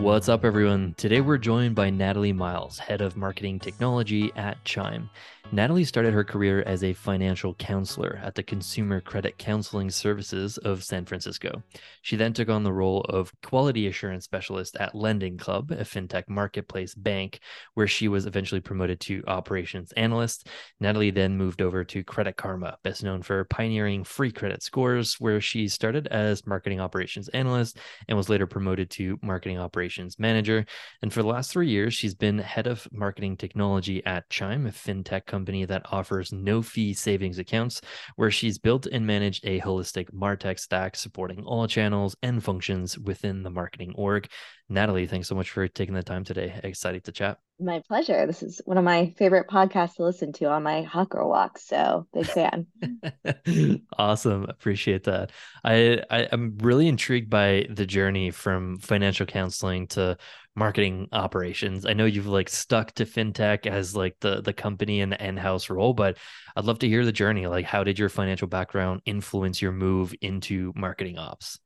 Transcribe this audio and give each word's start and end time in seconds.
What's 0.00 0.30
up, 0.30 0.46
everyone? 0.46 0.94
Today 0.96 1.20
we're 1.20 1.36
joined 1.36 1.74
by 1.74 1.90
Natalie 1.90 2.32
Miles, 2.32 2.78
Head 2.78 3.02
of 3.02 3.18
Marketing 3.18 3.58
Technology 3.58 4.32
at 4.34 4.64
Chime. 4.64 5.10
Natalie 5.52 5.84
started 5.84 6.14
her 6.14 6.22
career 6.22 6.62
as 6.64 6.84
a 6.84 6.92
financial 6.92 7.54
counselor 7.54 8.20
at 8.22 8.36
the 8.36 8.42
Consumer 8.42 9.00
Credit 9.00 9.36
Counseling 9.36 9.90
Services 9.90 10.58
of 10.58 10.84
San 10.84 11.04
Francisco. 11.04 11.64
She 12.02 12.14
then 12.14 12.32
took 12.32 12.48
on 12.48 12.62
the 12.62 12.72
role 12.72 13.00
of 13.08 13.32
quality 13.42 13.88
assurance 13.88 14.24
specialist 14.24 14.76
at 14.76 14.94
Lending 14.94 15.36
Club, 15.36 15.72
a 15.72 15.78
fintech 15.78 16.28
marketplace 16.28 16.94
bank, 16.94 17.40
where 17.74 17.88
she 17.88 18.06
was 18.06 18.26
eventually 18.26 18.60
promoted 18.60 19.00
to 19.00 19.24
operations 19.26 19.90
analyst. 19.96 20.46
Natalie 20.78 21.10
then 21.10 21.36
moved 21.36 21.60
over 21.60 21.82
to 21.82 22.04
Credit 22.04 22.36
Karma, 22.36 22.78
best 22.84 23.02
known 23.02 23.20
for 23.20 23.44
pioneering 23.46 24.04
free 24.04 24.30
credit 24.30 24.62
scores, 24.62 25.16
where 25.18 25.40
she 25.40 25.66
started 25.66 26.06
as 26.08 26.46
marketing 26.46 26.78
operations 26.78 27.28
analyst 27.30 27.76
and 28.06 28.16
was 28.16 28.28
later 28.28 28.46
promoted 28.46 28.88
to 28.90 29.18
marketing 29.20 29.58
operations 29.58 29.89
manager. 30.18 30.64
And 31.02 31.12
for 31.12 31.22
the 31.22 31.28
last 31.28 31.50
three 31.50 31.68
years, 31.68 31.94
she's 31.94 32.14
been 32.14 32.38
head 32.38 32.66
of 32.66 32.86
marketing 32.92 33.36
technology 33.36 34.04
at 34.06 34.28
Chime, 34.30 34.66
a 34.66 34.70
fintech 34.70 35.26
company 35.26 35.64
that 35.64 35.92
offers 35.92 36.32
no 36.32 36.62
fee 36.62 36.94
savings 36.94 37.38
accounts, 37.38 37.80
where 38.16 38.30
she's 38.30 38.58
built 38.58 38.86
and 38.86 39.06
managed 39.06 39.44
a 39.46 39.60
holistic 39.60 40.12
Martech 40.12 40.58
stack 40.58 40.96
supporting 40.96 41.42
all 41.44 41.66
channels 41.66 42.16
and 42.22 42.42
functions 42.42 42.98
within 42.98 43.42
the 43.42 43.50
marketing 43.50 43.92
org. 43.96 44.28
Natalie, 44.70 45.08
thanks 45.08 45.26
so 45.26 45.34
much 45.34 45.50
for 45.50 45.66
taking 45.66 45.94
the 45.94 46.02
time 46.02 46.22
today. 46.22 46.60
Excited 46.62 47.02
to 47.04 47.12
chat. 47.12 47.38
My 47.58 47.82
pleasure. 47.88 48.24
This 48.24 48.40
is 48.42 48.62
one 48.64 48.78
of 48.78 48.84
my 48.84 49.12
favorite 49.18 49.48
podcasts 49.48 49.96
to 49.96 50.04
listen 50.04 50.32
to 50.34 50.46
on 50.46 50.62
my 50.62 50.82
hot 50.82 51.10
girl 51.10 51.28
walks. 51.28 51.66
So 51.66 52.06
big 52.14 52.26
fan. 52.26 52.68
awesome. 53.98 54.44
Appreciate 54.44 55.04
that. 55.04 55.32
I, 55.64 56.02
I 56.08 56.20
am 56.30 56.56
really 56.58 56.86
intrigued 56.86 57.28
by 57.28 57.66
the 57.68 57.84
journey 57.84 58.30
from 58.30 58.78
financial 58.78 59.26
counseling 59.26 59.88
to 59.88 60.16
marketing 60.54 61.08
operations. 61.12 61.84
I 61.84 61.92
know 61.94 62.04
you've 62.04 62.28
like 62.28 62.48
stuck 62.48 62.92
to 62.92 63.06
fintech 63.06 63.66
as 63.66 63.96
like 63.96 64.16
the 64.20 64.40
the 64.40 64.52
company 64.52 65.00
and 65.00 65.10
the 65.10 65.24
in-house 65.24 65.68
role, 65.68 65.94
but 65.94 66.16
I'd 66.54 66.64
love 66.64 66.78
to 66.80 66.88
hear 66.88 67.04
the 67.04 67.12
journey. 67.12 67.48
Like 67.48 67.64
how 67.64 67.82
did 67.82 67.98
your 67.98 68.08
financial 68.08 68.46
background 68.46 69.02
influence 69.04 69.60
your 69.60 69.72
move 69.72 70.14
into 70.20 70.72
marketing 70.76 71.18
ops? 71.18 71.58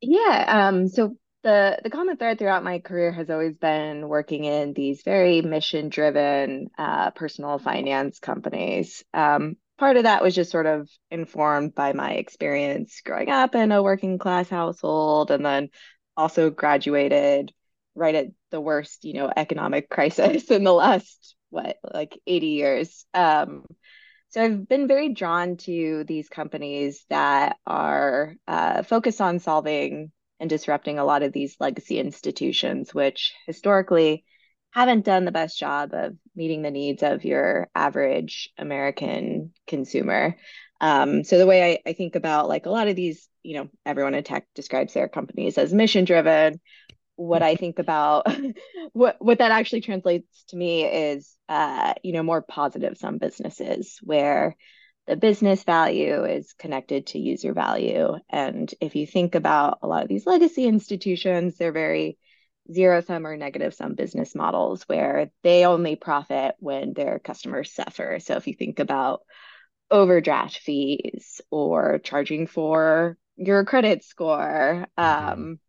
Yeah, 0.00 0.66
um 0.68 0.88
so 0.88 1.16
the 1.42 1.78
the 1.82 1.90
common 1.90 2.16
thread 2.16 2.38
throughout 2.38 2.64
my 2.64 2.78
career 2.80 3.12
has 3.12 3.30
always 3.30 3.56
been 3.56 4.08
working 4.08 4.44
in 4.44 4.72
these 4.72 5.02
very 5.02 5.40
mission 5.42 5.88
driven 5.88 6.70
uh, 6.76 7.10
personal 7.12 7.58
finance 7.58 8.18
companies. 8.18 9.04
Um, 9.14 9.56
part 9.78 9.96
of 9.96 10.02
that 10.04 10.22
was 10.22 10.34
just 10.34 10.50
sort 10.50 10.66
of 10.66 10.88
informed 11.10 11.74
by 11.74 11.92
my 11.92 12.12
experience 12.12 13.00
growing 13.04 13.30
up 13.30 13.54
in 13.54 13.72
a 13.72 13.82
working 13.82 14.18
class 14.18 14.48
household 14.48 15.30
and 15.30 15.44
then 15.46 15.68
also 16.16 16.50
graduated 16.50 17.52
right 17.94 18.14
at 18.14 18.26
the 18.50 18.60
worst, 18.60 19.04
you 19.04 19.14
know, 19.14 19.32
economic 19.34 19.88
crisis 19.90 20.50
in 20.50 20.64
the 20.64 20.72
last 20.72 21.36
what 21.50 21.76
like 21.94 22.18
80 22.26 22.46
years. 22.48 23.06
Um, 23.14 23.64
so 24.30 24.42
I've 24.42 24.68
been 24.68 24.88
very 24.88 25.14
drawn 25.14 25.56
to 25.58 26.04
these 26.06 26.28
companies 26.28 27.06
that 27.08 27.56
are 27.66 28.34
uh, 28.46 28.82
focused 28.82 29.22
on 29.22 29.38
solving 29.38 30.12
and 30.40 30.48
disrupting 30.48 30.98
a 30.98 31.04
lot 31.04 31.22
of 31.22 31.32
these 31.32 31.56
legacy 31.60 31.98
institutions, 31.98 32.94
which 32.94 33.34
historically 33.46 34.24
haven't 34.70 35.04
done 35.04 35.24
the 35.24 35.32
best 35.32 35.58
job 35.58 35.90
of 35.92 36.16
meeting 36.36 36.62
the 36.62 36.70
needs 36.70 37.02
of 37.02 37.24
your 37.24 37.68
average 37.74 38.50
American 38.58 39.52
consumer. 39.66 40.36
Um, 40.80 41.24
so 41.24 41.38
the 41.38 41.46
way 41.46 41.72
I, 41.72 41.90
I 41.90 41.92
think 41.94 42.14
about 42.14 42.48
like 42.48 42.66
a 42.66 42.70
lot 42.70 42.88
of 42.88 42.94
these, 42.94 43.28
you 43.42 43.56
know, 43.56 43.68
everyone 43.84 44.14
in 44.14 44.22
tech 44.22 44.46
describes 44.54 44.94
their 44.94 45.08
companies 45.08 45.58
as 45.58 45.72
mission 45.72 46.04
driven 46.04 46.60
what 47.18 47.42
I 47.42 47.56
think 47.56 47.80
about 47.80 48.28
what 48.92 49.16
what 49.18 49.38
that 49.38 49.50
actually 49.50 49.80
translates 49.80 50.44
to 50.48 50.56
me 50.56 50.84
is 50.84 51.34
uh, 51.48 51.94
you 52.04 52.12
know 52.12 52.22
more 52.22 52.42
positive 52.42 52.96
sum 52.96 53.18
businesses 53.18 53.98
where 54.02 54.56
the 55.08 55.16
business 55.16 55.64
value 55.64 56.24
is 56.24 56.52
connected 56.52 57.06
to 57.08 57.18
user 57.18 57.54
value. 57.54 58.14
And 58.28 58.72
if 58.78 58.94
you 58.94 59.06
think 59.06 59.34
about 59.34 59.78
a 59.82 59.86
lot 59.86 60.02
of 60.02 60.08
these 60.08 60.26
legacy 60.26 60.66
institutions, 60.66 61.56
they're 61.56 61.72
very 61.72 62.18
zero 62.70 63.00
sum 63.00 63.26
or 63.26 63.34
negative 63.38 63.72
sum 63.72 63.94
business 63.94 64.34
models 64.34 64.82
where 64.82 65.30
they 65.42 65.64
only 65.64 65.96
profit 65.96 66.56
when 66.58 66.92
their 66.92 67.18
customers 67.18 67.72
suffer. 67.72 68.18
So 68.20 68.36
if 68.36 68.46
you 68.46 68.52
think 68.52 68.80
about 68.80 69.22
overdraft 69.90 70.58
fees 70.58 71.40
or 71.50 71.98
charging 72.04 72.46
for 72.46 73.16
your 73.36 73.64
credit 73.64 74.04
score, 74.04 74.86
mm-hmm. 74.98 75.28
um, 75.32 75.60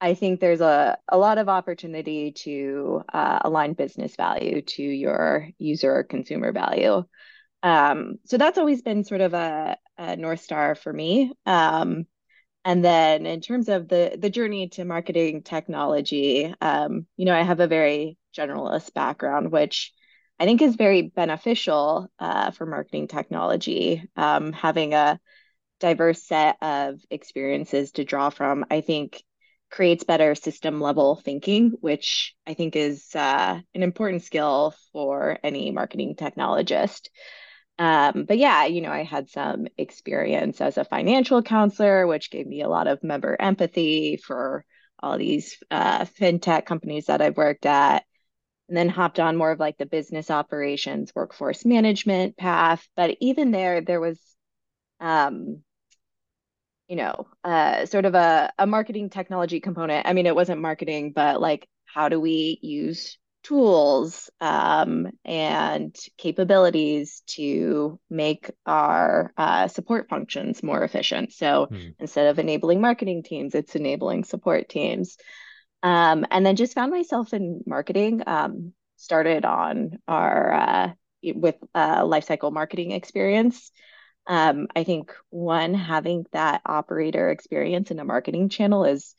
I 0.00 0.14
think 0.14 0.40
there's 0.40 0.62
a, 0.62 0.96
a 1.08 1.18
lot 1.18 1.36
of 1.36 1.50
opportunity 1.50 2.32
to 2.44 3.02
uh, 3.12 3.40
align 3.42 3.74
business 3.74 4.16
value 4.16 4.62
to 4.62 4.82
your 4.82 5.48
user 5.58 5.94
or 5.94 6.04
consumer 6.04 6.52
value. 6.52 7.04
Um, 7.62 8.16
so 8.24 8.38
that's 8.38 8.58
always 8.58 8.82
been 8.82 9.04
sort 9.04 9.20
of 9.20 9.34
a, 9.34 9.76
a 9.98 10.16
North 10.16 10.40
Star 10.40 10.74
for 10.74 10.92
me. 10.92 11.32
Um, 11.46 12.06
and 12.64 12.84
then 12.84 13.26
in 13.26 13.40
terms 13.40 13.68
of 13.68 13.88
the, 13.88 14.16
the 14.18 14.30
journey 14.30 14.68
to 14.70 14.84
marketing 14.84 15.42
technology, 15.42 16.54
um, 16.60 17.06
you 17.16 17.24
know, 17.24 17.34
I 17.34 17.42
have 17.42 17.60
a 17.60 17.66
very 17.66 18.18
generalist 18.36 18.94
background, 18.94 19.50
which 19.50 19.92
I 20.38 20.44
think 20.44 20.62
is 20.62 20.76
very 20.76 21.02
beneficial 21.02 22.08
uh, 22.18 22.50
for 22.52 22.66
marketing 22.66 23.08
technology. 23.08 24.08
Um, 24.16 24.52
having 24.52 24.94
a 24.94 25.20
diverse 25.80 26.22
set 26.22 26.56
of 26.62 27.00
experiences 27.10 27.92
to 27.92 28.04
draw 28.04 28.30
from, 28.30 28.64
I 28.70 28.80
think 28.80 29.22
creates 29.70 30.04
better 30.04 30.34
system 30.34 30.80
level 30.80 31.16
thinking, 31.16 31.70
which 31.80 32.34
I 32.46 32.54
think 32.54 32.76
is 32.76 33.14
uh, 33.14 33.58
an 33.74 33.82
important 33.82 34.22
skill 34.22 34.74
for 34.92 35.38
any 35.42 35.70
marketing 35.70 36.14
technologist. 36.14 37.08
Um, 37.78 38.24
but 38.24 38.38
yeah, 38.38 38.66
you 38.66 38.80
know, 38.80 38.90
I 38.90 39.02
had 39.02 39.28
some 39.28 39.66
experience 39.76 40.60
as 40.60 40.78
a 40.78 40.84
financial 40.84 41.42
counselor, 41.42 42.06
which 42.06 42.30
gave 42.30 42.46
me 42.46 42.62
a 42.62 42.68
lot 42.68 42.86
of 42.86 43.02
member 43.02 43.36
empathy 43.38 44.16
for 44.16 44.64
all 45.00 45.18
these 45.18 45.56
uh, 45.70 46.04
fintech 46.04 46.64
companies 46.64 47.06
that 47.06 47.20
I've 47.20 47.36
worked 47.36 47.66
at. 47.66 48.04
And 48.68 48.76
then 48.76 48.88
hopped 48.88 49.20
on 49.20 49.36
more 49.36 49.50
of 49.50 49.60
like 49.60 49.76
the 49.76 49.86
business 49.86 50.30
operations, 50.30 51.12
workforce 51.14 51.64
management 51.64 52.36
path. 52.36 52.86
But 52.96 53.16
even 53.20 53.50
there, 53.50 53.80
there 53.80 54.00
was 54.00 54.18
um, 55.00 55.62
you 56.88 56.96
know, 56.96 57.26
uh, 57.42 57.86
sort 57.86 58.04
of 58.04 58.14
a, 58.14 58.52
a 58.58 58.66
marketing 58.66 59.08
technology 59.08 59.60
component. 59.60 60.06
I 60.06 60.12
mean, 60.12 60.26
it 60.26 60.34
wasn't 60.34 60.60
marketing, 60.60 61.12
but 61.12 61.40
like, 61.40 61.66
how 61.86 62.08
do 62.08 62.20
we 62.20 62.58
use 62.60 63.18
tools 63.42 64.30
um, 64.40 65.08
and 65.24 65.96
capabilities 66.16 67.22
to 67.26 67.98
make 68.08 68.50
our 68.66 69.32
uh, 69.36 69.68
support 69.68 70.08
functions 70.08 70.62
more 70.62 70.82
efficient? 70.82 71.32
So 71.32 71.66
hmm. 71.66 71.88
instead 71.98 72.28
of 72.28 72.38
enabling 72.38 72.80
marketing 72.80 73.22
teams, 73.22 73.54
it's 73.54 73.74
enabling 73.74 74.24
support 74.24 74.68
teams. 74.68 75.16
Um, 75.82 76.24
and 76.30 76.46
then 76.46 76.56
just 76.56 76.74
found 76.74 76.92
myself 76.92 77.32
in 77.32 77.62
marketing. 77.66 78.22
Um, 78.26 78.72
started 78.96 79.44
on 79.44 79.98
our 80.06 80.52
uh, 80.52 80.92
with 81.24 81.56
uh, 81.74 82.02
lifecycle 82.02 82.52
marketing 82.52 82.92
experience 82.92 83.72
um, 84.26 84.68
I 84.74 84.84
think 84.84 85.12
one, 85.30 85.74
having 85.74 86.26
that 86.32 86.62
operator 86.64 87.30
experience 87.30 87.90
in 87.90 87.98
a 87.98 88.04
marketing 88.04 88.48
channel 88.48 88.84
is 88.84 89.14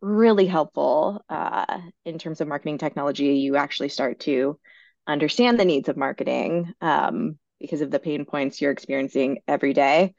really 0.00 0.46
helpful 0.46 1.24
uh, 1.28 1.78
in 2.04 2.18
terms 2.18 2.40
of 2.40 2.48
marketing 2.48 2.78
technology. 2.78 3.38
You 3.38 3.56
actually 3.56 3.88
start 3.88 4.20
to 4.20 4.58
understand 5.06 5.58
the 5.58 5.64
needs 5.64 5.88
of 5.88 5.96
marketing 5.96 6.72
um, 6.80 7.38
because 7.60 7.80
of 7.80 7.90
the 7.90 7.98
pain 7.98 8.24
points 8.24 8.60
you're 8.60 8.72
experiencing 8.72 9.38
every 9.46 9.72
day. 9.72 10.14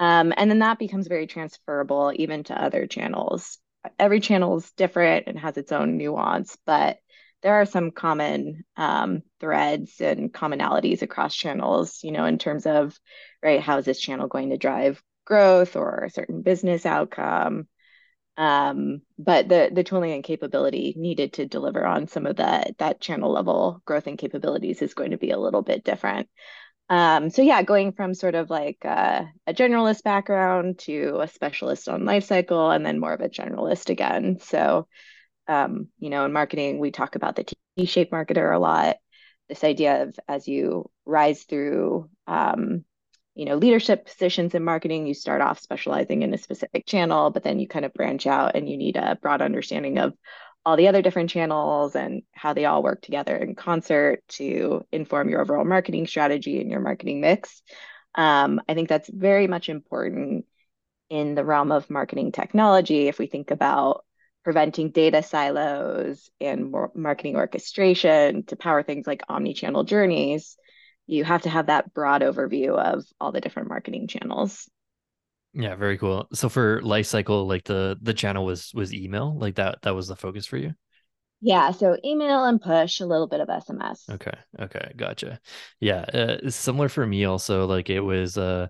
Um, 0.00 0.32
and 0.36 0.50
then 0.50 0.60
that 0.60 0.78
becomes 0.78 1.06
very 1.06 1.26
transferable 1.26 2.12
even 2.14 2.44
to 2.44 2.60
other 2.60 2.86
channels. 2.86 3.58
Every 3.98 4.20
channel 4.20 4.56
is 4.56 4.70
different 4.72 5.26
and 5.26 5.38
has 5.38 5.56
its 5.56 5.72
own 5.72 5.96
nuance, 5.96 6.56
but 6.66 6.98
there 7.42 7.54
are 7.54 7.66
some 7.66 7.90
common 7.90 8.64
um, 8.76 9.22
threads 9.40 10.00
and 10.00 10.32
commonalities 10.32 11.02
across 11.02 11.34
channels, 11.34 11.98
you 12.02 12.12
know, 12.12 12.24
in 12.24 12.38
terms 12.38 12.66
of, 12.66 12.98
right, 13.42 13.60
how 13.60 13.78
is 13.78 13.84
this 13.84 14.00
channel 14.00 14.28
going 14.28 14.50
to 14.50 14.56
drive 14.56 15.02
growth 15.24 15.76
or 15.76 16.04
a 16.04 16.10
certain 16.10 16.42
business 16.42 16.86
outcome? 16.86 17.66
Um, 18.36 19.02
but 19.18 19.48
the 19.48 19.70
the 19.72 19.84
tooling 19.84 20.12
and 20.12 20.24
capability 20.24 20.94
needed 20.96 21.34
to 21.34 21.46
deliver 21.46 21.84
on 21.84 22.08
some 22.08 22.26
of 22.26 22.36
that 22.36 22.78
that 22.78 23.00
channel 23.00 23.30
level 23.30 23.82
growth 23.84 24.06
and 24.06 24.18
capabilities 24.18 24.80
is 24.80 24.94
going 24.94 25.10
to 25.10 25.18
be 25.18 25.30
a 25.30 25.38
little 25.38 25.62
bit 25.62 25.84
different. 25.84 26.28
Um, 26.88 27.30
so 27.30 27.42
yeah, 27.42 27.62
going 27.62 27.92
from 27.92 28.14
sort 28.14 28.34
of 28.34 28.50
like 28.50 28.78
uh, 28.84 29.24
a 29.46 29.54
generalist 29.54 30.02
background 30.02 30.78
to 30.80 31.20
a 31.22 31.28
specialist 31.28 31.88
on 31.88 32.04
life 32.04 32.24
cycle 32.24 32.70
and 32.70 32.84
then 32.84 33.00
more 33.00 33.12
of 33.14 33.20
a 33.20 33.28
generalist 33.28 33.88
again. 33.88 34.38
So, 34.40 34.88
um, 35.48 35.88
you 35.98 36.10
know, 36.10 36.24
in 36.26 36.32
marketing, 36.32 36.78
we 36.78 36.90
talk 36.90 37.14
about 37.14 37.36
the 37.36 37.44
T-shaped 37.76 38.12
marketer 38.12 38.54
a 38.54 38.58
lot. 38.58 38.96
This 39.48 39.64
idea 39.64 40.02
of 40.02 40.18
as 40.28 40.46
you 40.48 40.90
rise 41.06 41.44
through, 41.44 42.10
um, 42.26 42.84
you 43.34 43.44
know, 43.44 43.56
leadership 43.56 44.06
positions 44.06 44.54
in 44.54 44.64
marketing, 44.64 45.06
you 45.06 45.14
start 45.14 45.40
off 45.40 45.60
specializing 45.60 46.22
in 46.22 46.34
a 46.34 46.38
specific 46.38 46.86
channel, 46.86 47.30
but 47.30 47.42
then 47.42 47.58
you 47.58 47.66
kind 47.66 47.84
of 47.84 47.94
branch 47.94 48.26
out 48.26 48.54
and 48.54 48.68
you 48.68 48.76
need 48.76 48.96
a 48.96 49.18
broad 49.20 49.40
understanding 49.40 49.98
of 49.98 50.12
all 50.64 50.76
the 50.76 50.88
other 50.88 51.02
different 51.02 51.30
channels 51.30 51.96
and 51.96 52.22
how 52.32 52.52
they 52.52 52.66
all 52.66 52.82
work 52.82 53.02
together 53.02 53.36
in 53.36 53.54
concert 53.54 54.22
to 54.28 54.84
inform 54.92 55.28
your 55.28 55.40
overall 55.40 55.64
marketing 55.64 56.06
strategy 56.06 56.60
and 56.60 56.70
your 56.70 56.80
marketing 56.80 57.20
mix. 57.20 57.62
Um, 58.14 58.60
I 58.68 58.74
think 58.74 58.88
that's 58.88 59.08
very 59.08 59.46
much 59.46 59.68
important 59.68 60.44
in 61.08 61.34
the 61.34 61.44
realm 61.44 61.72
of 61.72 61.90
marketing 61.90 62.32
technology. 62.32 63.08
If 63.08 63.18
we 63.18 63.26
think 63.26 63.50
about 63.50 64.04
preventing 64.44 64.90
data 64.90 65.22
silos 65.22 66.30
and 66.40 66.74
marketing 66.94 67.36
orchestration 67.36 68.44
to 68.44 68.56
power 68.56 68.82
things 68.82 69.06
like 69.06 69.22
omni-channel 69.28 69.84
journeys, 69.84 70.56
you 71.06 71.24
have 71.24 71.42
to 71.42 71.50
have 71.50 71.66
that 71.66 71.92
broad 71.94 72.22
overview 72.22 72.76
of 72.76 73.04
all 73.20 73.32
the 73.32 73.40
different 73.40 73.68
marketing 73.68 74.06
channels. 74.06 74.68
Yeah, 75.54 75.74
very 75.74 75.98
cool. 75.98 76.28
So 76.32 76.48
for 76.48 76.80
life 76.82 77.06
cycle, 77.06 77.46
like 77.46 77.64
the 77.64 77.98
the 78.00 78.14
channel 78.14 78.44
was 78.44 78.72
was 78.74 78.94
email, 78.94 79.36
like 79.36 79.56
that 79.56 79.82
that 79.82 79.94
was 79.94 80.08
the 80.08 80.16
focus 80.16 80.46
for 80.46 80.56
you. 80.56 80.74
Yeah, 81.42 81.72
so 81.72 81.96
email 82.04 82.44
and 82.44 82.60
push, 82.60 83.00
a 83.00 83.06
little 83.06 83.26
bit 83.26 83.40
of 83.40 83.50
SMS. 83.50 84.08
Okay, 84.10 84.32
okay, 84.60 84.92
gotcha. 84.96 85.40
Yeah, 85.80 86.00
uh, 86.02 86.50
similar 86.50 86.88
for 86.88 87.06
me 87.06 87.24
also. 87.24 87.66
Like 87.66 87.90
it 87.90 88.00
was 88.00 88.38
uh, 88.38 88.68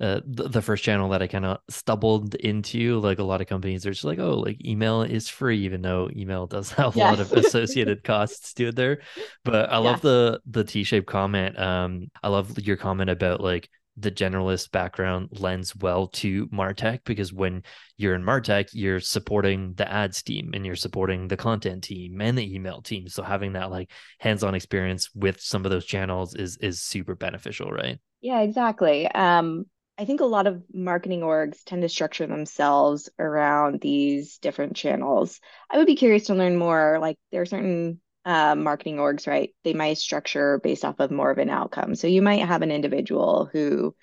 uh 0.00 0.20
the, 0.26 0.48
the 0.48 0.62
first 0.62 0.82
channel 0.82 1.08
that 1.10 1.22
I 1.22 1.26
kind 1.26 1.44
of 1.44 1.58
stumbled 1.68 2.34
into. 2.34 2.98
Like 3.00 3.18
a 3.18 3.24
lot 3.24 3.40
of 3.40 3.46
companies 3.46 3.86
are 3.86 3.92
just 3.92 4.04
like, 4.04 4.18
oh, 4.18 4.38
like 4.38 4.64
email 4.64 5.02
is 5.02 5.28
free, 5.28 5.60
even 5.60 5.82
though 5.82 6.10
email 6.14 6.46
does 6.46 6.70
have 6.72 6.94
a 6.94 6.98
yes. 6.98 7.18
lot 7.18 7.20
of 7.20 7.32
associated 7.32 8.04
costs 8.04 8.54
to 8.54 8.68
it 8.68 8.76
there. 8.76 9.00
But 9.44 9.70
I 9.70 9.78
love 9.78 10.00
the 10.00 10.40
the 10.46 10.64
T-shaped 10.64 11.06
comment. 11.06 11.58
Um, 11.58 12.10
I 12.22 12.28
love 12.28 12.58
your 12.58 12.76
comment 12.76 13.10
about 13.10 13.40
like 13.40 13.68
the 13.96 14.10
generalist 14.10 14.72
background 14.72 15.28
lends 15.32 15.74
well 15.76 16.08
to 16.08 16.48
martech 16.48 17.00
because 17.04 17.32
when 17.32 17.62
you're 17.96 18.14
in 18.14 18.22
martech 18.22 18.68
you're 18.72 19.00
supporting 19.00 19.72
the 19.74 19.90
ads 19.90 20.22
team 20.22 20.50
and 20.52 20.66
you're 20.66 20.74
supporting 20.74 21.28
the 21.28 21.36
content 21.36 21.84
team 21.84 22.20
and 22.20 22.36
the 22.36 22.54
email 22.54 22.82
team 22.82 23.06
so 23.06 23.22
having 23.22 23.52
that 23.52 23.70
like 23.70 23.90
hands-on 24.18 24.54
experience 24.54 25.10
with 25.14 25.40
some 25.40 25.64
of 25.64 25.70
those 25.70 25.84
channels 25.84 26.34
is 26.34 26.56
is 26.56 26.82
super 26.82 27.14
beneficial 27.14 27.70
right 27.70 28.00
yeah 28.20 28.40
exactly 28.40 29.06
um 29.12 29.64
i 29.98 30.04
think 30.04 30.20
a 30.20 30.24
lot 30.26 30.46
of 30.46 30.62
marketing 30.72 31.20
orgs 31.20 31.64
tend 31.64 31.82
to 31.82 31.88
structure 31.88 32.26
themselves 32.26 33.08
around 33.18 33.80
these 33.80 34.38
different 34.38 34.76
channels 34.76 35.40
i 35.70 35.78
would 35.78 35.86
be 35.86 35.96
curious 35.96 36.26
to 36.26 36.34
learn 36.34 36.56
more 36.56 36.98
like 37.00 37.16
there 37.30 37.42
are 37.42 37.46
certain 37.46 38.00
uh, 38.24 38.54
marketing 38.54 38.96
orgs, 38.96 39.26
right, 39.26 39.54
they 39.64 39.74
might 39.74 39.98
structure 39.98 40.58
based 40.62 40.84
off 40.84 40.98
of 40.98 41.10
more 41.10 41.30
of 41.30 41.38
an 41.38 41.50
outcome. 41.50 41.94
So 41.94 42.06
you 42.06 42.22
might 42.22 42.46
have 42.46 42.62
an 42.62 42.70
individual 42.70 43.48
who 43.52 43.94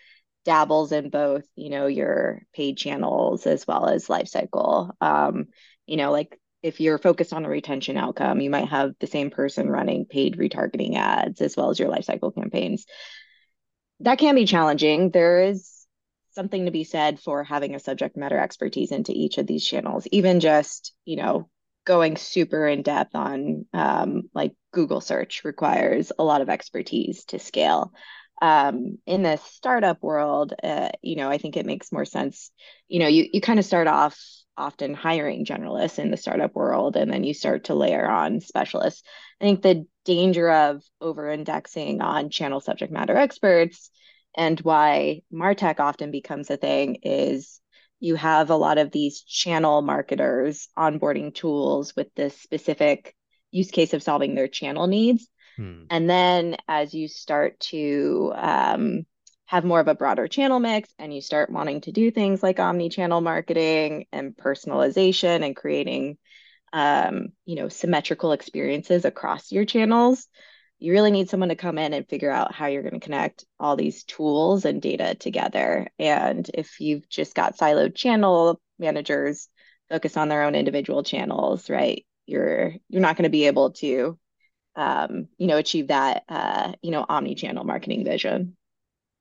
dabbles 0.46 0.92
in 0.92 1.10
both, 1.10 1.44
you 1.56 1.70
know, 1.70 1.88
your 1.88 2.44
paid 2.54 2.78
channels 2.78 3.46
as 3.46 3.66
well 3.68 3.88
as 3.88 4.08
lifecycle. 4.08 4.92
Um, 5.02 5.48
you 5.86 5.98
know, 5.98 6.12
like 6.12 6.40
if 6.64 6.80
you're 6.80 6.98
focused 6.98 7.34
on 7.34 7.46
a 7.46 7.50
retention 7.50 7.98
outcome, 7.98 8.42
you 8.42 8.50
might 8.50 8.70
have 8.70 8.94
the 9.00 9.08
same 9.08 9.32
person 9.32 9.70
running 9.70 10.06
paid 10.06 10.38
retargeting 10.38 10.96
ads 10.96 11.42
as 11.42 11.58
well 11.58 11.70
as 11.70 11.80
your 11.80 11.90
lifecycle 11.90 12.34
campaigns. 12.34 12.86
That 14.02 14.20
can 14.20 14.36
be 14.36 14.46
challenging. 14.46 15.12
There 15.12 15.44
is 15.44 15.81
something 16.34 16.66
to 16.66 16.72
be 16.72 16.84
said 16.84 17.20
for 17.20 17.44
having 17.44 17.76
a 17.76 17.80
subject 17.80 18.18
matter 18.18 18.38
expertise 18.38 18.92
into 18.92 19.12
each 19.14 19.38
of 19.38 19.48
these 19.48 19.66
channels, 19.66 20.08
even 20.12 20.40
just, 20.40 20.94
you 21.06 21.18
know, 21.18 21.50
going 21.86 22.16
super 22.16 22.68
in 22.68 22.84
depth 22.84 23.16
on 23.16 23.66
um, 23.74 24.24
like 24.34 24.54
Google 24.72 25.02
search 25.02 25.44
requires 25.44 26.12
a 26.18 26.24
lot 26.24 26.42
of 26.42 26.50
expertise 26.50 27.26
to 27.26 27.40
scale. 27.40 27.94
Um, 28.42 28.98
in 29.06 29.22
the 29.22 29.38
startup 29.38 30.02
world, 30.02 30.54
uh, 30.64 30.90
you 31.02 31.16
know, 31.16 31.30
I 31.30 31.38
think 31.38 31.58
it 31.58 31.66
makes 31.66 31.92
more 31.92 32.06
sense. 32.06 32.52
You 32.88 33.00
know, 33.00 33.08
you 33.08 33.28
you 33.32 33.42
kind 33.42 33.60
of 33.60 33.66
start 33.66 33.88
off 33.88 34.20
often 34.58 34.94
hiring 34.94 35.46
generalists 35.46 36.00
in 36.00 36.12
the 36.12 36.18
startup 36.18 36.56
world, 36.56 36.96
and 36.96 37.12
then 37.12 37.24
you 37.24 37.34
start 37.34 37.66
to 37.66 37.76
layer 37.76 38.08
on 38.10 38.42
specialists. 38.42 39.04
I 39.40 39.46
think 39.46 39.62
the 39.62 39.86
danger 40.06 40.50
of 40.50 40.84
over 41.00 41.30
indexing 41.30 42.02
on 42.02 42.30
channel 42.30 42.60
subject 42.60 42.92
matter 42.92 43.16
experts 43.16 43.92
and 44.36 44.60
why 44.62 45.22
Martech 45.34 45.80
often 45.80 46.12
becomes 46.12 46.50
a 46.50 46.58
thing 46.58 47.00
is 47.04 47.60
you 48.00 48.16
have 48.16 48.50
a 48.50 48.56
lot 48.56 48.78
of 48.78 48.92
these 48.92 49.22
channel 49.22 49.82
marketers 49.82 50.68
onboarding 50.78 51.34
tools 51.34 51.96
with 51.96 52.08
this 52.16 52.36
specific 52.40 53.16
use 53.52 53.72
case 53.72 53.94
of 53.94 54.02
solving 54.02 54.34
their 54.34 54.48
channel 54.48 54.88
needs. 54.88 55.28
Hmm. 55.58 55.84
And 55.90 56.10
then 56.10 56.58
as 56.68 56.94
you 56.94 57.08
start 57.08 57.60
to 57.72 58.34
um, 58.36 59.06
have 59.46 59.66
more 59.66 59.82
of 59.82 59.90
a 59.90 59.96
broader 59.96 60.28
channel 60.28 60.60
mix 60.60 60.90
and 60.98 61.14
you 61.14 61.22
start 61.22 61.52
wanting 61.52 61.82
to 61.82 61.92
do 61.92 62.10
things 62.10 62.42
like 62.42 62.60
omni-channel 62.60 63.20
marketing 63.20 64.06
and 64.12 64.36
personalization 64.36 65.46
and 65.46 65.56
creating 65.56 66.18
um, 66.74 67.34
you 67.46 67.58
know 67.58 67.68
symmetrical 67.68 68.32
experiences 68.32 69.04
across 69.04 69.52
your 69.52 69.66
channels 69.66 70.28
you 70.82 70.94
really 70.94 71.12
need 71.12 71.30
someone 71.30 71.50
to 71.50 71.56
come 71.56 71.78
in 71.78 71.94
and 71.94 72.10
figure 72.10 72.32
out 72.32 72.54
how 72.54 72.66
you're 72.66 72.82
going 72.82 73.00
to 73.00 73.00
connect 73.00 73.46
all 73.60 73.76
these 73.76 74.04
tools 74.04 74.66
and 74.66 74.82
data 74.82 75.14
together. 75.14 75.88
And 76.00 76.50
if 76.56 76.82
you've 76.82 77.08
just 77.08 77.36
got 77.36 77.56
siloed 77.56 77.96
channel 77.96 78.60
managers 78.80 79.48
focus 79.90 80.18
on 80.18 80.28
their 80.28 80.42
own 80.42 80.56
individual 80.56 81.04
channels, 81.04 81.70
right? 81.70 82.04
You're 82.26 82.74
you're 82.90 83.02
not 83.02 83.16
going 83.16 83.26
to 83.26 83.30
be 83.30 83.46
able 83.46 83.72
to 83.74 84.18
um, 84.76 85.28
you 85.38 85.48
know, 85.48 85.58
achieve 85.58 85.90
that 85.90 86.24
uh, 86.28 86.74
you 86.82 86.92
know, 86.92 87.06
omni-channel 87.08 87.64
marketing 87.64 88.04
vision. 88.04 88.56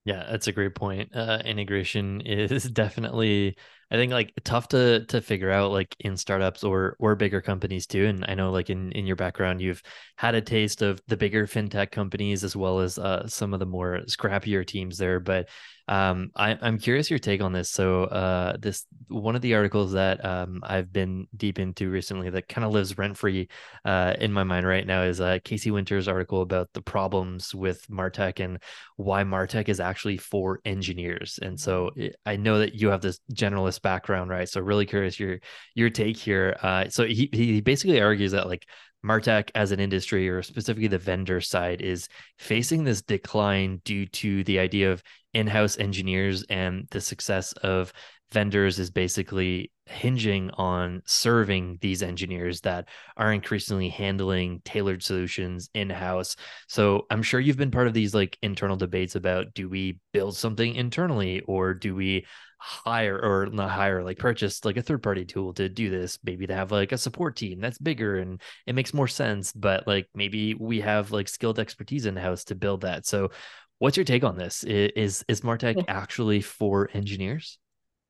Yeah, 0.05 0.27
that's 0.31 0.47
a 0.47 0.53
great 0.53 0.75
point. 0.75 1.15
Uh, 1.15 1.43
integration 1.45 2.21
is 2.25 2.65
definitely 2.65 3.57
I 3.93 3.97
think 3.97 4.13
like 4.13 4.33
tough 4.45 4.69
to 4.69 5.05
to 5.07 5.21
figure 5.21 5.51
out 5.51 5.73
like 5.73 5.95
in 6.01 6.17
startups 6.17 6.63
or 6.65 6.97
or 7.01 7.17
bigger 7.17 7.41
companies 7.41 7.87
too. 7.87 8.07
And 8.07 8.25
I 8.27 8.35
know 8.35 8.51
like 8.53 8.71
in 8.71 8.93
in 8.93 9.07
your 9.07 9.17
background, 9.17 9.61
you've 9.61 9.83
had 10.17 10.35
a 10.35 10.41
taste 10.41 10.81
of 10.83 11.01
the 11.09 11.17
bigger 11.17 11.47
fintech 11.47 11.91
companies 11.91 12.45
as 12.45 12.55
well 12.57 12.81
as 12.81 12.99
uh, 12.99 13.27
some 13.27 13.53
of 13.53 13.61
the 13.61 13.67
more 13.67 14.01
scrappier 14.07 14.65
teams 14.67 14.97
there. 14.97 15.19
But 15.21 15.49
um, 15.91 16.31
I, 16.37 16.53
am 16.53 16.79
curious 16.79 17.11
your 17.11 17.19
take 17.19 17.43
on 17.43 17.53
this. 17.53 17.69
So, 17.69 18.05
uh, 18.05 18.57
this 18.57 18.87
one 19.09 19.35
of 19.35 19.43
the 19.43 19.57
articles 19.57 19.91
that 19.93 20.25
um, 20.25 20.61
I've 20.63 20.93
been 20.93 21.27
deep 21.37 21.59
into 21.59 21.91
recently 21.91 22.31
that 22.31 22.49
kind 22.49 22.65
of 22.65 22.71
lives 22.71 22.97
rent 22.97 23.19
free 23.19 23.49
uh, 23.85 24.15
in 24.21 24.33
my 24.33 24.45
mind 24.45 24.69
right 24.69 24.87
now 24.87 25.03
is 25.03 25.21
uh, 25.21 25.41
Casey 25.43 25.73
Winters' 25.73 26.07
article 26.07 26.43
about 26.43 26.73
the 26.75 26.81
problems 26.81 27.53
with 27.53 27.85
Martech 27.89 28.39
and 28.39 28.63
why 28.99 29.25
Martech 29.25 29.69
is 29.69 29.81
actually 29.81 30.17
for 30.17 30.61
engineers. 30.65 31.41
And 31.43 31.59
so, 31.59 31.91
it, 31.97 32.15
I 32.25 32.37
know 32.37 32.61
that 32.61 32.77
you 32.77 32.91
have 32.91 33.01
this 33.01 33.19
generalist 33.35 33.83
background, 33.83 34.31
right? 34.31 34.49
So, 34.49 34.61
really 34.61 34.87
curious 34.87 35.19
your 35.19 35.41
your 35.75 35.91
take 35.91 36.17
here. 36.17 36.57
Uh, 36.63 36.89
so 36.89 37.05
he 37.05 37.29
he 37.33 37.61
basically 37.61 38.01
argues 38.01 38.31
that 38.31 38.47
like 38.47 38.65
Martech 39.05 39.51
as 39.55 39.73
an 39.73 39.81
industry, 39.81 40.29
or 40.29 40.43
specifically 40.43 40.89
the 40.89 40.99
vendor 40.99 41.41
side, 41.41 41.81
is 41.81 42.09
facing 42.39 42.85
this 42.85 43.03
decline 43.03 43.81
due 43.85 44.07
to 44.07 44.45
the 44.45 44.59
idea 44.59 44.93
of 44.93 45.03
in 45.33 45.47
house 45.47 45.79
engineers 45.79 46.45
and 46.51 46.87
the 46.91 47.01
success 47.01 47.53
of 47.53 47.93
vendors 48.33 48.79
is 48.79 48.91
basically 48.91 49.73
hinging 49.87 50.51
on 50.53 51.03
serving 51.05 51.79
these 51.81 52.03
engineers 52.03 52.61
that 52.61 52.89
are 53.17 53.33
increasingly 53.33 53.89
handling 53.89 54.61
tailored 54.65 55.03
solutions 55.03 55.69
in 55.75 55.91
house. 55.91 56.37
So 56.69 57.07
I'm 57.11 57.23
sure 57.23 57.41
you've 57.41 57.57
been 57.57 57.73
part 57.73 57.89
of 57.89 57.95
these 57.95 58.15
like 58.15 58.39
internal 58.43 58.77
debates 58.77 59.17
about 59.17 59.53
do 59.53 59.69
we 59.69 59.99
build 60.13 60.37
something 60.37 60.77
internally 60.77 61.41
or 61.41 61.75
do 61.75 61.95
we 61.95 62.27
hire 62.61 63.19
or 63.19 63.47
not 63.47 63.71
hire 63.71 64.05
like 64.05 64.19
purchase 64.19 64.65
like 64.67 64.77
a 64.77 64.83
third 64.83 65.03
party 65.03 65.25
tool 65.25 65.55
to 65.55 65.69
do 65.69 65.89
this 65.89 66.19
maybe 66.23 66.47
to 66.47 66.55
have 66.55 66.71
like 66.71 66.93
a 66.93 66.99
support 66.99 67.35
team 67.35 67.59
that's 67.59 67.79
bigger 67.79 68.19
and 68.19 68.41
it 68.67 68.75
makes 68.75 68.93
more 68.93 69.09
sense 69.09 69.51
but 69.53 69.87
like 69.87 70.09
maybe 70.15 70.55
we 70.55 70.81
have 70.81 71.11
like 71.11 71.27
skilled 71.27 71.59
expertise 71.59 72.05
in 72.05 72.17
house 72.17 72.45
to 72.45 72.55
build 72.55 72.83
that. 72.83 73.07
So 73.07 73.31
what's 73.79 73.97
your 73.97 74.05
take 74.05 74.25
on 74.25 74.37
this? 74.37 74.63
Is 74.65 75.25
is 75.27 75.41
martech 75.41 75.83
actually 75.89 76.43
for 76.43 76.91
engineers? 76.93 77.59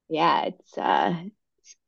Yeah 0.09 0.47
it's 0.47 0.77
uh 0.77 1.15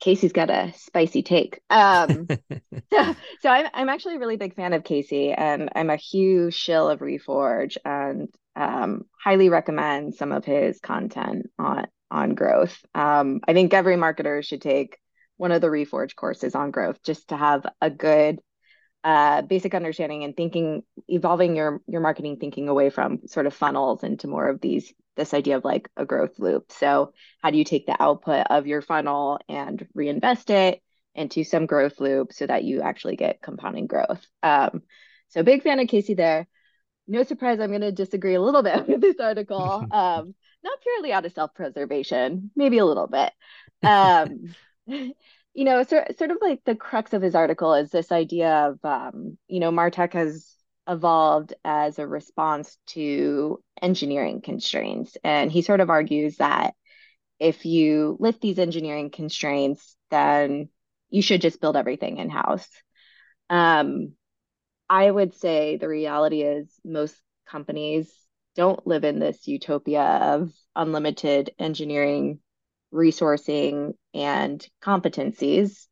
casey's 0.00 0.32
got 0.32 0.50
a 0.50 0.72
spicy 0.76 1.24
take. 1.24 1.60
Um 1.68 2.28
so, 2.92 3.16
so 3.40 3.48
I'm, 3.50 3.66
I'm 3.74 3.88
actually 3.88 4.14
a 4.16 4.20
really 4.20 4.36
big 4.36 4.54
fan 4.54 4.72
of 4.72 4.84
casey 4.84 5.32
and 5.32 5.70
i'm 5.74 5.90
a 5.90 5.96
huge 5.96 6.54
shill 6.54 6.88
of 6.88 7.00
reforge 7.00 7.76
and 7.84 8.28
um, 8.54 9.06
highly 9.22 9.48
recommend 9.48 10.14
some 10.14 10.32
of 10.32 10.44
his 10.44 10.78
content 10.80 11.50
on 11.58 11.86
on 12.12 12.34
growth. 12.34 12.78
Um, 12.94 13.40
I 13.48 13.54
think 13.54 13.74
every 13.74 13.96
marketer 13.96 14.44
should 14.44 14.62
take 14.62 14.98
one 15.36 15.50
of 15.50 15.60
the 15.60 15.68
Reforge 15.68 16.14
courses 16.14 16.54
on 16.54 16.70
growth 16.70 17.02
just 17.02 17.28
to 17.28 17.36
have 17.36 17.66
a 17.80 17.90
good 17.90 18.40
uh, 19.02 19.42
basic 19.42 19.74
understanding 19.74 20.22
and 20.22 20.36
thinking, 20.36 20.84
evolving 21.08 21.56
your 21.56 21.80
your 21.88 22.00
marketing 22.00 22.36
thinking 22.36 22.68
away 22.68 22.90
from 22.90 23.26
sort 23.26 23.46
of 23.46 23.54
funnels 23.54 24.04
into 24.04 24.28
more 24.28 24.48
of 24.48 24.60
these 24.60 24.92
this 25.16 25.34
idea 25.34 25.56
of 25.56 25.64
like 25.64 25.88
a 25.96 26.04
growth 26.04 26.38
loop. 26.38 26.70
So 26.70 27.12
how 27.42 27.50
do 27.50 27.58
you 27.58 27.64
take 27.64 27.86
the 27.86 28.00
output 28.00 28.46
of 28.48 28.66
your 28.66 28.82
funnel 28.82 29.40
and 29.48 29.84
reinvest 29.94 30.50
it 30.50 30.80
into 31.14 31.44
some 31.44 31.66
growth 31.66 32.00
loop 32.00 32.32
so 32.32 32.46
that 32.46 32.64
you 32.64 32.82
actually 32.82 33.16
get 33.16 33.42
compounding 33.42 33.86
growth? 33.86 34.24
Um, 34.42 34.82
so 35.28 35.42
big 35.42 35.62
fan 35.62 35.80
of 35.80 35.88
Casey 35.88 36.14
there. 36.14 36.46
No 37.08 37.24
surprise, 37.24 37.58
I'm 37.58 37.70
going 37.70 37.80
to 37.80 37.92
disagree 37.92 38.34
a 38.34 38.40
little 38.40 38.62
bit 38.62 38.86
with 38.88 39.00
this 39.00 39.18
article. 39.18 39.86
Um, 39.92 40.34
not 40.64 40.80
purely 40.82 41.12
out 41.12 41.26
of 41.26 41.32
self-preservation, 41.32 42.50
maybe 42.56 42.78
a 42.78 42.84
little 42.84 43.06
bit. 43.06 43.32
Um, 43.82 44.54
you 44.86 45.64
know, 45.64 45.82
sort, 45.82 46.16
sort 46.18 46.30
of 46.30 46.38
like 46.40 46.60
the 46.64 46.76
crux 46.76 47.12
of 47.12 47.22
his 47.22 47.34
article 47.34 47.74
is 47.74 47.90
this 47.90 48.12
idea 48.12 48.68
of, 48.68 48.84
um, 48.84 49.38
you 49.48 49.60
know, 49.60 49.70
Martech 49.70 50.12
has 50.14 50.46
evolved 50.88 51.54
as 51.64 51.98
a 51.98 52.06
response 52.06 52.76
to 52.88 53.62
engineering 53.80 54.40
constraints. 54.40 55.16
And 55.22 55.50
he 55.50 55.62
sort 55.62 55.80
of 55.80 55.90
argues 55.90 56.36
that 56.36 56.74
if 57.38 57.66
you 57.66 58.16
lift 58.20 58.40
these 58.40 58.58
engineering 58.58 59.10
constraints, 59.10 59.96
then 60.10 60.68
you 61.10 61.22
should 61.22 61.40
just 61.40 61.60
build 61.60 61.76
everything 61.76 62.18
in 62.18 62.30
house. 62.30 62.68
Um, 63.50 64.12
I 64.88 65.10
would 65.10 65.34
say 65.34 65.76
the 65.76 65.88
reality 65.88 66.42
is 66.42 66.68
most 66.84 67.16
companies 67.46 68.12
don't 68.54 68.86
live 68.86 69.04
in 69.04 69.18
this 69.18 69.46
utopia 69.46 70.02
of 70.02 70.52
unlimited 70.76 71.50
engineering 71.58 72.40
resourcing 72.92 73.94
and 74.14 74.66
competencies, 74.82 75.86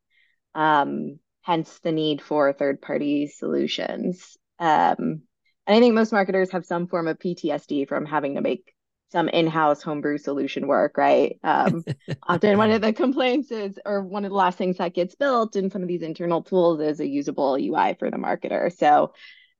um, 0.53 1.19
hence 1.41 1.79
the 1.79 1.91
need 1.91 2.21
for 2.21 2.53
third 2.53 2.81
party 2.81 3.27
solutions. 3.27 4.37
Um, 4.59 5.23
and 5.67 5.77
I 5.77 5.79
think 5.79 5.95
most 5.95 6.11
marketers 6.11 6.51
have 6.51 6.65
some 6.65 6.87
form 6.87 7.07
of 7.07 7.19
PTSD 7.19 7.87
from 7.87 8.05
having 8.05 8.35
to 8.35 8.41
make 8.41 8.73
some 9.11 9.27
in-house 9.27 9.81
homebrew 9.81 10.17
solution 10.17 10.67
work, 10.67 10.97
right? 10.97 11.37
Um, 11.43 11.83
often 12.23 12.57
one 12.57 12.71
of 12.71 12.81
the 12.81 12.93
complaints 12.93 13.51
is, 13.51 13.77
or 13.85 14.03
one 14.03 14.23
of 14.23 14.31
the 14.31 14.37
last 14.37 14.57
things 14.57 14.77
that 14.77 14.93
gets 14.93 15.15
built 15.15 15.55
in 15.55 15.69
some 15.69 15.81
of 15.81 15.87
these 15.87 16.01
internal 16.01 16.41
tools 16.41 16.79
is 16.79 16.99
a 16.99 17.07
usable 17.07 17.55
UI 17.55 17.95
for 17.99 18.09
the 18.09 18.17
marketer. 18.17 18.75
So 18.75 19.13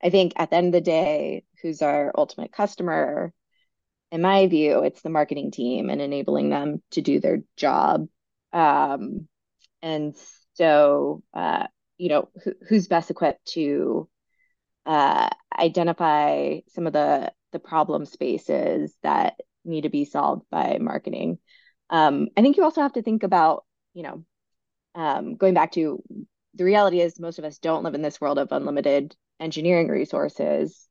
I 0.03 0.09
think 0.09 0.33
at 0.35 0.49
the 0.49 0.55
end 0.55 0.67
of 0.67 0.73
the 0.73 0.81
day, 0.81 1.43
who's 1.61 1.81
our 1.81 2.11
ultimate 2.15 2.51
customer? 2.51 3.33
in 4.11 4.21
my 4.21 4.47
view, 4.47 4.83
it's 4.83 5.01
the 5.01 5.09
marketing 5.09 5.51
team 5.51 5.89
and 5.89 6.01
enabling 6.01 6.49
them 6.49 6.81
to 6.91 7.01
do 7.01 7.19
their 7.19 7.39
job. 7.55 8.07
Um, 8.51 9.27
and 9.81 10.13
so, 10.55 11.23
uh, 11.33 11.67
you 11.97 12.09
know, 12.09 12.29
who, 12.43 12.53
who's 12.67 12.87
best 12.87 13.09
equipped 13.09 13.45
to 13.53 14.09
uh, 14.85 15.29
identify 15.57 16.59
some 16.69 16.87
of 16.87 16.93
the 16.93 17.31
the 17.51 17.59
problem 17.59 18.05
spaces 18.05 18.93
that 19.03 19.35
need 19.65 19.81
to 19.81 19.89
be 19.89 20.05
solved 20.05 20.43
by 20.49 20.77
marketing. 20.79 21.37
Um, 21.89 22.29
I 22.37 22.41
think 22.41 22.55
you 22.55 22.63
also 22.63 22.81
have 22.81 22.93
to 22.93 23.01
think 23.01 23.23
about, 23.23 23.65
you 23.93 24.03
know, 24.03 24.25
um, 24.95 25.35
going 25.35 25.53
back 25.53 25.73
to 25.73 26.01
the 26.55 26.63
reality 26.63 27.01
is 27.01 27.19
most 27.19 27.39
of 27.39 27.45
us 27.45 27.57
don't 27.59 27.83
live 27.83 27.93
in 27.93 28.01
this 28.01 28.21
world 28.21 28.39
of 28.39 28.51
unlimited 28.51 29.15
engineering 29.41 29.89
resources 29.89 30.87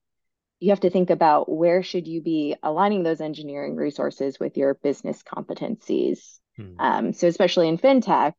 you 0.60 0.70
have 0.70 0.80
to 0.80 0.90
think 0.90 1.08
about 1.10 1.50
where 1.50 1.82
should 1.82 2.06
you 2.06 2.20
be 2.20 2.54
aligning 2.62 3.02
those 3.02 3.22
engineering 3.22 3.76
resources 3.76 4.38
with 4.38 4.58
your 4.58 4.74
business 4.74 5.22
competencies. 5.22 6.38
Hmm. 6.56 6.74
Um, 6.78 7.12
so 7.14 7.26
especially 7.26 7.68
in 7.68 7.78
fintech, 7.78 8.34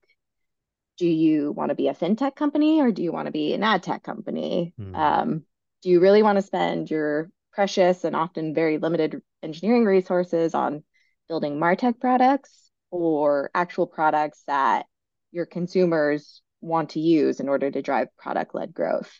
do 0.98 1.08
you 1.08 1.51
want 1.51 1.70
to 1.70 1.75
be 1.75 1.88
a 1.88 1.96
fintech 1.96 2.36
company 2.36 2.80
or 2.80 2.91
do 2.91 3.01
you 3.01 3.12
want 3.12 3.25
to 3.25 3.32
be 3.32 3.53
an 3.53 3.63
ad 3.63 3.82
tech 3.82 4.03
company? 4.03 4.74
Hmm. 4.77 4.96
Um, 4.96 5.46
do 5.82 5.89
you 5.89 6.00
really 6.00 6.22
want 6.22 6.38
to 6.38 6.44
spend 6.44 6.91
your 6.91 7.32
precious 7.53 8.03
and 8.03 8.15
often 8.15 8.53
very 8.53 8.77
limited 8.77 9.22
engineering 9.41 9.86
resources 9.86 10.53
on 10.53 10.84
building 11.27 11.58
martech 11.58 12.00
products 12.00 12.70
or 12.91 13.50
actual 13.56 13.88
products 13.88 14.44
that 14.46 14.86
your 15.32 15.48
consumers 15.48 16.44
want 16.62 16.91
to 16.91 17.00
use 17.00 17.39
in 17.39 17.50
order 17.50 17.72
to 17.72 17.82
drive 17.82 18.15
product 18.15 18.53
led 18.53 18.74
growth 18.74 19.12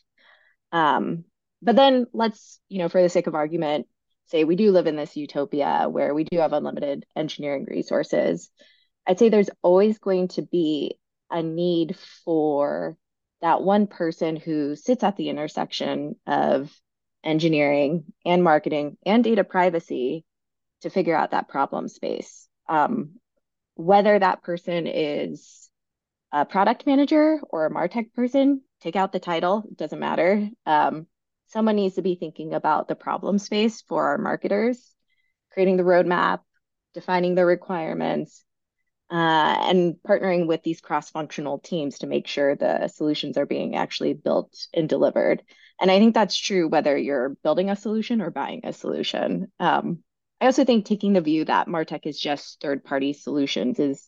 um, 0.72 1.26
but 1.62 1.76
then 1.76 2.08
let's, 2.14 2.60
you 2.70 2.80
know, 2.80 2.90
for 2.90 3.02
the 3.02 3.10
sake 3.10 3.28
of 3.28 3.36
argument, 3.36 3.88
say 4.28 4.44
we 4.44 4.56
do 4.56 4.72
live 4.72 4.88
in 4.88 4.96
this 4.96 5.16
utopia 5.16 5.88
where 5.90 6.14
we 6.14 6.24
do 6.24 6.40
have 6.40 6.54
unlimited 6.54 7.06
engineering 7.16 7.66
resources. 7.70 8.50
I'd 9.06 9.20
say 9.20 9.30
there's 9.30 9.50
always 9.62 10.00
going 10.00 10.30
to 10.30 10.42
be 10.42 10.98
a 11.30 11.44
need 11.44 11.98
for 12.26 12.98
that 13.42 13.62
one 13.62 13.88
person 13.88 14.36
who 14.36 14.76
sits 14.76 15.04
at 15.04 15.18
the 15.18 15.30
intersection 15.30 16.16
of 16.28 16.72
engineering 17.24 18.06
and 18.26 18.44
marketing 18.44 18.98
and 19.06 19.24
data 19.24 19.44
privacy 19.44 20.26
to 20.82 20.90
figure 20.90 21.16
out 21.16 21.32
that 21.32 21.48
problem 21.48 21.88
space. 21.88 22.48
Um, 22.70 23.20
whether 23.76 24.18
that 24.18 24.44
person 24.44 24.88
is 24.88 25.70
a 26.32 26.46
product 26.46 26.86
manager 26.86 27.40
or 27.50 27.66
a 27.66 27.72
martech 27.72 28.14
person, 28.14 28.62
take 28.82 28.96
out 28.96 29.12
the 29.12 29.20
title, 29.20 29.64
doesn't 29.76 30.00
matter. 30.00 30.50
Um, 30.66 31.08
someone 31.48 31.76
needs 31.76 31.96
to 31.96 32.02
be 32.02 32.16
thinking 32.16 32.54
about 32.54 32.88
the 32.88 32.96
problem 32.96 33.38
space 33.38 33.82
for 33.82 34.08
our 34.08 34.18
marketers, 34.18 34.94
creating 35.54 35.78
the 35.78 35.84
roadmap, 35.84 36.40
defining 36.94 37.36
the 37.36 37.46
requirements, 37.46 38.44
uh, 39.12 39.58
and 39.70 39.96
partnering 40.08 40.48
with 40.48 40.64
these 40.64 40.82
cross-functional 40.82 41.60
teams 41.60 42.00
to 42.00 42.08
make 42.08 42.28
sure 42.28 42.56
the 42.56 42.88
solutions 42.88 43.38
are 43.38 43.46
being 43.46 43.76
actually 43.76 44.14
built 44.14 44.56
and 44.74 44.88
delivered. 44.88 45.44
And 45.80 45.92
I 45.92 46.00
think 46.00 46.14
that's 46.14 46.38
true 46.38 46.70
whether 46.70 46.98
you're 46.98 47.36
building 47.44 47.70
a 47.70 47.76
solution 47.76 48.22
or 48.22 48.32
buying 48.32 48.62
a 48.64 48.72
solution. 48.72 49.52
Um, 49.60 50.04
I 50.40 50.46
also 50.46 50.64
think 50.64 50.86
taking 50.86 51.14
the 51.14 51.22
view 51.22 51.46
that 51.46 51.68
Martech 51.68 52.06
is 52.06 52.20
just 52.20 52.62
third-party 52.62 53.14
solutions 53.14 53.80
is 53.80 54.08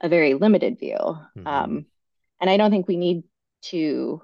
a 0.00 0.08
very 0.08 0.34
limited 0.34 0.78
view. 0.78 0.96
Mm-hmm. 0.96 1.46
Um, 1.46 1.86
and 2.40 2.48
I 2.48 2.56
don't 2.56 2.70
think 2.70 2.88
we 2.88 2.96
need 2.96 3.24
to 3.62 4.22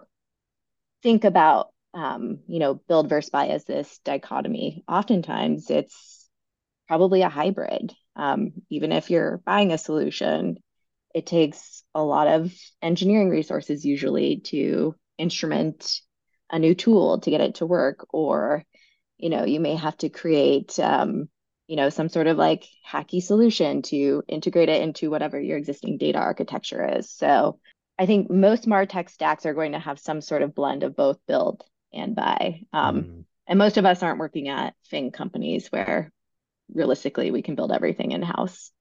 think 1.02 1.24
about 1.24 1.68
um, 1.94 2.40
you 2.48 2.58
know, 2.58 2.74
build 2.74 3.08
versus 3.08 3.30
buy 3.30 3.48
as 3.48 3.64
this 3.64 4.00
dichotomy. 4.04 4.82
Oftentimes 4.88 5.70
it's 5.70 6.28
probably 6.88 7.22
a 7.22 7.28
hybrid. 7.28 7.94
Um, 8.16 8.52
even 8.68 8.92
if 8.92 9.10
you're 9.10 9.38
buying 9.38 9.72
a 9.72 9.78
solution, 9.78 10.58
it 11.14 11.26
takes 11.26 11.84
a 11.94 12.02
lot 12.02 12.26
of 12.26 12.52
engineering 12.82 13.30
resources 13.30 13.84
usually 13.84 14.40
to 14.40 14.96
instrument 15.18 16.00
a 16.50 16.58
new 16.58 16.74
tool 16.74 17.20
to 17.20 17.30
get 17.30 17.40
it 17.40 17.56
to 17.56 17.66
work, 17.66 18.06
or 18.12 18.64
you 19.16 19.30
know, 19.30 19.44
you 19.44 19.60
may 19.60 19.76
have 19.76 19.96
to 19.98 20.08
create 20.08 20.78
um, 20.80 21.28
you 21.66 21.76
know, 21.76 21.88
some 21.88 22.08
sort 22.08 22.26
of 22.26 22.36
like 22.36 22.66
hacky 22.86 23.22
solution 23.22 23.82
to 23.82 24.22
integrate 24.28 24.68
it 24.68 24.82
into 24.82 25.10
whatever 25.10 25.40
your 25.40 25.56
existing 25.56 25.96
data 25.96 26.18
architecture 26.18 26.98
is. 26.98 27.10
So 27.10 27.58
I 27.98 28.06
think 28.06 28.30
most 28.30 28.66
MarTech 28.66 29.08
stacks 29.08 29.46
are 29.46 29.54
going 29.54 29.72
to 29.72 29.78
have 29.78 29.98
some 29.98 30.20
sort 30.20 30.42
of 30.42 30.54
blend 30.54 30.82
of 30.82 30.96
both 30.96 31.18
build 31.26 31.64
and 31.92 32.14
buy. 32.14 32.62
Um, 32.72 33.02
mm. 33.02 33.24
And 33.46 33.58
most 33.58 33.76
of 33.76 33.84
us 33.84 34.02
aren't 34.02 34.18
working 34.18 34.48
at 34.48 34.74
FAANG 34.90 35.12
companies 35.12 35.68
where 35.68 36.10
realistically 36.72 37.30
we 37.30 37.42
can 37.42 37.54
build 37.54 37.72
everything 37.72 38.12
in 38.12 38.22
house. 38.22 38.72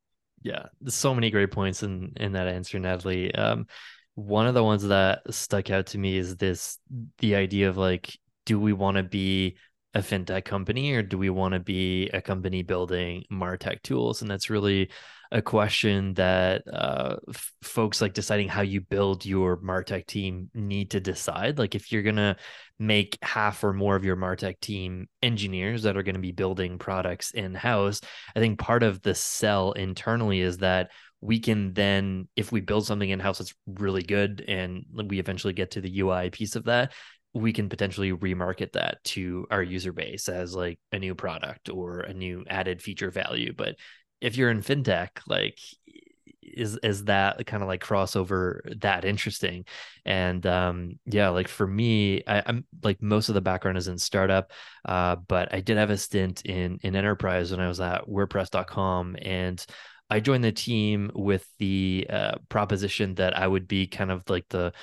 Yeah, 0.42 0.68
there's 0.82 0.96
so 0.96 1.14
many 1.14 1.32
great 1.32 1.52
points 1.52 1.84
in 1.84 2.14
in 2.18 2.34
that 2.34 2.48
answer, 2.48 2.80
Natalie. 2.80 3.34
Um, 3.34 3.68
one 4.16 4.48
of 4.48 4.54
the 4.54 4.64
ones 4.64 4.84
that 4.84 5.22
stuck 5.34 5.70
out 5.70 5.88
to 5.88 5.98
me 5.98 6.18
is 6.18 6.36
this 6.38 6.80
the 7.20 7.36
idea 7.36 7.70
of 7.70 7.78
like, 7.78 8.18
do 8.46 8.60
we 8.60 8.74
want 8.74 8.98
to 8.98 9.04
be 9.04 9.58
a 9.94 10.00
fintech 10.00 10.46
company 10.46 10.92
or 10.94 11.04
do 11.04 11.18
we 11.18 11.30
want 11.30 11.54
to 11.54 11.60
be 11.60 12.10
a 12.10 12.22
company 12.22 12.64
building 12.64 13.24
martech 13.32 13.82
tools? 13.84 14.22
And 14.22 14.30
that's 14.30 14.50
really 14.50 14.90
a 15.32 15.42
question 15.42 16.14
that 16.14 16.64
uh, 16.72 17.18
f- 17.30 17.54
folks 17.64 18.02
like 18.02 18.14
deciding 18.14 18.48
how 18.48 18.62
you 18.62 18.82
build 18.82 19.26
your 19.26 19.58
martech 19.58 20.06
team 20.06 20.50
need 20.54 20.92
to 20.92 21.00
decide. 21.00 21.58
Like 21.58 21.76
if 21.76 21.92
you're 21.92 22.04
going 22.04 22.18
to 22.18 22.36
make 22.80 23.18
half 23.22 23.64
or 23.64 23.74
more 23.74 23.96
of 23.96 24.06
your 24.06 24.16
martech 24.16 24.60
team 24.60 25.08
engineers 25.22 25.84
that 25.84 25.98
are 25.98 26.04
going 26.04 26.16
to 26.16 26.22
be 26.22 26.32
building 26.32 26.78
products 26.78 27.32
in 27.32 27.54
house 27.54 28.02
i 28.36 28.40
think 28.40 28.60
part 28.60 28.84
of 28.84 29.02
the 29.04 29.14
sell 29.16 29.72
internally 29.74 30.42
is 30.42 30.58
that 30.58 30.90
we 31.22 31.40
can 31.40 31.74
then 31.74 32.28
if 32.36 32.52
we 32.52 32.60
build 32.60 32.86
something 32.86 33.10
in 33.10 33.20
house 33.20 33.38
that's 33.38 33.54
really 33.66 34.02
good 34.02 34.44
and 34.48 34.86
we 35.08 35.20
eventually 35.20 35.54
get 35.54 35.72
to 35.72 35.82
the 35.82 36.00
ui 36.00 36.30
piece 36.32 36.56
of 36.56 36.66
that 36.66 36.92
we 37.34 37.52
can 37.52 37.70
potentially 37.70 38.12
remarket 38.12 38.74
that 38.74 39.04
to 39.04 39.48
our 39.50 39.64
user 39.64 39.92
base 39.92 40.30
as 40.30 40.56
like 40.56 40.80
a 40.92 41.00
new 41.00 41.16
product 41.16 41.70
or 41.70 42.02
a 42.02 42.14
new 42.14 42.44
added 42.48 42.82
feature 42.82 43.10
value. 43.10 43.54
But 43.56 43.76
if 44.22 44.38
you're 44.38 44.52
in 44.52 44.62
fintech 44.62 45.10
like 45.28 45.58
is 46.42 46.78
is 46.84 47.06
that 47.06 47.46
kind 47.48 47.64
of 47.64 47.70
like 47.70 47.84
crossover 47.84 48.60
that 48.82 49.06
interesting? 49.06 49.66
And 50.06 50.46
um 50.46 51.00
yeah 51.06 51.30
like 51.30 51.48
for 51.48 51.66
me 51.66 52.24
I, 52.28 52.40
am 52.40 52.66
like 52.84 53.02
most 53.02 53.30
of 53.30 53.36
the 53.36 53.42
background 53.42 53.78
is 53.78 53.88
in 53.88 53.98
startup 53.98 54.52
uh 54.86 55.16
but 55.16 55.54
i 55.54 55.62
did 55.62 55.78
have 55.78 55.90
a 55.90 55.98
stint 55.98 56.46
in 56.46 56.80
in 56.84 56.96
enterprise 56.96 57.52
when 57.52 57.60
i 57.60 57.68
was 57.68 57.80
at 57.80 58.06
wordpress.com 58.08 59.16
and 59.22 59.66
i 60.10 60.20
joined 60.20 60.44
the 60.44 60.52
team 60.52 61.12
with 61.16 61.48
the 61.60 62.06
uh, 62.10 62.36
proposition 62.50 63.16
that 63.16 63.38
i 63.38 63.48
would 63.48 63.68
be 63.68 63.88
kind 63.88 64.12
of 64.12 64.30
like 64.30 64.46
the 64.50 64.74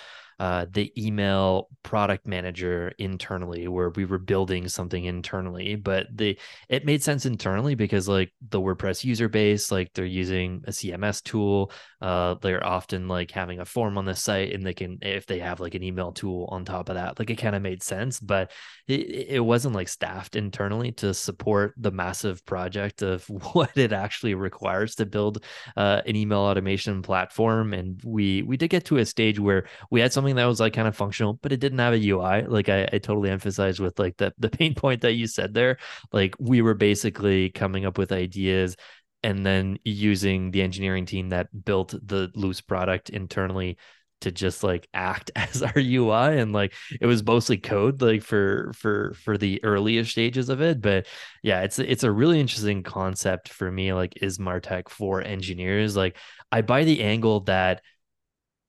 uh, 0.40 0.64
the 0.72 0.90
email 0.96 1.68
product 1.82 2.26
manager 2.26 2.94
internally, 2.96 3.68
where 3.68 3.90
we 3.90 4.06
were 4.06 4.18
building 4.18 4.68
something 4.68 5.04
internally. 5.04 5.74
But 5.76 6.06
the 6.14 6.38
it 6.70 6.86
made 6.86 7.02
sense 7.02 7.26
internally 7.26 7.74
because 7.74 8.08
like 8.08 8.32
the 8.48 8.58
WordPress 8.58 9.04
user 9.04 9.28
base, 9.28 9.70
like 9.70 9.92
they're 9.92 10.06
using 10.06 10.64
a 10.66 10.70
CMS 10.70 11.22
tool. 11.22 11.70
Uh, 12.00 12.36
they're 12.40 12.66
often 12.66 13.06
like 13.06 13.30
having 13.30 13.60
a 13.60 13.66
form 13.66 13.98
on 13.98 14.06
the 14.06 14.14
site, 14.16 14.54
and 14.54 14.64
they 14.64 14.72
can 14.72 14.98
if 15.02 15.26
they 15.26 15.40
have 15.40 15.60
like 15.60 15.74
an 15.74 15.82
email 15.82 16.10
tool 16.10 16.48
on 16.50 16.64
top 16.64 16.88
of 16.88 16.94
that, 16.94 17.18
like 17.18 17.28
it 17.28 17.36
kind 17.36 17.54
of 17.54 17.60
made 17.60 17.82
sense. 17.82 18.18
But 18.18 18.50
it, 18.88 19.26
it 19.28 19.44
wasn't 19.44 19.74
like 19.74 19.88
staffed 19.88 20.36
internally 20.36 20.92
to 20.92 21.12
support 21.12 21.74
the 21.76 21.90
massive 21.90 22.46
project 22.46 23.02
of 23.02 23.24
what 23.52 23.76
it 23.76 23.92
actually 23.92 24.34
requires 24.34 24.94
to 24.94 25.04
build 25.04 25.44
uh, 25.76 26.00
an 26.06 26.16
email 26.16 26.38
automation 26.38 27.02
platform. 27.02 27.74
And 27.74 28.00
we 28.02 28.40
we 28.40 28.56
did 28.56 28.68
get 28.68 28.86
to 28.86 28.96
a 28.96 29.04
stage 29.04 29.38
where 29.38 29.66
we 29.90 30.00
had 30.00 30.14
something 30.14 30.29
that 30.36 30.46
was 30.46 30.60
like 30.60 30.72
kind 30.72 30.88
of 30.88 30.96
functional, 30.96 31.34
but 31.34 31.52
it 31.52 31.60
didn't 31.60 31.78
have 31.78 31.94
a 31.94 32.08
UI. 32.08 32.42
Like 32.42 32.68
I, 32.68 32.84
I 32.92 32.98
totally 32.98 33.30
emphasize 33.30 33.80
with 33.80 33.98
like 33.98 34.16
the 34.16 34.32
the 34.38 34.50
pain 34.50 34.74
point 34.74 35.02
that 35.02 35.14
you 35.14 35.26
said 35.26 35.54
there. 35.54 35.78
Like 36.12 36.34
we 36.38 36.62
were 36.62 36.74
basically 36.74 37.50
coming 37.50 37.84
up 37.84 37.98
with 37.98 38.12
ideas 38.12 38.76
and 39.22 39.44
then 39.44 39.78
using 39.84 40.50
the 40.50 40.62
engineering 40.62 41.06
team 41.06 41.30
that 41.30 41.48
built 41.64 41.94
the 42.02 42.30
loose 42.34 42.60
product 42.60 43.10
internally 43.10 43.76
to 44.20 44.30
just 44.30 44.62
like 44.62 44.88
act 44.94 45.30
as 45.36 45.62
our 45.62 45.78
UI 45.78 46.38
and 46.38 46.52
like 46.52 46.74
it 47.00 47.06
was 47.06 47.24
mostly 47.24 47.56
code 47.56 48.00
like 48.02 48.22
for 48.22 48.72
for 48.74 49.14
for 49.14 49.36
the 49.38 49.62
earliest 49.64 50.10
stages 50.10 50.48
of 50.48 50.60
it 50.60 50.80
but 50.80 51.06
yeah 51.42 51.62
it's 51.62 51.78
it's 51.78 52.04
a 52.04 52.10
really 52.10 52.40
interesting 52.40 52.82
concept 52.82 53.48
for 53.48 53.70
me 53.70 53.92
like 53.92 54.22
is 54.22 54.38
martech 54.38 54.88
for 54.88 55.22
engineers 55.22 55.96
like 55.96 56.16
I 56.52 56.62
buy 56.62 56.84
the 56.84 57.02
angle 57.02 57.40
that 57.40 57.82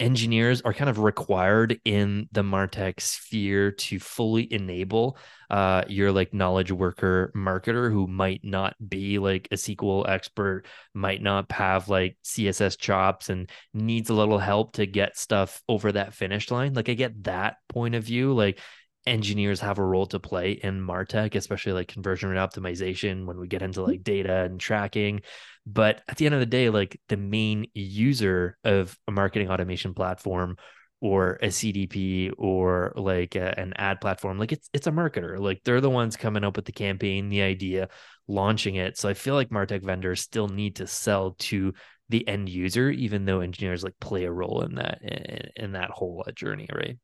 engineers 0.02 0.62
are 0.64 0.74
kind 0.74 0.90
of 0.90 0.98
required 0.98 1.80
in 1.86 2.28
the 2.32 2.42
martech 2.42 3.00
sphere 3.00 3.72
to 3.72 4.00
fully 4.00 4.52
enable 4.52 5.16
uh, 5.52 5.84
your 5.88 6.12
like 6.12 6.34
knowledge 6.34 6.72
worker 6.72 7.32
marketer 7.36 7.92
who 7.92 8.08
might 8.08 8.42
not 8.44 8.76
be 8.90 9.20
like 9.20 9.48
a 9.52 9.56
sql 9.56 10.10
expert 10.10 10.64
might 10.96 11.22
not 11.22 11.50
have 11.52 11.88
like 11.88 12.18
css 12.26 12.78
chops 12.78 13.30
and 13.30 13.50
needs 13.76 14.10
a 14.10 14.14
little 14.14 14.40
help 14.40 14.74
to 14.74 14.88
get 14.88 15.16
stuff 15.16 15.62
over 15.70 15.92
that 15.92 16.16
finish 16.16 16.50
line. 16.50 16.74
Like 16.74 16.90
i 16.90 16.96
get 16.96 17.24
that 17.26 17.58
point 17.70 17.94
of 17.94 18.04
view 18.04 18.34
like 18.34 18.60
engineers 19.06 19.60
have 19.60 19.78
a 19.80 19.84
role 19.84 20.06
to 20.06 20.20
play 20.20 20.52
in 20.52 20.80
martech 20.80 21.36
especially 21.36 21.74
like 21.74 21.88
conversion 21.88 22.30
rate 22.30 22.38
optimization 22.38 23.26
when 23.26 23.40
we 23.40 23.48
get 23.48 23.62
into 23.62 23.84
like 23.84 24.04
data 24.04 24.44
and 24.44 24.60
tracking 24.60 25.22
but 25.66 26.02
at 26.08 26.18
the 26.18 26.26
end 26.26 26.36
of 26.36 26.40
the 26.40 26.46
day, 26.46 26.70
like 26.70 27.00
the 27.10 27.18
main 27.18 27.68
user 27.74 28.58
of 28.64 28.98
a 29.08 29.12
marketing 29.12 29.50
automation 29.50 29.94
platform 29.94 30.58
or 31.02 31.40
a 31.42 31.48
CDP 31.48 32.32
or 32.38 32.94
like 32.96 33.36
a, 33.36 33.60
an 33.60 33.74
ad 33.76 34.02
platform, 34.02 34.38
like 34.38 34.52
it's 34.52 34.70
it's 34.74 34.88
a 34.88 34.92
marketer. 34.92 35.40
Like 35.40 35.62
they're 35.64 35.82
the 35.82 35.90
ones 35.90 36.16
coming 36.18 36.44
up 36.44 36.56
with 36.56 36.66
the 36.66 36.72
campaign, 36.72 37.30
the 37.30 37.42
idea, 37.42 37.90
launching 38.28 38.76
it. 38.76 38.98
So 38.98 39.10
I 39.10 39.14
feel 39.14 39.36
like 39.36 39.50
Martech 39.50 39.84
vendors 39.84 40.22
still 40.22 40.48
need 40.48 40.78
to 40.78 40.88
sell 40.88 41.36
to 41.40 41.74
the 42.10 42.28
end 42.28 42.50
user, 42.50 42.90
even 42.90 43.26
though 43.26 43.40
engineers 43.40 43.84
like 43.84 43.96
play 44.00 44.26
a 44.26 44.32
role 44.32 44.62
in 44.62 44.76
that 44.76 45.02
in, 45.02 45.66
in 45.66 45.72
that 45.74 45.90
whole 45.90 46.24
uh, 46.28 46.32
journey, 46.32 46.68
right? 46.74 46.98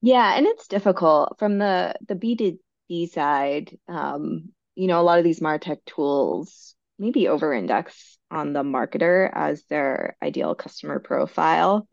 Yeah, 0.00 0.36
and 0.36 0.46
it's 0.46 0.66
difficult 0.66 1.38
from 1.38 1.58
the 1.58 1.94
the 2.08 2.16
B2B 2.16 3.10
side. 3.10 3.76
Um, 3.88 4.50
you 4.74 4.88
know, 4.88 5.00
a 5.00 5.02
lot 5.02 5.18
of 5.18 5.24
these 5.24 5.40
MarTech 5.40 5.78
tools 5.86 6.74
maybe 7.02 7.26
over 7.26 7.52
index 7.52 8.16
on 8.30 8.52
the 8.52 8.62
marketer 8.62 9.28
as 9.34 9.64
their 9.64 10.16
ideal 10.22 10.54
customer 10.54 11.00
profile. 11.00 11.88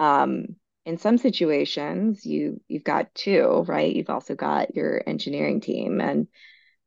Um, 0.00 0.56
in 0.84 0.98
some 0.98 1.16
situations, 1.16 2.26
you 2.26 2.60
you've 2.66 2.82
got 2.82 3.14
two, 3.14 3.64
right? 3.68 3.94
You've 3.94 4.10
also 4.10 4.34
got 4.34 4.74
your 4.74 5.00
engineering 5.06 5.60
team, 5.60 6.00
and 6.00 6.26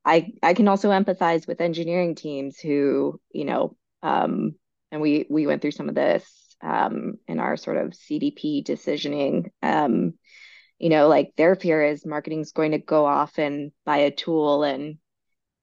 I 0.04 0.34
I 0.44 0.54
can 0.54 0.68
also 0.68 0.90
empathize 0.90 1.48
with 1.48 1.62
engineering 1.62 2.16
teams 2.16 2.60
who, 2.60 3.22
you 3.32 3.46
know, 3.46 3.78
um, 4.04 4.56
and 4.92 5.00
we 5.02 5.26
we 5.30 5.48
went 5.48 5.62
through 5.62 5.72
some 5.72 5.88
of 5.88 5.96
this 5.96 6.26
um, 6.62 7.14
in 7.26 7.40
our 7.40 7.56
sort 7.56 7.78
of 7.78 7.92
CDP 7.92 8.66
decisioning. 8.66 9.50
Um, 9.64 10.16
you 10.78 10.90
know, 10.90 11.08
like 11.08 11.32
their 11.38 11.56
fear 11.56 11.82
is 11.82 12.06
marketing 12.06 12.42
is 12.42 12.52
going 12.52 12.72
to 12.72 12.80
go 12.80 13.06
off 13.06 13.40
and 13.40 13.72
buy 13.86 14.00
a 14.00 14.12
tool 14.12 14.64
and 14.64 14.98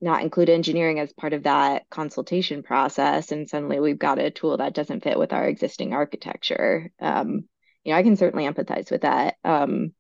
not 0.03 0.23
include 0.23 0.51
engineering 0.51 0.99
as 0.99 1.13
part 1.13 1.33
of 1.33 1.45
that 1.45 1.89
consultation 1.91 2.63
process 2.63 3.33
and 3.33 3.49
suddenly 3.49 3.81
we've 3.81 3.99
got 3.99 4.19
a 4.19 4.31
tool 4.31 4.57
that 4.57 4.75
doesn't 4.75 5.03
fit 5.03 5.19
with 5.19 5.33
our 5.33 5.47
existing 5.49 5.95
architecture. 5.95 6.91
Um, 7.01 7.49
you 7.85 7.93
know 7.93 7.99
i 7.99 8.03
can 8.03 8.17
certainly 8.17 8.47
empathize 8.47 8.91
with 8.91 9.03
that. 9.03 9.37
Um, 9.45 9.93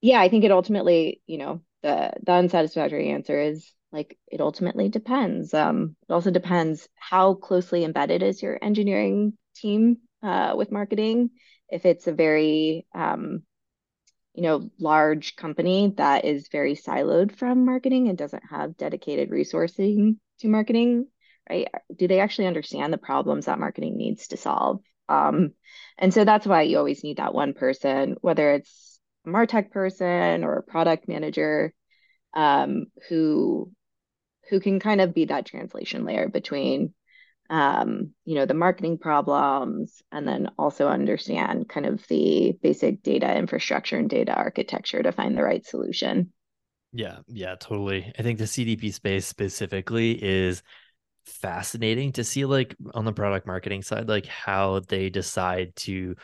yeah 0.00 0.20
i 0.20 0.28
think 0.28 0.44
it 0.44 0.50
ultimately 0.52 1.22
you 1.26 1.38
know 1.38 1.60
the 1.82 2.12
the 2.22 2.32
unsatisfactory 2.32 3.10
answer 3.10 3.40
is 3.40 3.72
like 3.92 4.18
it 4.30 4.40
ultimately 4.40 4.88
depends. 4.88 5.54
Um, 5.54 5.96
it 6.08 6.12
also 6.12 6.30
depends 6.30 6.88
how 6.94 7.34
closely 7.34 7.84
embedded 7.84 8.22
is 8.22 8.42
your 8.42 8.58
engineering 8.60 9.34
team 9.56 9.98
uh, 10.22 10.54
with 10.56 10.72
marketing. 10.72 11.30
If 11.68 11.86
it's 11.86 12.06
a 12.06 12.12
very 12.12 12.86
um, 12.94 13.42
you 14.38 14.44
know, 14.44 14.70
large 14.78 15.34
company 15.34 15.92
that 15.96 16.24
is 16.24 16.46
very 16.46 16.76
siloed 16.76 17.36
from 17.36 17.64
marketing 17.64 18.06
and 18.06 18.16
doesn't 18.16 18.44
have 18.48 18.76
dedicated 18.76 19.30
resourcing 19.30 20.16
to 20.38 20.46
marketing, 20.46 21.08
right? 21.50 21.66
Do 21.96 22.06
they 22.06 22.20
actually 22.20 22.46
understand 22.46 22.92
the 22.92 22.98
problems 22.98 23.46
that 23.46 23.58
marketing 23.58 23.96
needs 23.96 24.28
to 24.28 24.36
solve? 24.36 24.80
Um, 25.08 25.54
and 25.98 26.14
so 26.14 26.24
that's 26.24 26.46
why 26.46 26.62
you 26.62 26.78
always 26.78 27.02
need 27.02 27.16
that 27.16 27.34
one 27.34 27.52
person, 27.52 28.14
whether 28.20 28.52
it's 28.52 29.00
a 29.26 29.28
Martech 29.28 29.72
person 29.72 30.44
or 30.44 30.58
a 30.58 30.62
product 30.62 31.08
manager, 31.08 31.74
um, 32.32 32.86
who 33.08 33.72
who 34.50 34.60
can 34.60 34.78
kind 34.78 35.00
of 35.00 35.14
be 35.14 35.24
that 35.24 35.46
translation 35.46 36.04
layer 36.04 36.28
between 36.28 36.94
um, 37.50 38.12
you 38.24 38.34
know, 38.34 38.46
the 38.46 38.54
marketing 38.54 38.98
problems, 38.98 40.02
and 40.12 40.26
then 40.26 40.50
also 40.58 40.88
understand 40.88 41.68
kind 41.68 41.86
of 41.86 42.06
the 42.08 42.56
basic 42.62 43.02
data 43.02 43.36
infrastructure 43.36 43.96
and 43.96 44.10
data 44.10 44.32
architecture 44.32 45.02
to 45.02 45.12
find 45.12 45.36
the 45.36 45.42
right 45.42 45.64
solution. 45.64 46.32
Yeah, 46.92 47.18
yeah, 47.26 47.54
totally. 47.56 48.12
I 48.18 48.22
think 48.22 48.38
the 48.38 48.44
CDP 48.46 48.92
space 48.92 49.26
specifically 49.26 50.12
is 50.22 50.62
fascinating 51.24 52.12
to 52.12 52.24
see 52.24 52.44
like 52.46 52.74
on 52.94 53.04
the 53.04 53.12
product 53.12 53.46
marketing 53.46 53.82
side 53.82 54.08
like 54.08 54.24
how 54.24 54.80
they 54.88 55.10
decide 55.10 55.76
to 55.76 56.16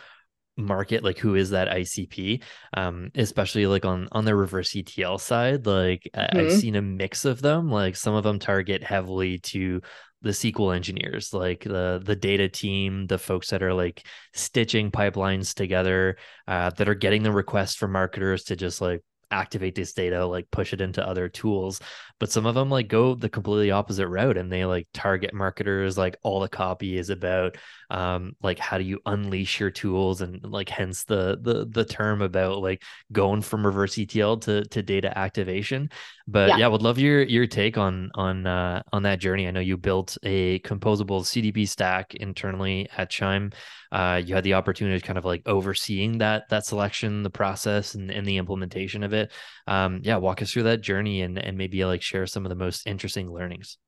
market 0.57 1.03
like 1.03 1.19
who 1.19 1.35
is 1.35 1.51
that 1.51 1.69
icp 1.69 2.43
um 2.77 3.11
especially 3.17 3.67
like 3.67 3.85
on 3.85 4.09
on 4.13 4.25
the 4.25 4.35
reverse 4.35 4.77
etl 4.77 5.19
side 5.19 5.67
like 5.67 6.09
mm-hmm. 6.15 6.39
i've 6.39 6.53
seen 6.53 6.77
a 6.77 6.83
mix 6.83 7.25
of 7.25 7.43
them 7.43 7.71
like 7.71 7.97
some 7.97 8.15
of 8.15 8.23
them 8.23 8.39
target 8.39 8.83
heavily 8.83 9.39
to 9.39 9.81
the 10.25 10.31
SQL 10.31 10.75
engineers, 10.75 11.35
like 11.35 11.63
the 11.63 12.01
the 12.03 12.17
data 12.17 12.49
team, 12.49 13.07
the 13.07 13.19
folks 13.19 13.51
that 13.51 13.63
are 13.63 13.75
like 13.75 14.07
stitching 14.33 14.91
pipelines 14.91 15.55
together, 15.55 16.17
uh, 16.49 16.71
that 16.71 16.89
are 16.89 16.95
getting 16.95 17.23
the 17.23 17.31
requests 17.31 17.77
from 17.77 17.93
marketers 17.93 18.45
to 18.45 18.57
just 18.57 18.81
like 18.81 19.03
activate 19.31 19.75
this 19.75 19.93
data, 19.93 20.25
like 20.25 20.51
push 20.51 20.73
it 20.73 20.81
into 20.81 21.07
other 21.07 21.29
tools. 21.29 21.81
But 22.19 22.31
some 22.31 22.47
of 22.47 22.55
them 22.55 22.71
like 22.71 22.89
go 22.89 23.15
the 23.15 23.29
completely 23.29 23.71
opposite 23.71 24.09
route 24.09 24.39
and 24.39 24.51
they 24.51 24.65
like 24.65 24.89
target 24.95 25.35
marketers. 25.35 25.99
Like 25.99 26.17
all 26.23 26.41
the 26.41 26.49
copy 26.49 26.97
is 26.97 27.11
about 27.11 27.57
um 27.91 28.35
like 28.43 28.59
how 28.59 28.79
do 28.79 28.85
you 28.85 29.01
unleash 29.07 29.61
your 29.61 29.71
tools 29.71 30.21
and 30.21 30.45
like 30.45 30.69
hence 30.69 31.05
the 31.05 31.39
the 31.43 31.67
the 31.71 31.85
term 31.85 32.23
about 32.23 32.61
like 32.61 32.83
going 33.13 33.43
from 33.43 33.65
reverse 33.65 33.99
ETL 33.99 34.39
to 34.39 34.65
to 34.67 34.83
data 34.83 35.17
activation. 35.17 35.91
But 36.27 36.51
yeah, 36.51 36.57
yeah 36.59 36.67
would 36.69 36.83
love 36.83 36.99
your 36.99 37.23
your 37.23 37.47
take 37.47 37.79
on 37.79 38.11
on 38.15 38.47
uh 38.47 38.83
on 38.93 39.03
that 39.05 39.19
journey. 39.21 39.47
I 39.47 39.51
know 39.51 39.61
you 39.61 39.77
built 39.77 40.17
a 40.23 40.59
composable 40.61 41.23
CDP 41.23 41.69
stack 41.69 42.15
internally 42.15 42.89
at 42.97 43.11
Chime. 43.11 43.53
Uh, 43.93 44.21
you 44.25 44.35
had 44.35 44.43
the 44.43 44.55
opportunity 44.55 44.99
to 44.99 45.07
kind 45.07 45.19
of 45.19 45.25
like 45.25 45.43
overseeing 45.47 46.19
that 46.19 46.49
that 46.49 46.67
selection, 46.67 47.23
the 47.23 47.31
process, 47.31 47.95
and, 47.95 48.11
and 48.11 48.27
the 48.27 48.39
implementation 48.39 49.05
of 49.05 49.13
it. 49.13 49.31
Um, 49.69 50.01
yeah, 50.03 50.17
walk 50.17 50.43
us 50.43 50.51
through 50.53 50.65
that 50.65 50.81
journey 50.81 51.23
and 51.23 51.39
and 51.39 51.57
maybe 51.57 51.85
like 51.85 52.03
share 52.03 52.27
some 52.27 52.45
of 52.45 52.49
the 52.49 52.57
most 52.57 52.87
interesting 52.87 53.31
learnings. 53.31 53.79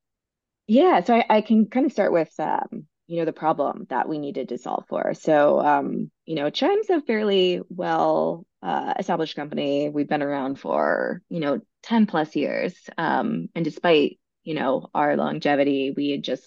Yeah, 0.68 1.02
so 1.02 1.16
I, 1.16 1.24
I 1.28 1.40
can 1.40 1.66
kind 1.66 1.86
of 1.86 1.92
start 1.92 2.12
with 2.12 2.32
um, 2.38 2.86
you 3.06 3.18
know 3.18 3.24
the 3.24 3.32
problem 3.32 3.86
that 3.90 4.08
we 4.08 4.18
needed 4.18 4.48
to 4.50 4.58
solve 4.58 4.84
for. 4.88 5.14
So 5.14 5.60
um, 5.60 6.10
you 6.24 6.34
know, 6.36 6.50
Chime's 6.50 6.90
a 6.90 7.00
fairly 7.00 7.60
well 7.68 8.46
uh, 8.62 8.94
established 8.98 9.36
company. 9.36 9.88
We've 9.88 10.08
been 10.08 10.22
around 10.22 10.58
for 10.58 11.22
you 11.28 11.40
know 11.40 11.60
ten 11.82 12.06
plus 12.06 12.34
years, 12.36 12.74
um, 12.98 13.48
and 13.54 13.64
despite 13.64 14.18
you 14.44 14.54
know 14.54 14.88
our 14.94 15.16
longevity, 15.16 15.92
we 15.96 16.10
had 16.10 16.24
just 16.24 16.44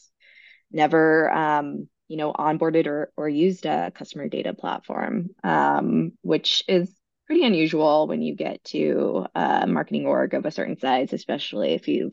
never 0.71 1.31
um, 1.31 1.87
you 2.09 2.17
know, 2.17 2.33
onboarded 2.33 2.87
or, 2.87 3.13
or 3.15 3.29
used 3.29 3.65
a 3.65 3.91
customer 3.91 4.27
data 4.27 4.53
platform, 4.53 5.29
um, 5.43 6.11
which 6.21 6.63
is 6.67 6.91
pretty 7.27 7.45
unusual 7.45 8.07
when 8.07 8.23
you 8.23 8.35
get 8.35 8.61
to 8.63 9.27
a 9.35 9.67
marketing 9.67 10.07
org 10.07 10.33
of 10.33 10.45
a 10.45 10.51
certain 10.51 10.77
size, 10.77 11.13
especially 11.13 11.73
if 11.73 11.87
you 11.87 12.11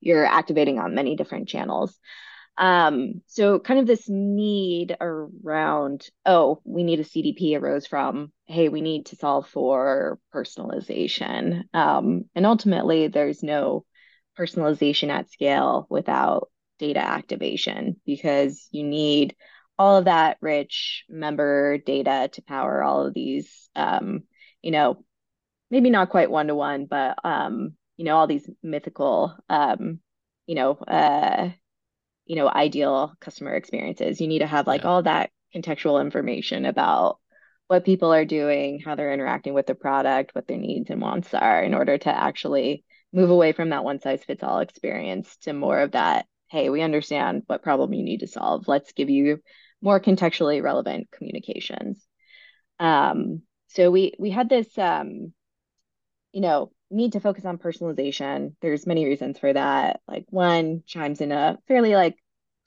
you're 0.00 0.26
activating 0.26 0.78
on 0.78 0.94
many 0.94 1.16
different 1.16 1.48
channels. 1.48 1.96
Um, 2.58 3.22
so 3.26 3.58
kind 3.58 3.80
of 3.80 3.86
this 3.86 4.08
need 4.08 4.96
around, 5.00 6.08
oh, 6.24 6.60
we 6.64 6.84
need 6.84 7.00
a 7.00 7.04
CDP 7.04 7.60
arose 7.60 7.86
from, 7.86 8.32
hey, 8.46 8.68
we 8.68 8.80
need 8.80 9.06
to 9.06 9.16
solve 9.16 9.48
for 9.48 10.18
personalization. 10.34 11.64
Um, 11.74 12.24
and 12.34 12.46
ultimately, 12.46 13.08
there's 13.08 13.42
no 13.42 13.84
personalization 14.38 15.10
at 15.10 15.30
scale 15.30 15.86
without 15.90 16.48
data 16.78 17.00
activation 17.00 17.96
because 18.06 18.68
you 18.70 18.84
need 18.84 19.34
all 19.78 19.96
of 19.96 20.06
that 20.06 20.38
rich 20.40 21.04
member 21.08 21.78
data 21.78 22.30
to 22.32 22.42
power 22.42 22.82
all 22.82 23.06
of 23.06 23.14
these, 23.14 23.68
um, 23.74 24.22
you 24.62 24.70
know, 24.70 25.04
maybe 25.70 25.90
not 25.90 26.10
quite 26.10 26.30
one 26.30 26.46
to 26.46 26.54
one, 26.54 26.86
but 26.86 27.18
um, 27.24 27.74
you 27.96 28.04
know, 28.04 28.16
all 28.16 28.26
these 28.26 28.48
mythical, 28.62 29.36
um, 29.48 30.00
you 30.46 30.54
know, 30.54 30.72
uh, 30.72 31.50
you 32.26 32.36
know, 32.36 32.48
ideal 32.48 33.14
customer 33.20 33.54
experiences. 33.54 34.20
You 34.20 34.28
need 34.28 34.40
to 34.40 34.46
have 34.46 34.66
like 34.66 34.82
Yeah. 34.82 34.88
all 34.90 35.02
that 35.04 35.30
contextual 35.54 36.00
information 36.00 36.64
about 36.64 37.18
what 37.68 37.84
people 37.84 38.12
are 38.12 38.24
doing, 38.24 38.80
how 38.80 38.94
they're 38.94 39.12
interacting 39.12 39.54
with 39.54 39.66
the 39.66 39.74
product, 39.74 40.34
what 40.34 40.46
their 40.46 40.58
needs 40.58 40.90
and 40.90 41.00
wants 41.00 41.34
are 41.34 41.62
in 41.62 41.74
order 41.74 41.98
to 41.98 42.10
actually 42.10 42.84
move 43.12 43.30
away 43.30 43.52
from 43.52 43.70
that 43.70 43.84
one 43.84 44.00
size 44.00 44.24
fits 44.24 44.42
all 44.42 44.60
experience 44.60 45.36
to 45.38 45.52
more 45.52 45.80
of 45.80 45.92
that, 45.92 46.26
hey, 46.50 46.70
we 46.70 46.82
understand 46.82 47.42
what 47.46 47.62
problem 47.62 47.92
you 47.92 48.04
need 48.04 48.20
to 48.20 48.26
solve. 48.26 48.68
Let's 48.68 48.92
give 48.92 49.10
you 49.10 49.40
more 49.80 50.00
contextually 50.00 50.62
relevant 50.62 51.10
communications. 51.10 52.04
Um, 52.78 53.42
so 53.68 53.90
we 53.90 54.14
we 54.18 54.30
had 54.30 54.48
this 54.48 54.76
um, 54.78 55.32
you 56.32 56.40
know, 56.40 56.70
need 56.90 57.12
to 57.12 57.20
focus 57.20 57.44
on 57.44 57.58
personalization. 57.58 58.54
There's 58.60 58.86
many 58.86 59.04
reasons 59.04 59.38
for 59.38 59.52
that. 59.52 60.00
Like 60.06 60.26
one, 60.30 60.82
Chime's 60.86 61.20
in 61.20 61.32
a 61.32 61.58
fairly 61.68 61.94
like 61.94 62.16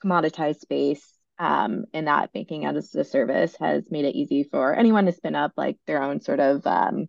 commoditized 0.04 0.60
space. 0.60 1.06
Um, 1.38 1.86
and 1.94 2.06
that 2.06 2.34
banking 2.34 2.66
as 2.66 2.94
a 2.94 3.04
service 3.04 3.56
has 3.60 3.90
made 3.90 4.04
it 4.04 4.14
easy 4.14 4.44
for 4.44 4.74
anyone 4.74 5.06
to 5.06 5.12
spin 5.12 5.34
up 5.34 5.52
like 5.56 5.78
their 5.86 6.02
own 6.02 6.20
sort 6.20 6.38
of 6.38 6.66
um, 6.66 7.06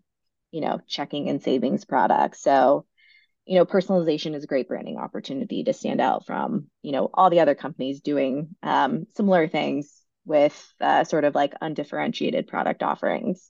you 0.52 0.62
know, 0.62 0.80
checking 0.88 1.30
and 1.30 1.42
savings 1.42 1.86
product. 1.86 2.38
So, 2.38 2.86
you 3.46 3.58
know, 3.58 3.66
personalization 3.66 4.36
is 4.36 4.44
a 4.44 4.48
great 4.48 4.68
branding 4.68 4.98
opportunity 4.98 5.64
to 5.64 5.74
stand 5.74 6.00
out 6.00 6.26
from, 6.26 6.68
you 6.82 6.92
know, 6.92 7.10
all 7.14 7.30
the 7.30 7.40
other 7.40 7.56
companies 7.56 8.02
doing 8.02 8.50
um, 8.62 9.06
similar 9.16 9.48
things 9.48 10.02
with 10.26 10.74
uh, 10.80 11.04
sort 11.04 11.24
of 11.24 11.34
like 11.34 11.54
undifferentiated 11.62 12.48
product 12.48 12.84
offerings. 12.84 13.50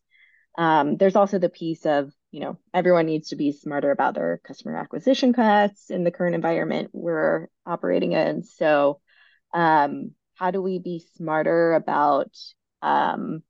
Um, 0.58 0.98
there's 0.98 1.16
also 1.16 1.40
the 1.40 1.50
piece 1.50 1.86
of, 1.86 2.12
you 2.32 2.42
know, 2.42 2.58
everyone 2.74 3.06
needs 3.06 3.30
to 3.30 3.36
be 3.36 3.52
smarter 3.52 3.92
about 3.92 4.16
their 4.16 4.40
customer 4.44 4.78
acquisition 4.78 5.34
costs 5.34 5.90
in 5.90 6.04
the 6.04 6.12
current 6.12 6.36
environment 6.36 6.90
we're 6.94 7.48
operating 7.66 8.12
in. 8.14 8.44
So, 8.44 9.00
um, 9.54 10.12
how 10.36 10.52
do 10.52 10.62
we 10.62 10.80
be 10.80 11.06
smarter 11.16 11.74
about 11.74 12.32
um, 12.82 13.44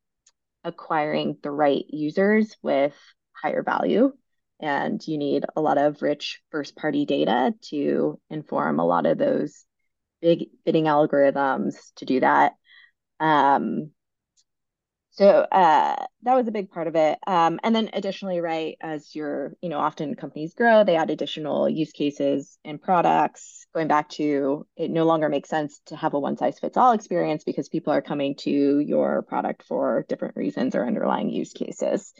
acquiring 0.63 1.37
the 1.41 1.51
right 1.51 1.85
users 1.87 2.55
with 2.61 2.95
higher 3.33 3.63
value? 3.63 4.11
And 4.59 5.05
you 5.07 5.17
need 5.17 5.45
a 5.55 5.61
lot 5.61 5.77
of 5.77 6.01
rich 6.01 6.41
first 6.51 6.75
party 6.75 7.05
data 7.05 7.53
to 7.69 8.19
inform 8.29 8.79
a 8.79 8.85
lot 8.85 9.05
of 9.07 9.17
those 9.17 9.65
big 10.21 10.49
bidding 10.65 10.83
algorithms 10.85 11.75
to 11.95 12.05
do 12.05 12.19
that. 12.19 12.53
Um, 13.19 13.91
so 15.21 15.27
uh, 15.27 16.03
that 16.23 16.33
was 16.33 16.47
a 16.47 16.51
big 16.51 16.71
part 16.71 16.87
of 16.87 16.95
it. 16.95 17.19
Um, 17.27 17.59
and 17.61 17.75
then 17.75 17.91
additionally, 17.93 18.41
right, 18.41 18.75
as 18.81 19.13
you're, 19.13 19.53
you 19.61 19.69
know, 19.69 19.77
often 19.77 20.15
companies 20.15 20.55
grow, 20.55 20.83
they 20.83 20.95
add 20.95 21.11
additional 21.11 21.69
use 21.69 21.91
cases 21.91 22.57
and 22.65 22.81
products. 22.81 23.67
Going 23.71 23.87
back 23.87 24.09
to 24.09 24.65
it 24.75 24.89
no 24.89 25.05
longer 25.05 25.29
makes 25.29 25.47
sense 25.47 25.79
to 25.85 25.95
have 25.95 26.15
a 26.15 26.19
one 26.19 26.37
size 26.37 26.57
fits 26.57 26.75
all 26.75 26.93
experience 26.93 27.43
because 27.43 27.69
people 27.69 27.93
are 27.93 28.01
coming 28.01 28.33
to 28.37 28.79
your 28.79 29.21
product 29.21 29.61
for 29.67 30.07
different 30.09 30.35
reasons 30.35 30.73
or 30.73 30.87
underlying 30.87 31.29
use 31.29 31.53
cases. 31.53 32.13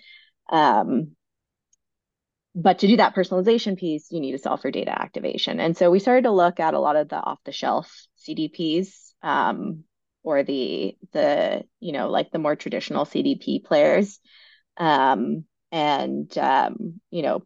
Um, 0.52 1.16
but 2.54 2.78
to 2.80 2.88
do 2.88 2.98
that 2.98 3.16
personalization 3.16 3.80
piece, 3.80 4.12
you 4.12 4.20
need 4.20 4.34
to 4.34 4.38
solve 4.38 4.62
for 4.62 4.70
data 4.70 4.92
activation. 4.92 5.60
And 5.60 5.76
so 5.76 5.90
we 5.90 5.98
started 5.98 6.26
to 6.26 6.32
look 6.32 6.60
at 6.60 6.76
a 6.76 6.80
lot 6.80 6.98
of 6.98 7.10
the 7.10 7.16
off 7.16 7.40
the 7.46 7.52
shelf 7.52 7.92
CDPs. 8.20 9.14
Um, 9.24 9.86
or 10.24 10.44
the 10.44 10.98
the 11.14 11.64
you 11.80 11.92
know 11.92 12.10
like 12.10 12.32
the 12.32 12.40
more 12.40 12.56
traditional 12.56 13.06
CDP 13.06 13.64
players. 13.64 14.20
Um, 14.78 15.46
and 15.72 16.36
um, 16.38 17.02
you 17.12 17.22
know 17.22 17.44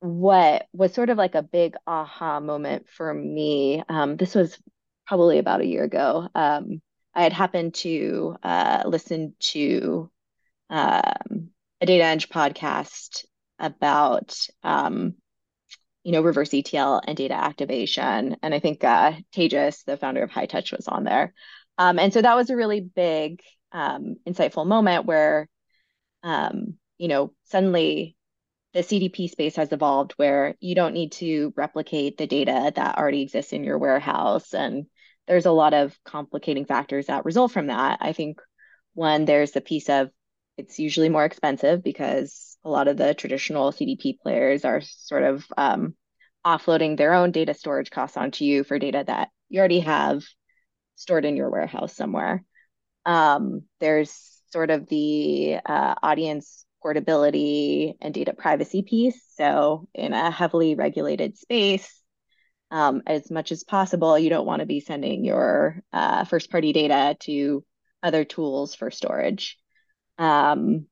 what 0.00 0.66
was 0.72 0.94
sort 0.94 1.10
of 1.10 1.18
like 1.18 1.34
a 1.34 1.42
big 1.42 1.74
aha 1.86 2.38
moment 2.38 2.88
for 2.88 3.12
me 3.12 3.82
um, 3.88 4.16
this 4.16 4.34
was 4.34 4.56
probably 5.08 5.38
about 5.38 5.62
a 5.62 5.66
year 5.66 5.84
ago. 5.84 6.28
Um, 6.34 6.82
I 7.14 7.22
had 7.22 7.32
happened 7.32 7.74
to 7.76 8.36
uh, 8.42 8.82
listen 8.86 9.34
to 9.40 10.10
um, 10.68 11.50
a 11.80 11.86
DataEng 11.86 12.28
podcast 12.28 13.24
about 13.58 14.38
um, 14.62 15.14
you 16.08 16.12
know, 16.12 16.22
reverse 16.22 16.54
ETL 16.54 17.02
and 17.06 17.18
data 17.18 17.34
activation. 17.34 18.34
And 18.42 18.54
I 18.54 18.60
think 18.60 18.82
uh, 18.82 19.12
Tejas, 19.30 19.84
the 19.84 19.98
founder 19.98 20.22
of 20.22 20.30
Hightouch, 20.30 20.74
was 20.74 20.88
on 20.88 21.04
there. 21.04 21.34
Um, 21.76 21.98
and 21.98 22.14
so 22.14 22.22
that 22.22 22.34
was 22.34 22.48
a 22.48 22.56
really 22.56 22.80
big, 22.80 23.42
um, 23.72 24.16
insightful 24.26 24.66
moment 24.66 25.04
where, 25.04 25.50
um, 26.22 26.78
you 26.96 27.08
know, 27.08 27.34
suddenly 27.44 28.16
the 28.72 28.80
CDP 28.80 29.28
space 29.28 29.56
has 29.56 29.70
evolved 29.70 30.12
where 30.12 30.54
you 30.60 30.74
don't 30.74 30.94
need 30.94 31.12
to 31.12 31.52
replicate 31.58 32.16
the 32.16 32.26
data 32.26 32.72
that 32.74 32.96
already 32.96 33.20
exists 33.20 33.52
in 33.52 33.62
your 33.62 33.76
warehouse. 33.76 34.54
And 34.54 34.86
there's 35.26 35.44
a 35.44 35.52
lot 35.52 35.74
of 35.74 35.94
complicating 36.06 36.64
factors 36.64 37.08
that 37.08 37.26
result 37.26 37.52
from 37.52 37.66
that. 37.66 37.98
I 38.00 38.14
think 38.14 38.40
one, 38.94 39.26
there's 39.26 39.52
the 39.52 39.60
piece 39.60 39.90
of 39.90 40.08
it's 40.56 40.78
usually 40.78 41.10
more 41.10 41.26
expensive 41.26 41.84
because 41.84 42.56
a 42.64 42.70
lot 42.70 42.88
of 42.88 42.96
the 42.96 43.12
traditional 43.12 43.72
CDP 43.72 44.18
players 44.20 44.64
are 44.64 44.80
sort 44.80 45.22
of 45.22 45.44
um, 45.56 45.94
offloading 46.46 46.96
their 46.96 47.14
own 47.14 47.30
data 47.30 47.54
storage 47.54 47.90
costs 47.90 48.16
onto 48.16 48.44
you 48.44 48.64
for 48.64 48.78
data 48.78 49.04
that 49.06 49.28
you 49.48 49.58
already 49.58 49.80
have 49.80 50.22
stored 50.96 51.24
in 51.24 51.36
your 51.36 51.50
warehouse 51.50 51.94
somewhere. 51.94 52.44
Um, 53.04 53.62
there's 53.80 54.40
sort 54.50 54.70
of 54.70 54.88
the 54.88 55.58
uh, 55.64 55.94
audience 56.02 56.64
portability 56.82 57.94
and 58.00 58.14
data 58.14 58.32
privacy 58.32 58.82
piece. 58.82 59.20
So, 59.34 59.88
in 59.94 60.12
a 60.12 60.30
heavily 60.30 60.74
regulated 60.74 61.36
space, 61.36 62.00
um, 62.70 63.02
as 63.06 63.30
much 63.30 63.52
as 63.52 63.64
possible, 63.64 64.18
you 64.18 64.30
don't 64.30 64.46
want 64.46 64.60
to 64.60 64.66
be 64.66 64.80
sending 64.80 65.24
your 65.24 65.82
uh, 65.92 66.24
first 66.24 66.50
party 66.50 66.72
data 66.72 67.16
to 67.20 67.64
other 68.02 68.24
tools 68.24 68.74
for 68.74 68.90
storage. 68.90 69.58
Um, 70.18 70.86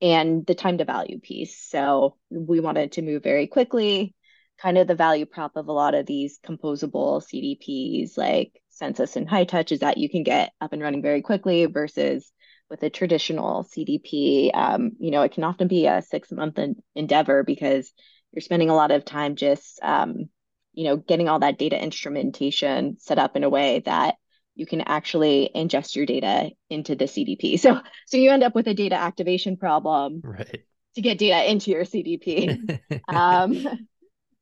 and 0.00 0.46
the 0.46 0.54
time 0.54 0.78
to 0.78 0.84
value 0.84 1.18
piece. 1.18 1.58
So 1.58 2.16
we 2.30 2.60
wanted 2.60 2.92
to 2.92 3.02
move 3.02 3.22
very 3.22 3.46
quickly. 3.46 4.14
Kind 4.60 4.78
of 4.78 4.86
the 4.86 4.94
value 4.94 5.26
prop 5.26 5.56
of 5.56 5.68
a 5.68 5.72
lot 5.72 5.94
of 5.94 6.06
these 6.06 6.38
composable 6.44 7.22
CDPs 7.22 8.16
like 8.16 8.60
Census 8.70 9.16
and 9.16 9.28
Hightouch 9.28 9.72
is 9.72 9.80
that 9.80 9.98
you 9.98 10.08
can 10.08 10.22
get 10.22 10.52
up 10.60 10.72
and 10.72 10.82
running 10.82 11.02
very 11.02 11.22
quickly 11.22 11.66
versus 11.66 12.30
with 12.70 12.82
a 12.82 12.90
traditional 12.90 13.64
CDP, 13.64 14.50
um, 14.54 14.92
you 14.98 15.10
know, 15.10 15.22
it 15.22 15.32
can 15.32 15.44
often 15.44 15.68
be 15.68 15.86
a 15.86 16.02
six 16.02 16.30
month 16.30 16.58
endeavor 16.94 17.42
because 17.42 17.92
you're 18.32 18.42
spending 18.42 18.70
a 18.70 18.74
lot 18.74 18.90
of 18.90 19.04
time 19.04 19.36
just, 19.36 19.80
um, 19.82 20.28
you 20.74 20.84
know, 20.84 20.96
getting 20.96 21.28
all 21.28 21.38
that 21.38 21.58
data 21.58 21.82
instrumentation 21.82 22.96
set 22.98 23.18
up 23.18 23.36
in 23.36 23.44
a 23.44 23.48
way 23.48 23.80
that 23.80 24.16
you 24.54 24.66
can 24.66 24.80
actually 24.82 25.50
ingest 25.54 25.96
your 25.96 26.04
data 26.04 26.50
into 26.68 26.94
the 26.94 27.06
CDP. 27.06 27.58
So 27.60 27.80
so 28.06 28.16
you 28.16 28.30
end 28.30 28.42
up 28.42 28.54
with 28.54 28.66
a 28.66 28.74
data 28.74 28.96
activation 28.96 29.56
problem 29.56 30.20
right. 30.22 30.62
to 30.94 31.00
get 31.00 31.18
data 31.18 31.50
into 31.50 31.70
your 31.70 31.84
CDP. 31.84 32.78
um, 33.08 33.66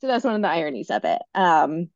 so 0.01 0.07
that's 0.07 0.25
one 0.25 0.35
of 0.35 0.43
the 0.43 0.49
ironies 0.49 0.91
of 0.91 1.05
it. 1.05 1.21
Um, 1.35 1.91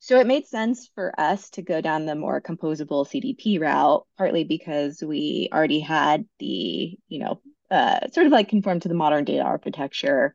so 0.00 0.20
it 0.20 0.26
made 0.26 0.46
sense 0.46 0.90
for 0.94 1.18
us 1.18 1.50
to 1.50 1.62
go 1.62 1.80
down 1.80 2.04
the 2.04 2.14
more 2.14 2.40
composable 2.40 3.06
CDP 3.06 3.60
route, 3.60 4.06
partly 4.18 4.44
because 4.44 5.02
we 5.02 5.48
already 5.52 5.80
had 5.80 6.26
the, 6.38 6.98
you 7.08 7.18
know, 7.18 7.40
uh, 7.70 8.08
sort 8.12 8.26
of 8.26 8.32
like 8.32 8.48
conform 8.48 8.80
to 8.80 8.88
the 8.88 8.94
modern 8.94 9.24
data 9.24 9.42
architecture, 9.42 10.34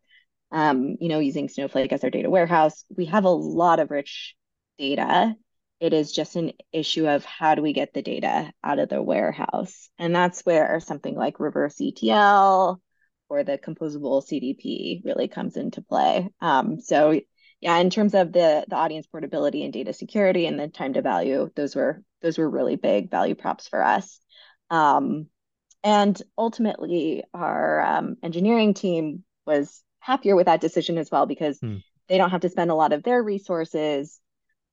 um, 0.52 0.98
you 1.00 1.10
know, 1.10 1.20
using 1.20 1.50
Snowflake 1.50 1.94
as 1.94 2.04
our 2.04 2.10
data 2.10 2.30
warehouse. 2.30 2.84
We 2.96 3.06
have 3.06 3.26
a 3.26 3.30
lot 3.30 3.80
of 3.80 3.92
rich 3.92 4.36
data 4.80 5.36
it 5.80 5.94
is 5.94 6.12
just 6.12 6.36
an 6.36 6.52
issue 6.74 7.08
of 7.08 7.24
how 7.24 7.56
do 7.56 7.62
we 7.62 7.74
get 7.74 7.94
the 7.94 8.02
data 8.02 8.52
out 8.64 8.80
of 8.80 8.90
the 8.90 9.02
warehouse. 9.02 9.90
And 9.98 10.14
that's 10.14 10.42
where 10.42 10.80
something 10.80 11.16
like 11.16 11.40
reverse 11.40 11.80
ETL 11.80 12.82
or 13.30 13.44
the 13.44 13.58
composable 13.58 14.24
CDP 14.24 15.04
really 15.06 15.28
comes 15.28 15.56
into 15.58 15.82
play. 15.82 16.30
Um, 16.42 16.80
so 16.80 17.20
yeah, 17.62 17.78
in 17.78 17.90
terms 17.90 18.14
of 18.14 18.32
the 18.32 18.66
the 18.68 18.76
audience 18.76 19.08
portability 19.08 19.64
and 19.64 19.74
data 19.74 19.94
security 19.94 20.46
and 20.46 20.60
the 20.60 20.68
time 20.68 20.94
to 20.94 21.02
value, 21.02 21.50
those 21.56 21.76
were 21.76 22.02
those 22.22 22.38
were 22.38 22.50
really 22.50 22.76
big 22.76 23.12
value 23.12 23.36
props 23.36 23.68
for 23.68 23.84
us. 23.84 24.20
Um, 24.70 25.28
and 25.84 26.22
ultimately, 26.38 27.24
our 27.34 27.82
um, 27.82 28.18
engineering 28.24 28.74
team 28.74 29.24
was 29.46 29.82
happier 30.00 30.36
with 30.36 30.48
that 30.48 30.62
decision 30.62 30.98
as 30.98 31.10
well 31.12 31.26
because 31.26 31.60
hmm. 31.60 31.78
they 32.08 32.18
don't 32.18 32.32
have 32.32 32.42
to 32.42 32.50
spend 32.50 32.72
a 32.72 32.76
lot 32.76 32.94
of 32.94 33.04
their 33.04 33.22
resources 33.22 34.20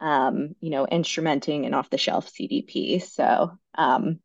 um, 0.00 0.54
you 0.60 0.70
know, 0.70 0.86
instrumenting 0.86 1.66
an 1.66 1.74
off-the-shelf 1.74 2.30
CDP. 2.30 3.02
So 3.02 3.58
um, 3.76 4.20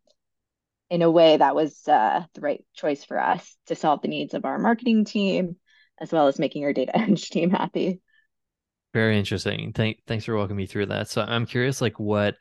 in 0.91 1.01
a 1.01 1.09
way, 1.09 1.37
that 1.37 1.55
was 1.55 1.87
uh, 1.87 2.25
the 2.33 2.41
right 2.41 2.63
choice 2.75 3.05
for 3.05 3.17
us 3.17 3.55
to 3.67 3.75
solve 3.75 4.01
the 4.01 4.09
needs 4.09 4.33
of 4.33 4.43
our 4.43 4.59
marketing 4.59 5.05
team, 5.05 5.55
as 6.01 6.11
well 6.11 6.27
as 6.27 6.37
making 6.37 6.65
our 6.65 6.73
data 6.73 6.95
eng 6.97 7.15
team 7.15 7.49
happy. 7.49 8.01
Very 8.93 9.17
interesting. 9.17 9.71
Thank, 9.71 9.99
thanks 10.05 10.25
for 10.25 10.35
walking 10.35 10.57
me 10.57 10.65
through 10.65 10.87
that. 10.87 11.07
So 11.07 11.21
I'm 11.21 11.45
curious, 11.45 11.79
like, 11.79 11.97
what 11.97 12.35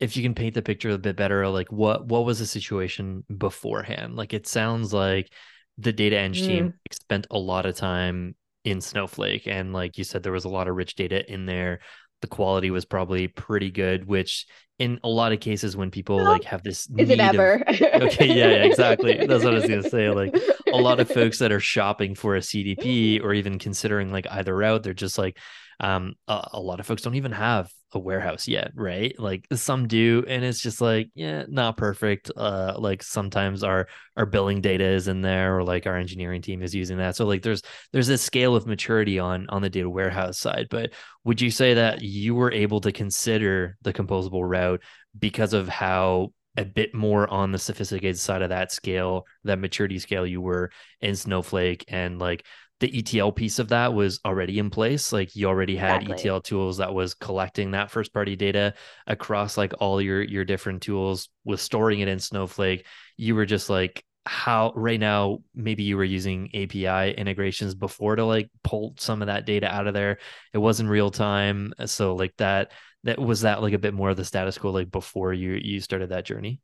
if 0.00 0.16
you 0.16 0.24
can 0.24 0.34
paint 0.34 0.54
the 0.54 0.60
picture 0.60 0.90
a 0.90 0.98
bit 0.98 1.14
better, 1.14 1.48
like 1.48 1.70
what 1.70 2.08
what 2.08 2.24
was 2.24 2.40
the 2.40 2.46
situation 2.46 3.24
beforehand? 3.34 4.16
Like, 4.16 4.34
it 4.34 4.48
sounds 4.48 4.92
like 4.92 5.32
the 5.78 5.92
data 5.92 6.18
eng 6.18 6.32
mm. 6.32 6.46
team 6.46 6.74
spent 6.90 7.28
a 7.30 7.38
lot 7.38 7.64
of 7.64 7.76
time 7.76 8.34
in 8.64 8.80
Snowflake, 8.80 9.46
and 9.46 9.72
like 9.72 9.98
you 9.98 10.02
said, 10.02 10.24
there 10.24 10.32
was 10.32 10.46
a 10.46 10.48
lot 10.48 10.66
of 10.66 10.74
rich 10.74 10.96
data 10.96 11.32
in 11.32 11.46
there 11.46 11.78
the 12.24 12.28
quality 12.28 12.70
was 12.70 12.86
probably 12.86 13.28
pretty 13.28 13.70
good, 13.70 14.06
which 14.06 14.46
in 14.78 14.98
a 15.04 15.08
lot 15.08 15.30
of 15.32 15.40
cases 15.40 15.76
when 15.76 15.90
people 15.90 16.16
well, 16.16 16.32
like 16.32 16.44
have 16.44 16.62
this 16.62 16.88
is 16.96 17.10
it 17.10 17.20
ever 17.20 17.62
of, 17.66 17.80
okay 18.02 18.26
yeah, 18.26 18.48
yeah 18.48 18.64
exactly. 18.64 19.14
That's 19.26 19.44
what 19.44 19.52
i 19.52 19.56
was 19.56 19.66
gonna 19.66 19.88
say 19.88 20.08
like 20.22 20.34
a 20.72 20.76
lot 20.76 21.00
of 21.00 21.08
folks 21.08 21.38
that 21.38 21.52
are 21.52 21.60
shopping 21.60 22.14
for 22.14 22.34
a 22.34 22.40
cdp 22.40 23.22
or 23.22 23.34
even 23.34 23.58
considering 23.58 24.10
like 24.10 24.26
either 24.30 24.56
route 24.56 24.82
they're 24.82 24.94
just 24.94 25.18
like 25.18 25.38
um 25.80 26.14
a, 26.28 26.48
a, 26.54 26.60
lot 26.60 26.80
of 26.80 26.86
folks 26.86 27.02
don't 27.02 27.14
even 27.14 27.32
have 27.32 27.70
a 27.92 27.98
warehouse 27.98 28.48
yet 28.48 28.70
right? 28.74 29.18
Like 29.18 29.46
some 29.52 29.86
do 29.88 30.24
and 30.26 30.44
it's 30.44 30.60
just 30.60 30.80
like 30.80 31.10
yeah 31.14 31.44
not 31.48 31.76
perfect 31.76 32.30
uh 32.36 32.74
like 32.78 33.02
sometimes 33.02 33.62
our 33.62 33.88
our 34.16 34.26
billing 34.26 34.60
data 34.60 34.84
is 34.84 35.08
in 35.08 35.22
there 35.22 35.58
or 35.58 35.64
like 35.64 35.86
our 35.86 35.96
engineering 35.96 36.42
team 36.42 36.62
is 36.62 36.74
using 36.74 36.98
that. 36.98 37.16
So 37.16 37.26
like 37.26 37.42
there's 37.42 37.62
there's 37.92 38.08
a 38.08 38.18
scale 38.18 38.56
of 38.56 38.66
maturity 38.66 39.18
on 39.18 39.46
on 39.48 39.62
the 39.62 39.70
data 39.70 39.88
warehouse 39.88 40.38
side 40.38 40.66
but 40.70 40.92
would 41.24 41.40
you 41.40 41.50
say 41.50 41.74
that 41.74 42.02
you 42.02 42.34
were 42.34 42.52
able 42.52 42.80
to 42.80 42.92
consider 42.92 43.76
the 43.82 43.92
composable 43.92 44.48
route 44.48 44.82
because 45.18 45.52
of 45.52 45.68
how 45.68 46.32
a 46.56 46.64
bit 46.64 46.94
more 46.94 47.28
on 47.28 47.50
the 47.50 47.58
sophisticated 47.58 48.18
side 48.18 48.42
of 48.42 48.50
that 48.50 48.70
scale 48.70 49.26
that 49.44 49.58
maturity 49.58 49.98
scale 49.98 50.26
you 50.26 50.40
were 50.40 50.70
in 51.00 51.16
snowflake 51.16 51.84
and 51.88 52.18
like 52.18 52.44
the 52.80 52.98
ETL 52.98 53.32
piece 53.32 53.58
of 53.58 53.68
that 53.68 53.94
was 53.94 54.20
already 54.24 54.58
in 54.58 54.70
place. 54.70 55.12
Like 55.12 55.36
you 55.36 55.46
already 55.46 55.76
had 55.76 56.02
exactly. 56.02 56.30
ETL 56.30 56.40
tools 56.40 56.78
that 56.78 56.92
was 56.92 57.14
collecting 57.14 57.70
that 57.70 57.90
first 57.90 58.12
party 58.12 58.36
data 58.36 58.74
across 59.06 59.56
like 59.56 59.72
all 59.78 60.00
your 60.00 60.22
your 60.22 60.44
different 60.44 60.82
tools 60.82 61.28
with 61.44 61.60
storing 61.60 62.00
it 62.00 62.08
in 62.08 62.18
Snowflake. 62.18 62.86
You 63.16 63.34
were 63.36 63.46
just 63.46 63.70
like 63.70 64.04
how 64.26 64.72
right 64.74 64.98
now 64.98 65.38
maybe 65.54 65.82
you 65.82 65.96
were 65.96 66.04
using 66.04 66.48
API 66.54 67.12
integrations 67.14 67.74
before 67.74 68.16
to 68.16 68.24
like 68.24 68.50
pull 68.62 68.94
some 68.98 69.22
of 69.22 69.26
that 69.26 69.46
data 69.46 69.72
out 69.72 69.86
of 69.86 69.94
there. 69.94 70.18
It 70.52 70.58
wasn't 70.58 70.88
real 70.88 71.10
time. 71.10 71.74
So 71.86 72.14
like 72.14 72.34
that 72.38 72.72
that 73.04 73.18
was 73.18 73.42
that 73.42 73.62
like 73.62 73.74
a 73.74 73.78
bit 73.78 73.94
more 73.94 74.10
of 74.10 74.16
the 74.16 74.24
status 74.24 74.58
quo 74.58 74.70
like 74.70 74.90
before 74.90 75.32
you 75.32 75.52
you 75.52 75.80
started 75.80 76.08
that 76.08 76.24
journey. 76.24 76.60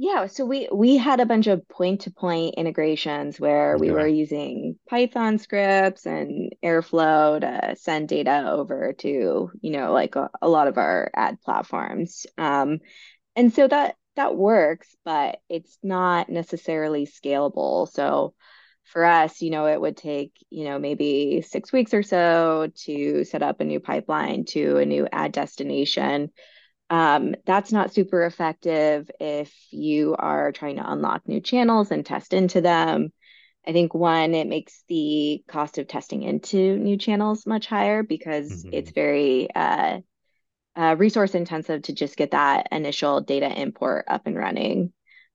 Yeah, 0.00 0.28
so 0.28 0.44
we 0.44 0.68
we 0.72 0.96
had 0.96 1.18
a 1.18 1.26
bunch 1.26 1.48
of 1.48 1.68
point-to-point 1.68 2.54
integrations 2.54 3.40
where 3.40 3.76
we 3.76 3.90
were 3.90 4.06
using 4.06 4.78
Python 4.88 5.38
scripts 5.38 6.06
and 6.06 6.54
Airflow 6.62 7.40
to 7.40 7.74
send 7.74 8.08
data 8.08 8.44
over 8.48 8.92
to, 8.98 9.50
you 9.60 9.70
know, 9.72 9.92
like 9.92 10.14
a, 10.14 10.30
a 10.40 10.48
lot 10.48 10.68
of 10.68 10.78
our 10.78 11.10
ad 11.16 11.40
platforms. 11.40 12.26
Um, 12.38 12.78
and 13.34 13.52
so 13.52 13.66
that 13.66 13.96
that 14.14 14.36
works, 14.36 14.94
but 15.04 15.40
it's 15.48 15.76
not 15.82 16.28
necessarily 16.28 17.04
scalable. 17.04 17.90
So 17.90 18.34
for 18.84 19.04
us, 19.04 19.42
you 19.42 19.50
know, 19.50 19.66
it 19.66 19.80
would 19.80 19.96
take, 19.96 20.32
you 20.48 20.62
know, 20.62 20.78
maybe 20.78 21.42
six 21.42 21.72
weeks 21.72 21.92
or 21.92 22.04
so 22.04 22.70
to 22.84 23.24
set 23.24 23.42
up 23.42 23.60
a 23.60 23.64
new 23.64 23.80
pipeline 23.80 24.44
to 24.50 24.76
a 24.76 24.86
new 24.86 25.08
ad 25.10 25.32
destination. 25.32 26.30
Um, 26.90 27.34
that's 27.44 27.72
not 27.72 27.92
super 27.92 28.24
effective 28.24 29.10
if 29.20 29.54
you 29.70 30.16
are 30.18 30.52
trying 30.52 30.76
to 30.76 30.90
unlock 30.90 31.28
new 31.28 31.40
channels 31.40 31.90
and 31.90 32.04
test 32.04 32.32
into 32.32 32.60
them. 32.60 33.12
I 33.66 33.72
think 33.72 33.92
one, 33.92 34.34
it 34.34 34.46
makes 34.46 34.82
the 34.88 35.42
cost 35.46 35.76
of 35.76 35.88
testing 35.88 36.22
into 36.22 36.78
new 36.78 36.96
channels 36.96 37.46
much 37.46 37.66
higher 37.66 38.02
because 38.02 38.64
mm-hmm. 38.64 38.70
it's 38.72 38.90
very 38.92 39.48
uh, 39.54 40.00
uh, 40.74 40.96
resource 40.96 41.34
intensive 41.34 41.82
to 41.82 41.92
just 41.92 42.16
get 42.16 42.30
that 42.30 42.68
initial 42.72 43.20
data 43.20 43.50
import 43.60 44.06
up 44.08 44.26
and 44.26 44.36
running 44.36 44.92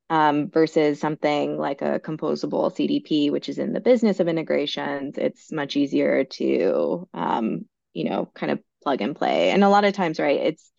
um, 0.10 0.50
versus 0.50 1.00
something 1.00 1.58
like 1.58 1.82
a 1.82 2.00
composable 2.00 2.72
CDP, 2.72 3.32
which 3.32 3.50
is 3.50 3.60
in 3.60 3.74
the 3.74 3.80
business 3.80 4.20
of 4.20 4.28
integrations. 4.28 5.18
It's 5.18 5.52
much 5.52 5.76
easier 5.76 6.24
to, 6.24 7.08
um, 7.14 7.66
you 7.94 8.10
know, 8.10 8.32
kind 8.34 8.52
of 8.52 8.60
plug 8.84 9.02
and 9.02 9.16
play. 9.16 9.52
And 9.52 9.64
a 9.64 9.70
lot 9.70 9.86
of 9.86 9.94
times, 9.94 10.20
right, 10.20 10.40
it's 10.40 10.72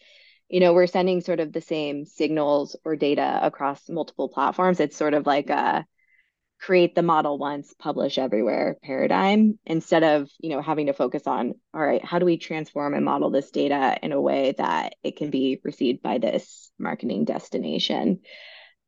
you 0.54 0.60
know 0.60 0.72
we're 0.72 0.86
sending 0.86 1.20
sort 1.20 1.40
of 1.40 1.52
the 1.52 1.60
same 1.60 2.04
signals 2.04 2.76
or 2.84 2.94
data 2.94 3.40
across 3.42 3.88
multiple 3.88 4.28
platforms. 4.28 4.78
It's 4.78 4.96
sort 4.96 5.12
of 5.12 5.26
like 5.26 5.50
a 5.50 5.84
create 6.60 6.94
the 6.94 7.02
model 7.02 7.38
once 7.38 7.74
publish 7.76 8.18
everywhere 8.18 8.76
paradigm 8.80 9.58
instead 9.66 10.04
of 10.04 10.30
you 10.38 10.50
know 10.50 10.62
having 10.62 10.86
to 10.86 10.92
focus 10.92 11.26
on 11.26 11.54
all 11.74 11.80
right 11.80 12.04
how 12.04 12.20
do 12.20 12.24
we 12.24 12.36
transform 12.36 12.94
and 12.94 13.04
model 13.04 13.30
this 13.30 13.50
data 13.50 13.98
in 14.00 14.12
a 14.12 14.20
way 14.20 14.54
that 14.56 14.94
it 15.02 15.16
can 15.16 15.28
be 15.28 15.60
received 15.64 16.00
by 16.02 16.18
this 16.18 16.70
marketing 16.78 17.24
destination? 17.24 18.20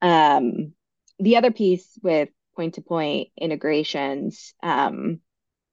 Um, 0.01 0.73
the 1.19 1.37
other 1.37 1.51
piece 1.51 1.99
with 2.01 2.29
point 2.55 2.75
to 2.75 2.81
point 2.81 3.31
integrations 3.37 4.55
um, 4.63 5.19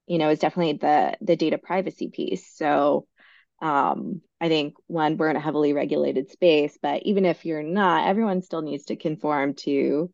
you 0.07 0.17
know 0.17 0.31
is 0.31 0.39
definitely 0.39 0.73
the 0.73 1.17
the 1.21 1.35
data 1.35 1.59
privacy 1.59 2.09
piece. 2.09 2.49
So 2.55 3.05
um, 3.61 4.21
I 4.43 4.49
think 4.49 4.75
one, 4.87 5.15
we're 5.15 5.29
in 5.29 5.37
a 5.37 5.39
heavily 5.39 5.71
regulated 5.71 6.29
space, 6.29 6.77
but 6.81 7.03
even 7.03 7.23
if 7.23 7.45
you're 7.45 7.63
not, 7.63 8.09
everyone 8.09 8.41
still 8.41 8.61
needs 8.61 8.83
to 8.87 8.97
conform 8.97 9.53
to 9.59 10.11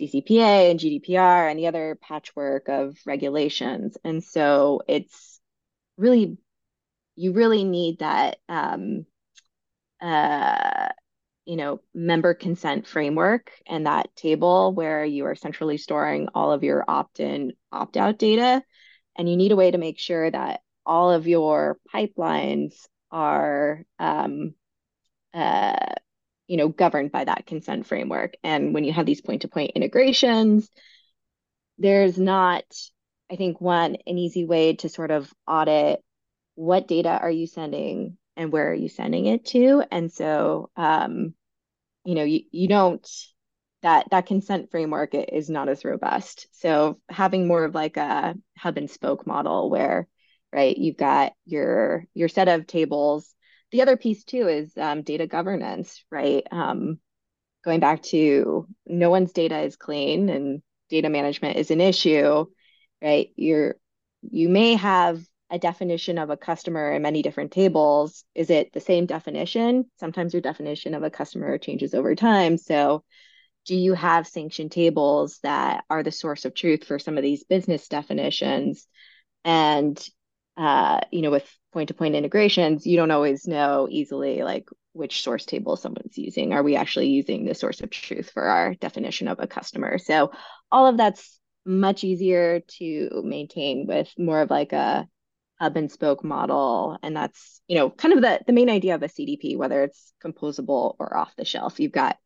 CCPA 0.00 0.70
and 0.70 0.80
GDPR 0.80 1.50
and 1.50 1.58
the 1.58 1.66
other 1.66 1.98
patchwork 2.00 2.70
of 2.70 2.96
regulations. 3.04 3.98
And 4.02 4.24
so 4.24 4.80
it's 4.88 5.42
really, 5.98 6.38
you 7.16 7.32
really 7.34 7.64
need 7.64 7.98
that, 7.98 8.38
um, 8.48 9.04
uh, 10.00 10.88
you 11.44 11.56
know, 11.56 11.82
member 11.92 12.32
consent 12.32 12.86
framework 12.86 13.52
and 13.66 13.84
that 13.84 14.16
table 14.16 14.72
where 14.72 15.04
you 15.04 15.26
are 15.26 15.34
centrally 15.34 15.76
storing 15.76 16.28
all 16.34 16.50
of 16.50 16.64
your 16.64 16.82
opt 16.88 17.20
in, 17.20 17.52
opt 17.70 17.98
out 17.98 18.18
data. 18.18 18.62
And 19.18 19.28
you 19.28 19.36
need 19.36 19.52
a 19.52 19.56
way 19.56 19.70
to 19.70 19.76
make 19.76 19.98
sure 19.98 20.30
that 20.30 20.62
all 20.86 21.10
of 21.10 21.28
your 21.28 21.78
pipelines 21.94 22.72
are 23.10 23.84
um, 23.98 24.54
uh, 25.34 25.94
you 26.46 26.56
know 26.56 26.68
governed 26.68 27.12
by 27.12 27.24
that 27.24 27.46
consent 27.46 27.86
framework. 27.86 28.34
And 28.42 28.74
when 28.74 28.84
you 28.84 28.92
have 28.92 29.06
these 29.06 29.20
point-to-point 29.20 29.72
integrations 29.74 30.68
there's 31.82 32.18
not 32.18 32.64
i 33.30 33.36
think 33.36 33.58
one 33.58 33.96
an 34.06 34.18
easy 34.18 34.44
way 34.44 34.74
to 34.74 34.86
sort 34.86 35.10
of 35.10 35.32
audit 35.48 36.04
what 36.60 36.86
data 36.86 37.08
are 37.08 37.30
you 37.30 37.46
sending 37.46 38.18
and 38.36 38.52
where 38.52 38.70
are 38.70 38.74
you 38.74 38.88
sending 38.88 39.26
it 39.26 39.44
to. 39.46 39.82
And 39.90 40.12
so 40.12 40.70
um, 40.76 41.34
you 42.04 42.14
know 42.14 42.24
you, 42.24 42.42
you 42.50 42.68
don't 42.68 43.06
that 43.82 44.06
that 44.10 44.26
consent 44.26 44.70
framework 44.70 45.14
is 45.14 45.48
not 45.48 45.68
as 45.68 45.84
robust. 45.84 46.46
So 46.52 47.00
having 47.08 47.46
more 47.46 47.64
of 47.64 47.74
like 47.74 47.96
a 47.96 48.34
hub 48.58 48.76
and 48.76 48.90
spoke 48.90 49.26
model 49.26 49.70
where 49.70 50.06
right? 50.52 50.76
You've 50.76 50.96
got 50.96 51.32
your 51.44 52.06
your 52.14 52.28
set 52.28 52.48
of 52.48 52.66
tables. 52.66 53.34
The 53.72 53.82
other 53.82 53.96
piece 53.96 54.24
too 54.24 54.48
is 54.48 54.76
um, 54.76 55.02
data 55.02 55.26
governance, 55.26 56.04
right? 56.10 56.44
Um, 56.50 56.98
going 57.64 57.80
back 57.80 58.02
to 58.02 58.66
no 58.86 59.10
one's 59.10 59.32
data 59.32 59.60
is 59.60 59.76
clean 59.76 60.28
and 60.28 60.62
data 60.88 61.08
management 61.08 61.56
is 61.56 61.70
an 61.70 61.80
issue, 61.80 62.46
right? 63.02 63.28
You're 63.36 63.76
you 64.22 64.48
may 64.48 64.74
have 64.74 65.22
a 65.50 65.58
definition 65.58 66.18
of 66.18 66.30
a 66.30 66.36
customer 66.36 66.92
in 66.92 67.02
many 67.02 67.22
different 67.22 67.50
tables. 67.50 68.24
Is 68.34 68.50
it 68.50 68.72
the 68.72 68.80
same 68.80 69.06
definition? 69.06 69.90
Sometimes 69.98 70.32
your 70.32 70.42
definition 70.42 70.94
of 70.94 71.02
a 71.02 71.10
customer 71.10 71.58
changes 71.58 71.92
over 71.94 72.14
time. 72.14 72.56
So 72.56 73.02
do 73.66 73.74
you 73.74 73.94
have 73.94 74.26
sanctioned 74.26 74.72
tables 74.72 75.38
that 75.42 75.84
are 75.90 76.02
the 76.02 76.12
source 76.12 76.44
of 76.44 76.54
truth 76.54 76.84
for 76.84 76.98
some 76.98 77.16
of 77.16 77.22
these 77.22 77.44
business 77.44 77.88
definitions? 77.88 78.86
And 79.44 79.98
uh, 80.56 81.00
you 81.10 81.22
know, 81.22 81.30
with 81.30 81.48
point-to-point 81.72 82.14
integrations, 82.14 82.86
you 82.86 82.96
don't 82.96 83.10
always 83.10 83.46
know 83.46 83.88
easily 83.90 84.42
like 84.42 84.68
which 84.92 85.22
source 85.22 85.44
table 85.44 85.76
someone's 85.76 86.18
using. 86.18 86.52
Are 86.52 86.62
we 86.62 86.76
actually 86.76 87.08
using 87.08 87.44
the 87.44 87.54
source 87.54 87.80
of 87.80 87.90
truth 87.90 88.30
for 88.30 88.42
our 88.42 88.74
definition 88.74 89.28
of 89.28 89.38
a 89.40 89.46
customer? 89.46 89.98
So 89.98 90.32
all 90.70 90.86
of 90.86 90.96
that's 90.96 91.38
much 91.64 92.04
easier 92.04 92.60
to 92.78 93.22
maintain 93.24 93.86
with 93.86 94.12
more 94.18 94.40
of 94.40 94.50
like 94.50 94.72
a 94.72 95.06
hub 95.60 95.76
and 95.76 95.92
spoke 95.92 96.24
model. 96.24 96.98
And 97.02 97.14
that's, 97.14 97.60
you 97.68 97.76
know, 97.76 97.90
kind 97.90 98.14
of 98.14 98.22
the, 98.22 98.40
the 98.46 98.52
main 98.52 98.70
idea 98.70 98.94
of 98.94 99.02
a 99.02 99.08
CDP, 99.08 99.56
whether 99.56 99.84
it's 99.84 100.12
composable 100.24 100.96
or 100.98 101.16
off 101.16 101.36
the 101.36 101.44
shelf. 101.44 101.78
You've 101.78 101.92
got 101.92 102.16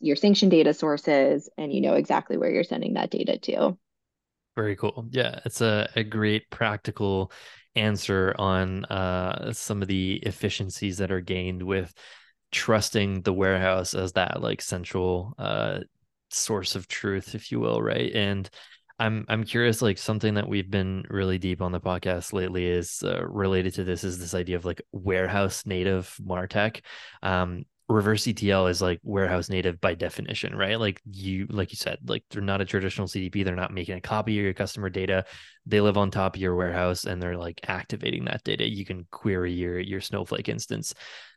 your 0.00 0.16
sanction 0.16 0.50
data 0.50 0.74
sources 0.74 1.48
and 1.56 1.72
you 1.72 1.80
know 1.80 1.94
exactly 1.94 2.36
where 2.36 2.50
you're 2.50 2.64
sending 2.64 2.94
that 2.94 3.10
data 3.10 3.38
to. 3.38 3.78
Very 4.58 4.74
cool. 4.74 5.06
Yeah, 5.12 5.38
it's 5.44 5.60
a, 5.60 5.88
a 5.94 6.02
great 6.02 6.50
practical 6.50 7.30
answer 7.76 8.34
on 8.38 8.84
uh, 8.86 9.52
some 9.52 9.82
of 9.82 9.86
the 9.86 10.14
efficiencies 10.24 10.98
that 10.98 11.12
are 11.12 11.20
gained 11.20 11.62
with 11.62 11.94
trusting 12.50 13.22
the 13.22 13.32
warehouse 13.32 13.94
as 13.94 14.14
that 14.14 14.42
like 14.42 14.60
central 14.60 15.32
uh, 15.38 15.78
source 16.30 16.74
of 16.74 16.88
truth, 16.88 17.36
if 17.36 17.52
you 17.52 17.60
will, 17.60 17.80
right? 17.80 18.12
And 18.12 18.50
I'm 18.98 19.26
I'm 19.28 19.44
curious, 19.44 19.80
like 19.80 19.96
something 19.96 20.34
that 20.34 20.48
we've 20.48 20.68
been 20.68 21.04
really 21.08 21.38
deep 21.38 21.62
on 21.62 21.70
the 21.70 21.78
podcast 21.80 22.32
lately 22.32 22.66
is 22.66 23.00
uh, 23.04 23.24
related 23.28 23.74
to 23.74 23.84
this 23.84 24.02
is 24.02 24.18
this 24.18 24.34
idea 24.34 24.56
of 24.56 24.64
like 24.64 24.82
warehouse 24.90 25.66
native 25.66 26.12
martech. 26.20 26.80
Um, 27.22 27.64
reverse 27.88 28.26
ETL 28.28 28.66
is 28.66 28.82
like 28.82 29.00
warehouse 29.02 29.48
native 29.48 29.80
by 29.80 29.94
definition, 29.94 30.54
right? 30.54 30.78
Like 30.78 31.00
you, 31.10 31.46
like 31.48 31.72
you 31.72 31.76
said, 31.76 31.98
like 32.06 32.22
they're 32.30 32.42
not 32.42 32.60
a 32.60 32.66
traditional 32.66 33.06
CDP. 33.06 33.44
They're 33.44 33.56
not 33.56 33.72
making 33.72 33.96
a 33.96 34.00
copy 34.00 34.38
of 34.38 34.44
your 34.44 34.54
customer 34.54 34.90
data. 34.90 35.24
They 35.64 35.80
live 35.80 35.96
on 35.96 36.10
top 36.10 36.36
of 36.36 36.42
your 36.42 36.54
warehouse 36.54 37.04
and 37.04 37.22
they're 37.22 37.38
like 37.38 37.60
activating 37.66 38.26
that 38.26 38.44
data. 38.44 38.68
You 38.68 38.84
can 38.84 39.06
query 39.10 39.52
your 39.52 39.78
your 39.78 40.00
Snowflake 40.00 40.48
instance. 40.48 40.94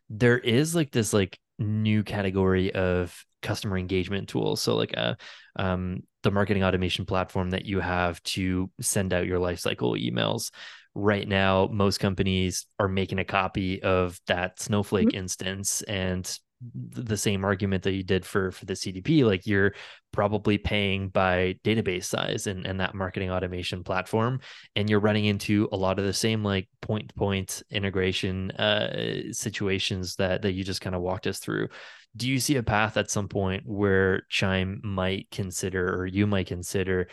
There 0.10 0.38
is 0.38 0.76
like 0.76 0.92
this 0.92 1.14
like 1.14 1.40
new 1.58 2.04
category 2.04 2.74
of 2.74 3.26
customer 3.42 3.78
engagement 3.78 4.28
tools. 4.28 4.62
So 4.62 4.76
like 4.76 4.94
a 4.94 5.18
uh, 5.58 5.62
um, 5.62 6.04
the 6.24 6.32
marketing 6.32 6.64
automation 6.64 7.06
platform 7.06 7.50
that 7.52 7.66
you 7.66 7.80
have 7.80 8.22
to 8.24 8.70
send 8.80 9.14
out 9.14 9.26
your 9.26 9.40
lifecycle 9.40 10.00
emails. 10.00 10.52
Right 10.94 11.28
now, 11.28 11.70
most 11.72 12.00
companies 12.00 12.66
are 12.80 12.88
making 12.88 13.20
a 13.20 13.26
copy 13.26 13.82
of 13.82 14.20
that 14.28 14.60
Snowflake 14.60 15.10
mm-hmm. 15.10 15.20
instance 15.20 15.82
and 15.84 16.30
the 16.74 17.18
same 17.18 17.44
argument 17.44 17.84
that 17.84 17.94
you 17.94 18.04
did 18.04 18.26
for 18.26 18.52
for 18.52 18.66
the 18.66 18.74
CDP 18.74 19.26
like 19.26 19.48
you're 19.48 19.74
probably 20.12 20.58
paying 20.58 21.10
by 21.10 21.56
database 21.64 22.06
size 22.06 22.46
and, 22.46 22.68
and 22.68 22.80
that 22.80 22.94
marketing 22.94 23.32
automation 23.32 23.84
platform 23.84 24.40
and 24.76 24.90
you're 24.90 25.00
running 25.00 25.26
into 25.26 25.68
a 25.72 25.78
lot 25.78 25.98
of 25.98 26.06
the 26.06 26.14
same 26.14 26.44
like 26.44 26.70
point 26.82 27.10
to 27.10 27.16
point 27.16 27.64
integration 27.72 28.52
uh, 28.52 29.32
situations 29.32 30.16
that 30.18 30.44
that 30.44 30.54
you 30.54 30.64
just 30.64 30.82
kind 30.82 30.96
of 30.96 31.02
walked 31.02 31.26
us 31.26 31.40
through 31.40 31.68
do 32.16 32.30
you 32.30 32.40
see 32.40 32.58
a 32.58 32.64
path 32.64 32.98
at 32.98 33.10
some 33.10 33.28
point 33.28 33.64
where 33.66 34.24
Chime 34.30 34.82
might 34.84 35.32
consider 35.32 35.96
or 35.96 36.06
you 36.06 36.28
might 36.28 36.48
consider 36.48 37.08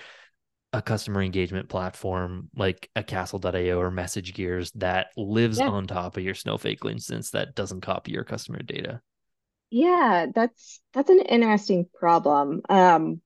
a 0.73 0.83
customer 0.83 1.23
engagement 1.23 1.69
platform 1.69 2.51
like 2.55 2.91
a 2.95 3.03
Castled.io 3.03 3.81
or 3.81 3.91
MessageGears 3.91 4.71
that 4.75 5.09
lives 5.17 5.59
yeah. 5.59 5.69
on 5.69 5.87
top 5.87 6.17
of 6.17 6.23
your 6.23 6.35
Snowflake 6.35 6.85
instance 6.85 7.31
that 7.31 7.55
doesn't 7.55 7.81
copy 7.81 8.13
your 8.13 8.25
customer 8.25 8.63
data? 8.63 9.01
Yeah, 9.71 10.27
that's 10.35 10.81
that's 10.93 11.11
an 11.11 11.21
interesting 11.21 11.87
problem. 11.99 12.63
Um, 12.69 13.21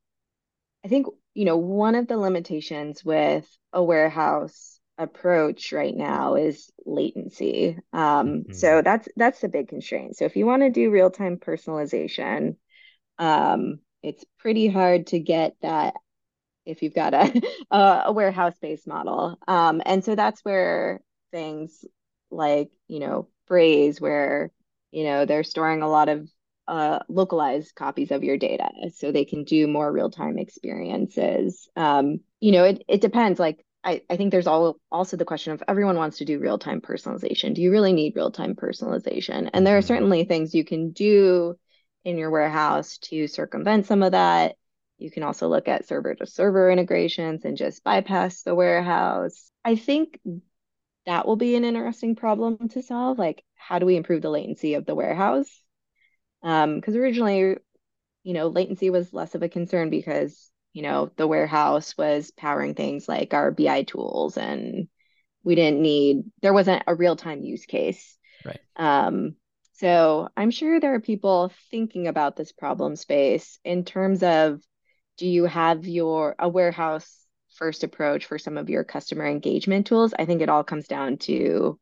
I 0.84 0.88
think, 0.88 1.06
you 1.34 1.44
know, 1.44 1.56
one 1.56 1.94
of 1.94 2.08
the 2.08 2.16
limitations 2.16 3.04
with 3.04 3.48
a 3.72 3.82
warehouse 3.82 4.80
approach 4.98 5.72
right 5.72 5.94
now 5.94 6.34
is 6.34 6.70
latency. 6.84 7.78
Um, 7.92 8.28
mm-hmm. 8.28 8.52
So 8.52 8.82
that's 8.82 9.08
that's 9.16 9.40
the 9.40 9.48
big 9.48 9.68
constraint. 9.68 10.16
So 10.16 10.24
if 10.24 10.36
you 10.36 10.46
want 10.46 10.62
to 10.62 10.70
do 10.70 10.90
real 10.90 11.10
time 11.10 11.38
personalization, 11.38 12.56
um, 13.18 13.80
it's 14.02 14.24
pretty 14.38 14.68
hard 14.68 15.08
to 15.08 15.18
get 15.20 15.56
that 15.62 15.94
if 16.64 16.82
you've 16.82 16.94
got 16.94 17.14
a 17.14 17.42
a, 17.70 18.12
warehouse 18.12 18.54
based 18.60 18.86
model. 18.86 19.38
Um, 19.46 19.82
and 19.84 20.04
so 20.04 20.14
that's 20.14 20.44
where 20.44 21.00
things 21.30 21.84
like 22.30 22.70
you 22.88 23.00
know 23.00 23.28
Braze, 23.46 24.00
where 24.00 24.50
you 24.90 25.04
know 25.04 25.24
they're 25.24 25.44
storing 25.44 25.82
a 25.82 25.88
lot 25.88 26.08
of 26.08 26.28
uh, 26.68 27.00
localized 27.08 27.74
copies 27.74 28.10
of 28.10 28.22
your 28.22 28.36
data 28.38 28.70
so 28.94 29.10
they 29.10 29.24
can 29.24 29.44
do 29.44 29.66
more 29.66 29.90
real 29.90 30.10
time 30.10 30.38
experiences. 30.38 31.68
Um, 31.76 32.20
you 32.40 32.52
know, 32.52 32.64
it, 32.64 32.84
it 32.88 33.00
depends. 33.00 33.40
Like 33.40 33.64
I, 33.84 34.02
I 34.08 34.16
think 34.16 34.30
there's 34.30 34.46
all, 34.46 34.76
also 34.90 35.16
the 35.16 35.24
question 35.24 35.52
of 35.52 35.62
everyone 35.66 35.96
wants 35.96 36.18
to 36.18 36.24
do 36.24 36.38
real 36.38 36.58
time 36.58 36.80
personalization. 36.80 37.54
Do 37.54 37.62
you 37.62 37.70
really 37.70 37.92
need 37.92 38.14
real 38.14 38.30
time 38.30 38.54
personalization? 38.54 39.50
And 39.52 39.66
there 39.66 39.76
are 39.76 39.80
mm-hmm. 39.80 39.86
certainly 39.88 40.24
things 40.24 40.54
you 40.54 40.64
can 40.64 40.92
do 40.92 41.56
in 42.04 42.18
your 42.18 42.30
warehouse 42.30 42.98
to 42.98 43.26
circumvent 43.26 43.86
some 43.86 44.02
of 44.02 44.12
that. 44.12 44.56
You 44.98 45.10
can 45.10 45.22
also 45.22 45.48
look 45.48 45.68
at 45.68 45.86
server 45.86 46.14
to 46.14 46.26
server 46.26 46.70
integrations 46.70 47.44
and 47.44 47.56
just 47.56 47.82
bypass 47.82 48.42
the 48.42 48.54
warehouse. 48.54 49.50
I 49.64 49.76
think 49.76 50.18
that 51.06 51.26
will 51.26 51.36
be 51.36 51.56
an 51.56 51.64
interesting 51.64 52.14
problem 52.14 52.68
to 52.70 52.82
solve. 52.82 53.18
Like, 53.18 53.44
how 53.56 53.78
do 53.78 53.86
we 53.86 53.96
improve 53.96 54.22
the 54.22 54.30
latency 54.30 54.74
of 54.74 54.86
the 54.86 54.94
warehouse? 54.94 55.50
Because 56.40 56.64
um, 56.64 56.96
originally, 56.96 57.56
you 58.22 58.34
know, 58.34 58.48
latency 58.48 58.90
was 58.90 59.12
less 59.12 59.34
of 59.34 59.42
a 59.42 59.48
concern 59.48 59.90
because 59.90 60.52
you 60.72 60.82
know, 60.82 61.10
the 61.16 61.26
warehouse 61.26 61.96
was 61.96 62.30
powering 62.30 62.74
things 62.74 63.08
like 63.08 63.34
our 63.34 63.50
BI 63.50 63.82
tools 63.82 64.36
and 64.36 64.88
we 65.44 65.54
didn't 65.54 65.82
need 65.82 66.24
there 66.40 66.52
wasn't 66.52 66.82
a 66.86 66.94
real-time 66.94 67.42
use 67.42 67.66
case. 67.66 68.16
Right. 68.44 68.60
Um, 68.76 69.36
so 69.74 70.28
I'm 70.36 70.50
sure 70.50 70.80
there 70.80 70.94
are 70.94 71.00
people 71.00 71.52
thinking 71.70 72.06
about 72.06 72.36
this 72.36 72.52
problem 72.52 72.96
space 72.96 73.58
in 73.64 73.84
terms 73.84 74.22
of 74.22 74.62
do 75.22 75.28
you 75.28 75.44
have 75.44 75.86
your 75.86 76.34
a 76.36 76.48
warehouse 76.48 77.24
first 77.54 77.84
approach 77.84 78.26
for 78.26 78.40
some 78.40 78.58
of 78.58 78.68
your 78.68 78.82
customer 78.82 79.24
engagement 79.24 79.86
tools? 79.86 80.12
I 80.18 80.24
think 80.24 80.42
it 80.42 80.48
all 80.48 80.64
comes 80.64 80.88
down 80.88 81.18
to 81.18 81.78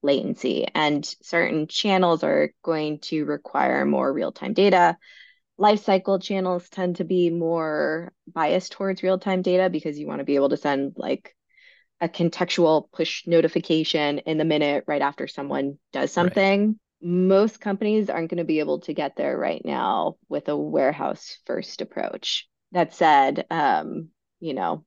latency 0.00 0.66
and 0.74 1.04
certain 1.22 1.66
channels 1.66 2.24
are 2.24 2.50
going 2.62 3.00
to 3.00 3.26
require 3.26 3.84
more 3.84 4.10
real-time 4.10 4.54
data 4.54 4.96
life 5.58 5.84
cycle 5.84 6.18
channels 6.18 6.66
tend 6.70 6.96
to 6.96 7.04
be 7.04 7.28
more 7.28 8.10
biased 8.26 8.72
towards 8.72 9.02
real-time 9.02 9.42
data 9.42 9.68
because 9.68 9.98
you 9.98 10.06
want 10.06 10.20
to 10.20 10.24
be 10.24 10.36
able 10.36 10.48
to 10.48 10.56
send 10.56 10.94
like 10.96 11.36
a 12.00 12.08
contextual 12.08 12.90
push 12.90 13.26
notification 13.26 14.20
in 14.20 14.38
the 14.38 14.46
minute 14.46 14.84
right 14.86 15.02
after 15.02 15.28
someone 15.28 15.76
does 15.92 16.10
something. 16.10 16.68
Right. 16.68 16.76
Most 17.02 17.60
companies 17.60 18.08
aren't 18.08 18.30
going 18.30 18.38
to 18.38 18.44
be 18.44 18.60
able 18.60 18.80
to 18.80 18.94
get 18.94 19.14
there 19.14 19.36
right 19.36 19.60
now 19.62 20.16
with 20.30 20.48
a 20.48 20.56
warehouse 20.56 21.36
first 21.44 21.82
approach. 21.82 22.48
That 22.72 22.94
said, 22.94 23.46
um, 23.50 24.08
you 24.40 24.54
know, 24.54 24.84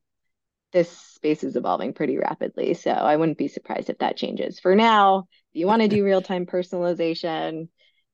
this 0.71 0.89
space 0.89 1.43
is 1.43 1.55
evolving 1.55 1.93
pretty 1.93 2.17
rapidly. 2.17 2.73
So 2.73 2.91
I 2.91 3.15
wouldn't 3.15 3.37
be 3.37 3.47
surprised 3.47 3.89
if 3.89 3.97
that 3.99 4.17
changes. 4.17 4.59
For 4.59 4.75
now, 4.75 5.27
if 5.53 5.59
you 5.59 5.67
want 5.67 5.81
to 5.81 5.87
do 5.87 6.05
real 6.05 6.21
time 6.21 6.45
personalization, 6.45 7.67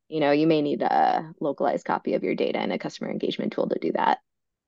you 0.10 0.19
know, 0.19 0.32
you 0.32 0.47
may 0.47 0.62
need 0.62 0.82
a 0.82 1.32
localized 1.39 1.86
copy 1.86 2.13
of 2.13 2.23
your 2.23 2.36
data 2.36 2.60
and 2.60 2.71
a 2.71 2.80
customer 2.80 3.12
engagement 3.12 3.53
tool 3.53 3.69
to 3.69 3.80
do 3.80 3.91
that. 3.93 4.19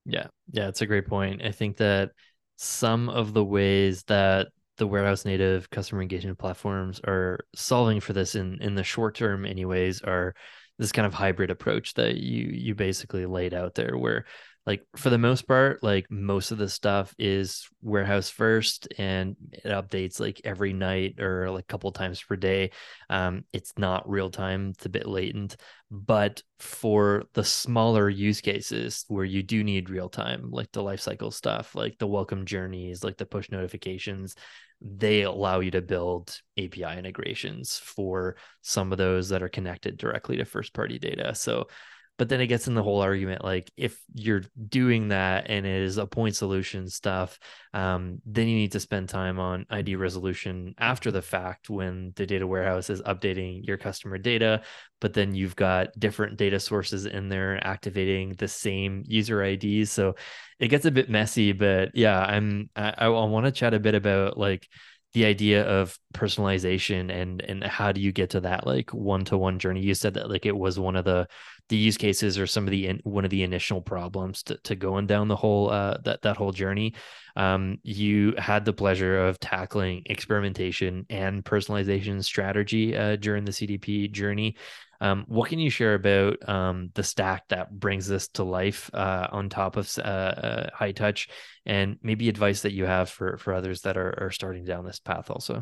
Yeah. 0.05 0.27
Yeah. 0.51 0.67
It's 0.67 0.81
a 0.81 0.85
great 0.85 1.07
point. 1.07 1.43
I 1.43 1.51
think 1.51 1.77
that 1.77 2.11
some 2.57 3.09
of 3.09 3.33
the 3.33 3.43
ways 3.43 4.03
that 4.03 4.47
the 4.77 4.87
warehouse 4.87 5.25
native 5.25 5.69
customer 5.69 6.01
engagement 6.01 6.37
platforms 6.37 6.99
are 7.05 7.39
solving 7.53 7.99
for 7.99 8.13
this 8.13 8.35
in 8.35 8.61
in 8.61 8.75
the 8.75 8.83
short 8.83 9.13
term 9.15 9.45
anyways 9.45 10.01
are 10.01 10.33
this 10.77 10.91
kind 10.93 11.05
of 11.05 11.13
hybrid 11.13 11.51
approach 11.51 11.93
that 11.95 12.15
you 12.15 12.47
you 12.51 12.75
basically 12.75 13.25
laid 13.25 13.53
out 13.53 13.75
there 13.75 13.97
where 13.97 14.25
like 14.65 14.85
for 14.95 15.09
the 15.09 15.17
most 15.17 15.47
part 15.47 15.81
like 15.81 16.05
most 16.09 16.51
of 16.51 16.57
the 16.57 16.69
stuff 16.69 17.15
is 17.17 17.67
warehouse 17.81 18.29
first 18.29 18.87
and 18.97 19.35
it 19.51 19.69
updates 19.69 20.19
like 20.19 20.41
every 20.43 20.73
night 20.73 21.19
or 21.19 21.49
like 21.49 21.63
a 21.63 21.67
couple 21.67 21.91
times 21.91 22.21
per 22.21 22.35
day. 22.35 22.71
Um, 23.09 23.45
it's 23.53 23.73
not 23.77 24.09
real 24.09 24.29
time 24.29 24.73
it's 24.75 24.85
a 24.85 24.89
bit 24.89 25.07
latent 25.07 25.55
but 25.91 26.43
for 26.59 27.23
the 27.33 27.43
smaller 27.43 28.09
use 28.09 28.41
cases 28.41 29.05
where 29.07 29.25
you 29.25 29.41
do 29.41 29.63
need 29.63 29.89
real 29.89 30.09
time 30.09 30.51
like 30.51 30.71
the 30.71 30.83
lifecycle 30.83 31.33
stuff 31.33 31.73
like 31.73 31.97
the 31.97 32.07
welcome 32.07 32.45
journeys 32.45 33.03
like 33.03 33.17
the 33.17 33.25
push 33.25 33.49
notifications 33.49 34.35
they 34.81 35.23
allow 35.23 35.59
you 35.59 35.71
to 35.71 35.81
build 35.81 36.39
api 36.57 36.83
integrations 36.83 37.77
for 37.77 38.35
some 38.61 38.91
of 38.91 38.97
those 38.97 39.29
that 39.29 39.43
are 39.43 39.49
connected 39.49 39.97
directly 39.97 40.37
to 40.37 40.45
first 40.45 40.73
party 40.73 40.99
data. 40.99 41.35
So 41.35 41.67
but 42.19 42.27
then 42.27 42.41
it 42.41 42.47
gets 42.47 42.67
in 42.67 42.75
the 42.75 42.83
whole 42.83 43.01
argument 43.01 43.45
like 43.45 43.71
if 43.77 43.99
you're 44.13 44.43
doing 44.67 45.07
that 45.07 45.49
and 45.49 45.65
it 45.65 45.81
is 45.81 45.97
a 45.97 46.05
point 46.05 46.35
solution 46.35 46.89
stuff 46.89 47.39
um, 47.73 48.19
then 48.25 48.47
you 48.47 48.55
need 48.55 48.73
to 48.73 48.79
spend 48.79 49.07
time 49.07 49.39
on 49.39 49.65
id 49.71 49.95
resolution 49.95 50.75
after 50.77 51.11
the 51.11 51.21
fact 51.21 51.69
when 51.69 52.11
the 52.17 52.25
data 52.25 52.45
warehouse 52.45 52.89
is 52.89 53.01
updating 53.03 53.65
your 53.65 53.77
customer 53.77 54.17
data 54.17 54.61
but 54.99 55.13
then 55.13 55.33
you've 55.33 55.55
got 55.55 55.97
different 55.97 56.37
data 56.37 56.59
sources 56.59 57.05
in 57.05 57.29
there 57.29 57.65
activating 57.65 58.33
the 58.33 58.47
same 58.47 59.01
user 59.07 59.41
ids 59.41 59.89
so 59.89 60.13
it 60.59 60.67
gets 60.67 60.85
a 60.85 60.91
bit 60.91 61.09
messy 61.09 61.53
but 61.53 61.95
yeah 61.95 62.19
i'm 62.19 62.69
i, 62.75 62.93
I 62.97 63.07
want 63.07 63.45
to 63.45 63.51
chat 63.51 63.73
a 63.73 63.79
bit 63.79 63.95
about 63.95 64.37
like 64.37 64.67
the 65.13 65.25
idea 65.25 65.63
of 65.63 65.97
personalization 66.13 67.11
and 67.11 67.41
and 67.41 67.63
how 67.63 67.91
do 67.91 67.99
you 67.99 68.11
get 68.11 68.31
to 68.31 68.41
that 68.41 68.67
like 68.67 68.91
one 68.91 69.25
to 69.25 69.37
one 69.37 69.59
journey? 69.59 69.81
You 69.81 69.95
said 69.95 70.13
that 70.15 70.29
like 70.29 70.45
it 70.45 70.55
was 70.55 70.79
one 70.79 70.95
of 70.95 71.05
the 71.05 71.27
the 71.69 71.77
use 71.77 71.97
cases 71.97 72.37
or 72.37 72.47
some 72.47 72.65
of 72.65 72.71
the 72.71 72.87
in, 72.87 72.99
one 73.03 73.25
of 73.25 73.31
the 73.31 73.43
initial 73.43 73.81
problems 73.81 74.43
to, 74.43 74.57
to 74.57 74.75
going 74.75 75.07
down 75.07 75.27
the 75.27 75.35
whole 75.35 75.69
uh, 75.69 75.97
that 76.03 76.21
that 76.23 76.37
whole 76.37 76.51
journey. 76.51 76.93
Um, 77.35 77.77
you 77.83 78.33
had 78.37 78.65
the 78.65 78.73
pleasure 78.73 79.27
of 79.27 79.39
tackling 79.39 80.03
experimentation 80.07 81.05
and 81.09 81.43
personalization 81.43 82.23
strategy 82.23 82.97
uh, 82.97 83.15
during 83.15 83.45
the 83.45 83.51
cdp 83.51 84.11
journey 84.11 84.57
um, 85.01 85.25
what 85.27 85.49
can 85.49 85.59
you 85.59 85.69
share 85.69 85.93
about 85.93 86.47
um, 86.47 86.91
the 86.93 87.03
stack 87.03 87.47
that 87.49 87.71
brings 87.71 88.07
this 88.07 88.27
to 88.29 88.43
life 88.43 88.89
uh, 88.93 89.27
on 89.31 89.49
top 89.49 89.77
of 89.77 89.91
uh, 89.97 90.01
uh, 90.01 90.69
Hightouch, 90.77 91.29
and 91.65 91.97
maybe 92.01 92.29
advice 92.29 92.61
that 92.61 92.73
you 92.73 92.85
have 92.85 93.09
for 93.09 93.37
for 93.37 93.53
others 93.53 93.81
that 93.81 93.97
are, 93.97 94.25
are 94.25 94.31
starting 94.31 94.65
down 94.65 94.85
this 94.85 94.99
path 94.99 95.29
also? 95.29 95.61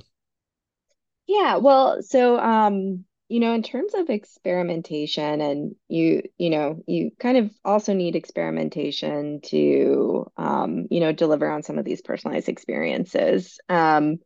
Yeah, 1.28 1.58
well, 1.58 2.02
so 2.02 2.40
um, 2.40 3.06
you 3.30 3.42
know, 3.42 3.54
in 3.54 3.62
terms 3.62 3.94
of 3.94 4.10
experimentation 4.10 5.42
and 5.42 5.76
you, 5.90 6.24
you 6.38 6.50
know, 6.50 6.82
you 6.88 7.12
kind 7.20 7.38
of 7.38 7.52
also 7.66 7.94
need 7.94 8.16
experimentation 8.16 9.42
to 9.42 10.32
um, 10.38 10.88
you 10.90 11.02
know, 11.02 11.12
deliver 11.12 11.50
on 11.50 11.62
some 11.62 11.78
of 11.78 11.86
these 11.86 12.02
personalized 12.02 12.48
experiences. 12.48 13.60
Um, 13.68 14.20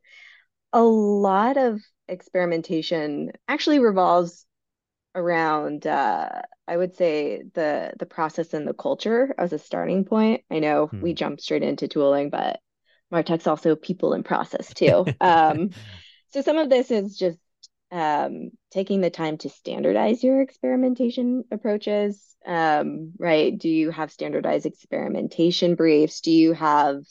a 0.72 0.84
lot 0.84 1.58
of 1.58 1.82
experimentation 2.08 3.32
actually 3.48 3.80
revolves 3.80 4.46
around 5.14 5.86
uh 5.86 6.42
I 6.68 6.78
would 6.78 6.96
say 6.96 7.44
the 7.54 7.94
the 8.00 8.06
process 8.06 8.54
and 8.54 8.68
the 8.68 8.74
culture 8.74 9.36
as 9.38 9.52
a 9.52 9.60
starting 9.60 10.06
point. 10.06 10.44
I 10.50 10.60
know 10.60 10.90
we 11.02 11.14
jump 11.14 11.42
straight 11.42 11.64
into 11.64 11.88
tooling, 11.88 12.30
but 12.30 12.60
MarTech's 13.12 13.48
also 13.48 13.76
people 13.76 14.14
and 14.14 14.24
process 14.24 14.74
too. 14.74 15.06
Um, 15.20 15.72
so 16.30 16.42
some 16.42 16.58
of 16.58 16.70
this 16.70 16.92
is 16.92 17.18
just 17.18 17.40
um, 17.92 18.52
taking 18.72 19.02
the 19.02 19.10
time 19.10 19.38
to 19.40 19.50
standardize 19.50 20.24
your 20.24 20.42
experimentation 20.42 21.44
approaches. 21.52 22.36
Um, 22.46 23.12
right? 23.20 23.58
Do 23.58 23.70
you 23.70 23.92
have 23.92 24.12
standardized 24.12 24.66
experimentation 24.66 25.76
briefs? 25.76 26.22
Do 26.22 26.32
you 26.32 26.54
have 26.54 27.04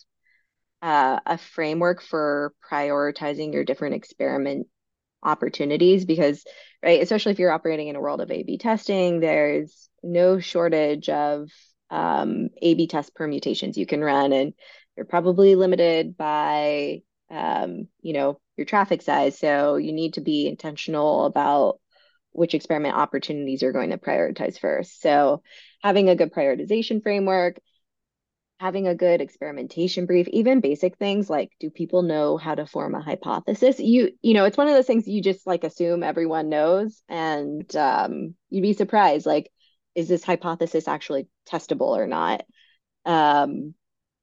uh, 0.82 1.20
a 1.26 1.36
framework 1.36 2.00
for 2.00 2.54
prioritizing 2.70 3.52
your 3.52 3.64
different 3.64 3.94
experiment 3.94 4.68
opportunities? 5.22 6.04
Because, 6.04 6.44
right, 6.82 7.02
especially 7.02 7.32
if 7.32 7.38
you're 7.38 7.52
operating 7.52 7.88
in 7.88 7.96
a 7.96 8.00
world 8.00 8.20
of 8.20 8.30
A/B 8.30 8.58
testing, 8.58 9.20
there's 9.20 9.88
no 10.02 10.38
shortage 10.38 11.08
of 11.08 11.50
um, 11.90 12.48
A/B 12.62 12.86
test 12.86 13.14
permutations 13.14 13.76
you 13.76 13.86
can 13.86 14.02
run, 14.02 14.32
and 14.32 14.54
you're 14.96 15.06
probably 15.06 15.54
limited 15.54 16.16
by 16.16 17.02
um, 17.30 17.86
you 18.02 18.12
know, 18.12 18.40
your 18.56 18.64
traffic 18.64 19.02
size. 19.02 19.38
So 19.38 19.76
you 19.76 19.92
need 19.92 20.14
to 20.14 20.20
be 20.20 20.48
intentional 20.48 21.24
about 21.24 21.78
which 22.32 22.54
experiment 22.54 22.96
opportunities 22.96 23.62
you're 23.62 23.72
going 23.72 23.90
to 23.90 23.98
prioritize 23.98 24.58
first. 24.58 25.00
So 25.00 25.42
having 25.82 26.08
a 26.08 26.16
good 26.16 26.32
prioritization 26.32 27.02
framework, 27.02 27.58
having 28.60 28.86
a 28.86 28.94
good 28.94 29.22
experimentation 29.22 30.04
brief, 30.04 30.28
even 30.28 30.60
basic 30.60 30.98
things 30.98 31.30
like 31.30 31.50
do 31.60 31.70
people 31.70 32.02
know 32.02 32.36
how 32.36 32.54
to 32.54 32.66
form 32.66 32.94
a 32.94 33.00
hypothesis? 33.00 33.80
You 33.80 34.10
you 34.20 34.34
know, 34.34 34.44
it's 34.44 34.58
one 34.58 34.68
of 34.68 34.74
those 34.74 34.86
things 34.86 35.08
you 35.08 35.22
just 35.22 35.46
like 35.46 35.64
assume 35.64 36.02
everyone 36.02 36.50
knows 36.50 37.02
and 37.08 37.74
um, 37.74 38.34
you'd 38.50 38.60
be 38.60 38.74
surprised 38.74 39.24
like 39.24 39.50
is 39.94 40.08
this 40.08 40.22
hypothesis 40.22 40.86
actually 40.88 41.26
testable 41.48 41.96
or 41.96 42.06
not? 42.06 42.42
Um, 43.06 43.74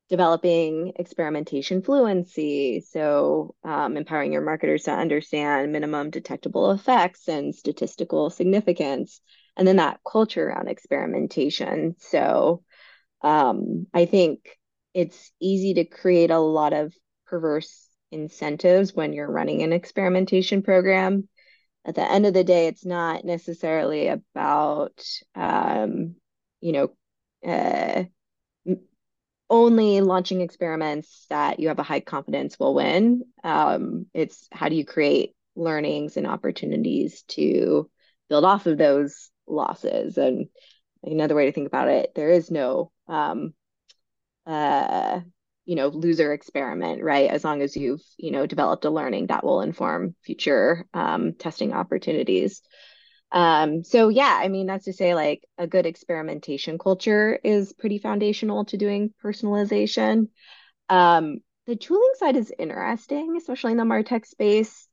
developing 0.07 0.93
experimentation 0.97 1.81
fluency, 1.81 2.79
so 2.87 3.55
um, 3.63 3.97
empowering 3.97 4.33
your 4.33 4.43
marketers 4.43 4.83
to 4.83 4.91
understand 4.91 5.71
minimum 5.71 6.11
detectable 6.11 6.69
effects 6.69 7.27
and 7.27 7.55
statistical 7.55 8.29
significance, 8.29 9.19
and 9.57 9.67
then 9.67 9.77
that 9.77 9.99
culture 10.09 10.47
around 10.47 10.67
experimentation. 10.67 11.95
So 11.97 12.61
um, 13.27 13.87
I 13.93 14.05
think 14.05 14.57
it's 14.93 15.31
easy 15.41 15.73
to 15.75 15.83
create 15.85 16.31
a 16.31 16.39
lot 16.39 16.71
of 16.71 16.93
perverse 17.25 17.89
incentives 18.09 18.93
when 18.93 19.11
you're 19.11 19.29
running 19.29 19.63
an 19.63 19.73
experimentation 19.73 20.63
program. 20.63 21.27
At 21.85 21.95
the 21.95 22.09
end 22.09 22.25
of 22.25 22.33
the 22.33 22.45
day, 22.45 22.67
it's 22.67 22.85
not 22.85 23.25
necessarily 23.25 24.07
about, 24.07 25.03
um, 25.35 26.15
you 26.61 26.71
know, 26.71 26.89
uh, 27.45 28.05
only 29.49 29.99
launching 29.99 30.39
experiments 30.39 31.25
that 31.29 31.59
you 31.59 31.67
have 31.67 31.79
a 31.79 31.83
high 31.83 31.99
confidence 31.99 32.57
will 32.57 32.73
win. 32.73 33.23
Um, 33.43 34.05
it's 34.13 34.47
how 34.53 34.69
do 34.69 34.75
you 34.75 34.85
create 34.85 35.35
learnings 35.55 36.15
and 36.15 36.27
opportunities 36.27 37.23
to 37.29 37.89
build 38.29 38.45
off 38.45 38.67
of 38.67 38.77
those 38.77 39.29
losses? 39.47 40.17
And 40.17 40.47
another 41.03 41.35
way 41.35 41.45
to 41.45 41.51
think 41.51 41.67
about 41.67 41.89
it, 41.89 42.13
there 42.15 42.31
is 42.31 42.49
no 42.49 42.91
um, 43.07 43.53
uh, 44.45 45.21
you 45.65 45.75
know, 45.75 45.87
loser 45.89 46.31
experiment, 46.33 47.03
right? 47.03 47.29
As 47.29 47.43
long 47.43 47.61
as 47.61 47.75
you've, 47.75 48.01
you 48.17 48.31
know, 48.31 48.45
developed 48.45 48.85
a 48.85 48.89
learning 48.89 49.27
that 49.27 49.43
will 49.43 49.61
inform 49.61 50.15
future 50.23 50.87
um, 50.93 51.33
testing 51.33 51.73
opportunities. 51.73 52.61
Um, 53.31 53.83
so 53.83 54.07
yeah, 54.07 54.39
I 54.41 54.47
mean, 54.47 54.67
that's 54.67 54.85
to 54.85 54.93
say 54.93 55.13
like 55.13 55.43
a 55.57 55.67
good 55.67 55.85
experimentation 55.85 56.77
culture 56.77 57.37
is 57.43 57.73
pretty 57.73 57.97
foundational 57.97 58.63
to 58.65 58.77
doing 58.77 59.13
personalization. 59.21 60.29
Um, 60.87 61.39
the 61.65 61.75
tooling 61.75 62.13
side 62.15 62.37
is 62.37 62.53
interesting, 62.57 63.35
especially 63.37 63.73
in 63.73 63.77
the 63.77 63.83
MarTech 63.83 64.25
space. 64.25 64.87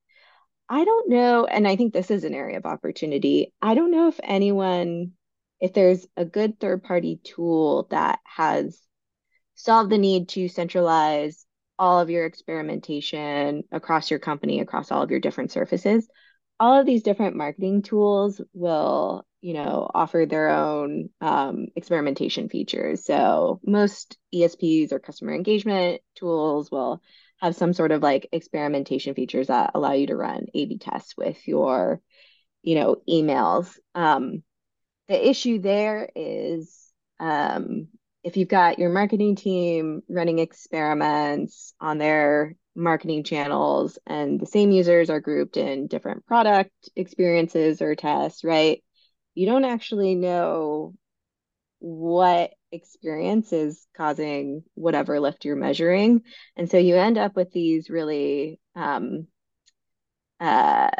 I 0.69 0.85
don't 0.85 1.11
know, 1.11 1.45
and 1.45 1.69
I 1.69 1.77
think 1.77 1.93
this 1.93 2.11
is 2.11 2.25
an 2.25 2.35
area 2.35 2.57
of 2.57 2.67
opportunity. 2.67 3.53
I 3.63 3.75
don't 3.75 3.93
know 3.93 4.09
if 4.09 4.19
anyone, 4.23 5.13
if 5.65 5.73
there's 5.73 6.07
a 6.17 6.25
good 6.25 6.61
third-party 6.61 7.21
tool 7.25 7.87
that 7.91 8.21
has 8.25 8.79
solved 9.55 9.91
the 9.91 9.99
need 9.99 10.29
to 10.31 10.49
centralize 10.49 11.47
all 11.79 12.01
of 12.01 12.11
your 12.11 12.27
experimentation 12.27 13.65
across 13.73 14.11
your 14.11 14.21
company, 14.21 14.61
across 14.61 14.93
all 14.93 15.03
of 15.03 15.11
your 15.11 15.21
different 15.21 15.51
surfaces 15.53 16.09
all 16.61 16.81
of 16.81 16.87
these 16.87 17.03
different 17.03 17.37
marketing 17.37 17.83
tools 17.83 18.41
will, 18.53 19.27
you 19.41 19.55
know, 19.55 19.91
offer 19.93 20.27
their 20.27 20.51
own 20.51 21.11
um, 21.21 21.67
experimentation 21.77 22.49
features. 22.49 23.05
So 23.05 23.61
most 23.65 24.17
ESPs 24.35 24.93
or 24.93 24.99
customer 24.99 25.35
engagement 25.35 26.01
tools 26.15 26.71
will 26.71 27.03
have 27.41 27.57
some 27.57 27.73
sort 27.73 27.93
of 27.93 28.03
like 28.03 28.29
experimentation 28.33 29.15
features 29.15 29.49
that 29.49 29.73
allow 29.75 29.93
you 29.93 30.07
to 30.07 30.17
run 30.17 30.47
A/B 30.55 30.79
tests 30.79 31.17
with 31.17 31.47
your, 31.47 32.01
you 32.63 32.77
know, 32.77 32.97
emails. 33.09 33.77
Um, 33.95 34.43
the 35.09 35.29
issue 35.29 35.61
there 35.61 36.09
is 36.15 36.89
um, 37.21 37.89
if 38.23 38.37
you've 38.37 38.49
got 38.49 38.79
your 38.79 38.91
marketing 38.91 39.37
team 39.37 40.03
running 40.09 40.39
experiments 40.39 41.75
on 41.81 41.99
their 41.99 42.57
marketing 42.75 43.23
channels 43.23 43.99
and 44.07 44.41
the 44.41 44.47
same 44.47 44.71
users 44.71 45.11
are 45.11 45.21
grouped 45.21 45.57
in 45.57 45.87
different 45.87 46.27
product 46.27 46.73
experiences 46.97 47.83
or 47.83 47.95
tests, 47.95 48.43
right? 48.43 48.83
You 49.35 49.47
don't 49.47 49.65
actually 49.65 50.15
know 50.15 50.95
what 51.79 52.53
experience 52.73 53.53
is 53.53 53.87
causing 53.97 54.65
whatever 54.75 55.21
lift 55.21 55.45
you're 55.45 55.55
measuring. 55.55 56.23
And 56.57 56.71
so 56.71 56.79
you 56.79 56.97
end 56.97 57.19
up 57.19 57.37
with 57.37 57.53
these 57.53 57.91
really, 57.91 58.59
um, 58.75 59.29
uh, 60.41 60.91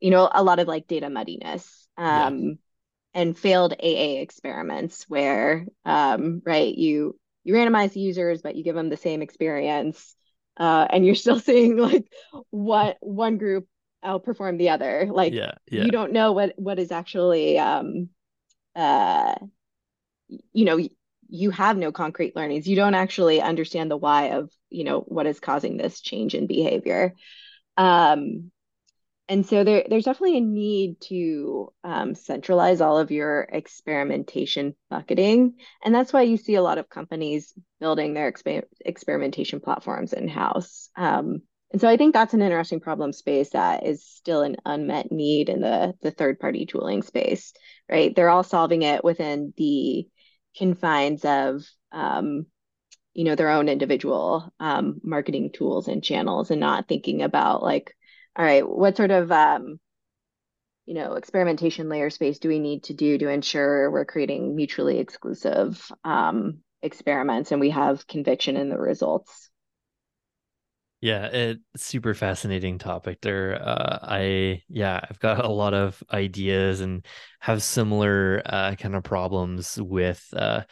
you 0.00 0.10
know, 0.10 0.28
a 0.32 0.42
lot 0.42 0.58
of 0.58 0.68
like 0.68 0.86
data 0.86 1.08
muddiness. 1.08 1.86
Yeah. 1.96 2.30
And 3.14 3.36
failed 3.36 3.74
AA 3.74 4.20
experiments 4.22 5.04
where, 5.08 5.66
um, 5.84 6.40
right, 6.46 6.74
you 6.74 7.18
you 7.44 7.54
randomize 7.54 7.94
users, 7.94 8.40
but 8.40 8.56
you 8.56 8.64
give 8.64 8.74
them 8.76 8.88
the 8.88 8.96
same 8.96 9.20
experience, 9.20 10.14
uh, 10.56 10.86
and 10.88 11.04
you're 11.04 11.14
still 11.14 11.38
seeing 11.40 11.76
like 11.76 12.06
what 12.50 12.96
one 13.00 13.36
group 13.36 13.66
outperform 14.04 14.58
the 14.58 14.70
other. 14.70 15.08
Like 15.12 15.34
Yeah. 15.34 15.52
Yeah. 15.70 15.84
you 15.84 15.90
don't 15.90 16.12
know 16.12 16.32
what 16.32 16.54
what 16.56 16.78
is 16.78 16.90
actually, 16.90 17.58
um, 17.58 18.08
uh, 18.74 19.34
you 20.52 20.64
know, 20.64 20.80
you 21.28 21.50
have 21.50 21.76
no 21.76 21.92
concrete 21.92 22.36
learnings. 22.36 22.66
You 22.66 22.76
don't 22.76 22.94
actually 22.94 23.40
understand 23.40 23.90
the 23.90 23.96
why 23.96 24.32
of, 24.32 24.50
you 24.70 24.84
know, 24.84 25.00
what 25.00 25.26
is 25.26 25.40
causing 25.40 25.76
this 25.76 26.00
change 26.00 26.34
in 26.34 26.46
behavior. 26.46 27.14
Um, 27.76 28.51
and 29.32 29.46
so 29.46 29.64
there, 29.64 29.86
there's 29.88 30.04
definitely 30.04 30.36
a 30.36 30.42
need 30.42 31.00
to 31.08 31.72
um, 31.82 32.14
centralize 32.14 32.82
all 32.82 32.98
of 32.98 33.10
your 33.10 33.48
experimentation 33.50 34.74
bucketing. 34.90 35.54
And 35.82 35.94
that's 35.94 36.12
why 36.12 36.20
you 36.22 36.36
see 36.36 36.56
a 36.56 36.62
lot 36.62 36.76
of 36.76 36.90
companies 36.90 37.54
building 37.80 38.12
their 38.12 38.30
exper 38.30 38.64
experimentation 38.84 39.60
platforms 39.60 40.12
in-house. 40.12 40.90
Um, 40.96 41.40
and 41.70 41.80
so 41.80 41.88
I 41.88 41.96
think 41.96 42.12
that's 42.12 42.34
an 42.34 42.42
interesting 42.42 42.80
problem 42.80 43.14
space 43.14 43.48
that 43.50 43.86
is 43.86 44.04
still 44.04 44.42
an 44.42 44.56
unmet 44.66 45.10
need 45.10 45.48
in 45.48 45.62
the, 45.62 45.94
the 46.02 46.10
third-party 46.10 46.66
tooling 46.66 47.00
space, 47.00 47.54
right? 47.90 48.14
They're 48.14 48.28
all 48.28 48.44
solving 48.44 48.82
it 48.82 49.02
within 49.02 49.54
the 49.56 50.06
confines 50.58 51.24
of 51.24 51.64
um, 51.90 52.44
you 53.14 53.24
know, 53.24 53.34
their 53.34 53.48
own 53.48 53.70
individual 53.70 54.52
um, 54.60 55.00
marketing 55.02 55.52
tools 55.54 55.88
and 55.88 56.04
channels 56.04 56.50
and 56.50 56.60
not 56.60 56.86
thinking 56.86 57.22
about 57.22 57.62
like, 57.62 57.96
all 58.36 58.44
right, 58.44 58.68
what 58.68 58.96
sort 58.96 59.10
of 59.10 59.30
um, 59.30 59.78
you 60.86 60.94
know, 60.94 61.14
experimentation 61.14 61.88
layer 61.88 62.10
space 62.10 62.38
do 62.38 62.48
we 62.48 62.58
need 62.58 62.84
to 62.84 62.94
do 62.94 63.18
to 63.18 63.28
ensure 63.28 63.90
we're 63.90 64.04
creating 64.04 64.56
mutually 64.56 64.98
exclusive 64.98 65.90
um, 66.04 66.58
experiments 66.82 67.52
and 67.52 67.60
we 67.60 67.70
have 67.70 68.06
conviction 68.06 68.56
in 68.56 68.68
the 68.68 68.78
results? 68.78 69.50
Yeah, 71.00 71.26
it's 71.26 71.84
super 71.84 72.14
fascinating 72.14 72.78
topic 72.78 73.20
there. 73.22 73.60
Uh, 73.60 73.98
I 74.02 74.62
yeah, 74.68 75.00
I've 75.02 75.18
got 75.18 75.44
a 75.44 75.48
lot 75.48 75.74
of 75.74 76.00
ideas 76.12 76.80
and 76.80 77.04
have 77.40 77.62
similar 77.62 78.40
uh, 78.46 78.76
kind 78.76 78.94
of 78.94 79.02
problems 79.02 79.80
with 79.80 80.24
uh, 80.32 80.62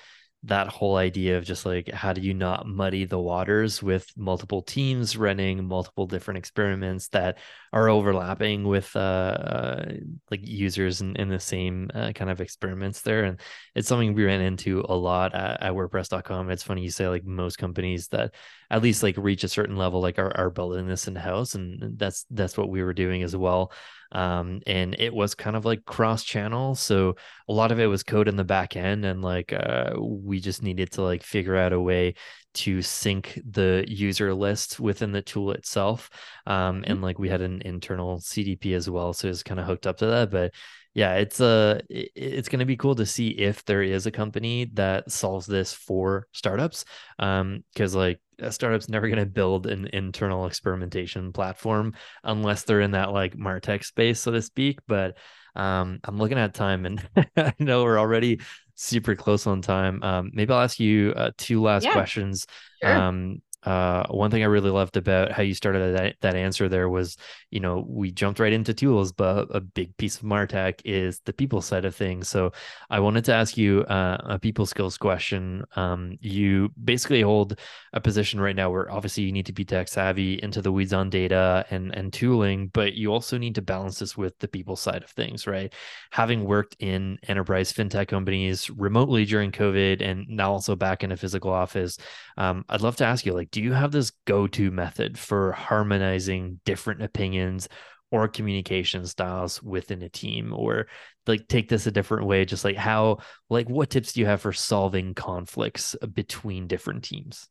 that 0.44 0.68
whole 0.68 0.96
idea 0.96 1.36
of 1.36 1.44
just 1.44 1.66
like 1.66 1.90
how 1.90 2.14
do 2.14 2.22
you 2.22 2.32
not 2.32 2.66
muddy 2.66 3.04
the 3.04 3.18
waters 3.18 3.82
with 3.82 4.10
multiple 4.16 4.62
teams 4.62 5.14
running 5.14 5.66
multiple 5.66 6.06
different 6.06 6.38
experiments 6.38 7.08
that 7.08 7.36
are 7.74 7.90
overlapping 7.90 8.64
with 8.64 8.94
uh, 8.96 8.98
uh 8.98 9.92
like 10.30 10.40
users 10.42 11.02
in, 11.02 11.14
in 11.16 11.28
the 11.28 11.38
same 11.38 11.90
uh, 11.94 12.12
kind 12.12 12.30
of 12.30 12.40
experiments 12.40 13.02
there? 13.02 13.24
And 13.24 13.40
it's 13.74 13.86
something 13.88 14.14
we 14.14 14.24
ran 14.24 14.40
into 14.40 14.82
a 14.88 14.94
lot 14.94 15.34
at, 15.34 15.62
at 15.62 15.72
wordpress.com 15.72 16.50
it's 16.50 16.62
funny 16.62 16.82
you 16.82 16.90
say 16.90 17.08
like 17.08 17.24
most 17.24 17.58
companies 17.58 18.08
that 18.08 18.34
at 18.70 18.82
least 18.82 19.02
like 19.02 19.16
reach 19.16 19.44
a 19.44 19.48
certain 19.48 19.76
level 19.76 20.00
like 20.00 20.18
our, 20.18 20.36
are 20.36 20.50
building 20.50 20.86
this 20.86 21.08
in 21.08 21.16
house 21.16 21.54
and 21.54 21.98
that's 21.98 22.24
that's 22.30 22.56
what 22.56 22.70
we 22.70 22.82
were 22.82 22.94
doing 22.94 23.22
as 23.22 23.36
well. 23.36 23.72
Um, 24.12 24.60
and 24.66 24.96
it 24.98 25.14
was 25.14 25.34
kind 25.36 25.54
of 25.54 25.64
like 25.64 25.84
cross 25.84 26.24
channel 26.24 26.74
so 26.74 27.14
a 27.48 27.52
lot 27.52 27.70
of 27.70 27.78
it 27.78 27.86
was 27.86 28.02
code 28.02 28.26
in 28.26 28.34
the 28.34 28.44
back 28.44 28.76
end 28.76 29.04
and 29.04 29.22
like 29.22 29.52
uh, 29.52 29.92
we 29.98 30.40
just 30.40 30.62
needed 30.62 30.90
to 30.92 31.02
like 31.02 31.22
figure 31.22 31.56
out 31.56 31.72
a 31.72 31.80
way 31.80 32.14
to 32.54 32.82
sync 32.82 33.40
the 33.48 33.84
user 33.86 34.34
list 34.34 34.80
within 34.80 35.12
the 35.12 35.22
tool 35.22 35.52
itself. 35.52 36.10
Um, 36.46 36.82
and 36.86 37.00
like 37.02 37.18
we 37.20 37.28
had 37.28 37.40
an 37.40 37.62
internal 37.64 38.18
cdp 38.18 38.74
as 38.74 38.90
well 38.90 39.12
so 39.12 39.28
it's 39.28 39.42
kind 39.42 39.60
of 39.60 39.66
hooked 39.66 39.86
up 39.86 39.98
to 39.98 40.06
that 40.06 40.30
but 40.30 40.52
yeah 40.94 41.14
it's 41.14 41.40
uh 41.40 41.80
it's 41.88 42.48
going 42.48 42.58
to 42.58 42.64
be 42.64 42.76
cool 42.76 42.94
to 42.94 43.06
see 43.06 43.28
if 43.28 43.64
there 43.64 43.82
is 43.82 44.06
a 44.06 44.10
company 44.10 44.70
that 44.74 45.10
solves 45.10 45.46
this 45.46 45.72
for 45.72 46.26
startups 46.32 46.84
um 47.18 47.62
because 47.72 47.94
like 47.94 48.20
a 48.40 48.50
startup's 48.50 48.88
never 48.88 49.08
going 49.08 49.18
to 49.18 49.26
build 49.26 49.66
an 49.66 49.88
internal 49.92 50.46
experimentation 50.46 51.32
platform 51.32 51.94
unless 52.24 52.64
they're 52.64 52.80
in 52.80 52.92
that 52.92 53.12
like 53.12 53.36
martech 53.36 53.84
space 53.84 54.20
so 54.20 54.32
to 54.32 54.42
speak 54.42 54.78
but 54.88 55.16
um 55.56 56.00
i'm 56.04 56.16
looking 56.16 56.38
at 56.38 56.54
time 56.54 56.86
and 56.86 57.06
i 57.36 57.52
know 57.58 57.84
we're 57.84 57.98
already 57.98 58.40
super 58.74 59.14
close 59.14 59.46
on 59.46 59.60
time 59.60 60.02
um 60.02 60.30
maybe 60.32 60.52
i'll 60.52 60.60
ask 60.60 60.80
you 60.80 61.12
uh, 61.14 61.30
two 61.36 61.62
last 61.62 61.84
yeah, 61.84 61.92
questions 61.92 62.46
sure. 62.82 62.92
um 62.92 63.40
uh, 63.62 64.06
one 64.08 64.30
thing 64.30 64.42
I 64.42 64.46
really 64.46 64.70
loved 64.70 64.96
about 64.96 65.32
how 65.32 65.42
you 65.42 65.54
started 65.54 65.96
that, 65.96 66.16
that 66.20 66.34
answer 66.34 66.68
there 66.68 66.88
was, 66.88 67.16
you 67.50 67.60
know, 67.60 67.84
we 67.86 68.10
jumped 68.10 68.40
right 68.40 68.52
into 68.52 68.72
tools, 68.72 69.12
but 69.12 69.48
a 69.54 69.60
big 69.60 69.96
piece 69.96 70.16
of 70.16 70.22
Martech 70.22 70.80
is 70.84 71.20
the 71.26 71.32
people 71.32 71.60
side 71.60 71.84
of 71.84 71.94
things. 71.94 72.28
So 72.28 72.52
I 72.88 73.00
wanted 73.00 73.24
to 73.26 73.34
ask 73.34 73.56
you 73.56 73.82
uh, 73.82 74.16
a 74.24 74.38
people 74.38 74.64
skills 74.64 74.96
question. 74.96 75.64
Um, 75.76 76.16
you 76.20 76.70
basically 76.82 77.20
hold 77.20 77.58
a 77.92 78.00
position 78.00 78.40
right 78.40 78.56
now 78.56 78.70
where 78.70 78.90
obviously 78.90 79.24
you 79.24 79.32
need 79.32 79.46
to 79.46 79.52
be 79.52 79.64
tech 79.64 79.88
savvy 79.88 80.42
into 80.42 80.62
the 80.62 80.72
weeds 80.72 80.92
on 80.92 81.10
data 81.10 81.66
and, 81.70 81.94
and 81.94 82.12
tooling, 82.12 82.68
but 82.68 82.94
you 82.94 83.12
also 83.12 83.36
need 83.36 83.56
to 83.56 83.62
balance 83.62 83.98
this 83.98 84.16
with 84.16 84.38
the 84.38 84.48
people 84.48 84.76
side 84.76 85.02
of 85.02 85.10
things, 85.10 85.46
right? 85.46 85.72
Having 86.12 86.44
worked 86.44 86.76
in 86.78 87.18
enterprise 87.28 87.72
fintech 87.72 88.08
companies 88.08 88.70
remotely 88.70 89.24
during 89.24 89.52
COVID 89.52 90.00
and 90.00 90.28
now 90.28 90.52
also 90.52 90.76
back 90.76 91.04
in 91.04 91.12
a 91.12 91.16
physical 91.16 91.52
office, 91.52 91.98
um, 92.36 92.64
I'd 92.68 92.80
love 92.80 92.96
to 92.96 93.04
ask 93.04 93.26
you, 93.26 93.34
like, 93.34 93.49
do 93.52 93.60
you 93.60 93.72
have 93.72 93.92
this 93.92 94.12
go-to 94.26 94.70
method 94.70 95.18
for 95.18 95.52
harmonizing 95.52 96.60
different 96.64 97.02
opinions 97.02 97.68
or 98.10 98.28
communication 98.28 99.06
styles 99.06 99.62
within 99.62 100.02
a 100.02 100.08
team? 100.08 100.52
Or 100.52 100.86
like 101.26 101.48
take 101.48 101.68
this 101.68 101.86
a 101.86 101.92
different 101.92 102.26
way 102.26 102.44
just 102.44 102.64
like 102.64 102.76
how 102.76 103.18
like 103.48 103.68
what 103.68 103.90
tips 103.90 104.12
do 104.12 104.20
you 104.20 104.26
have 104.26 104.40
for 104.40 104.52
solving 104.52 105.14
conflicts 105.14 105.94
between 106.12 106.66
different 106.66 107.04
teams? 107.04 107.48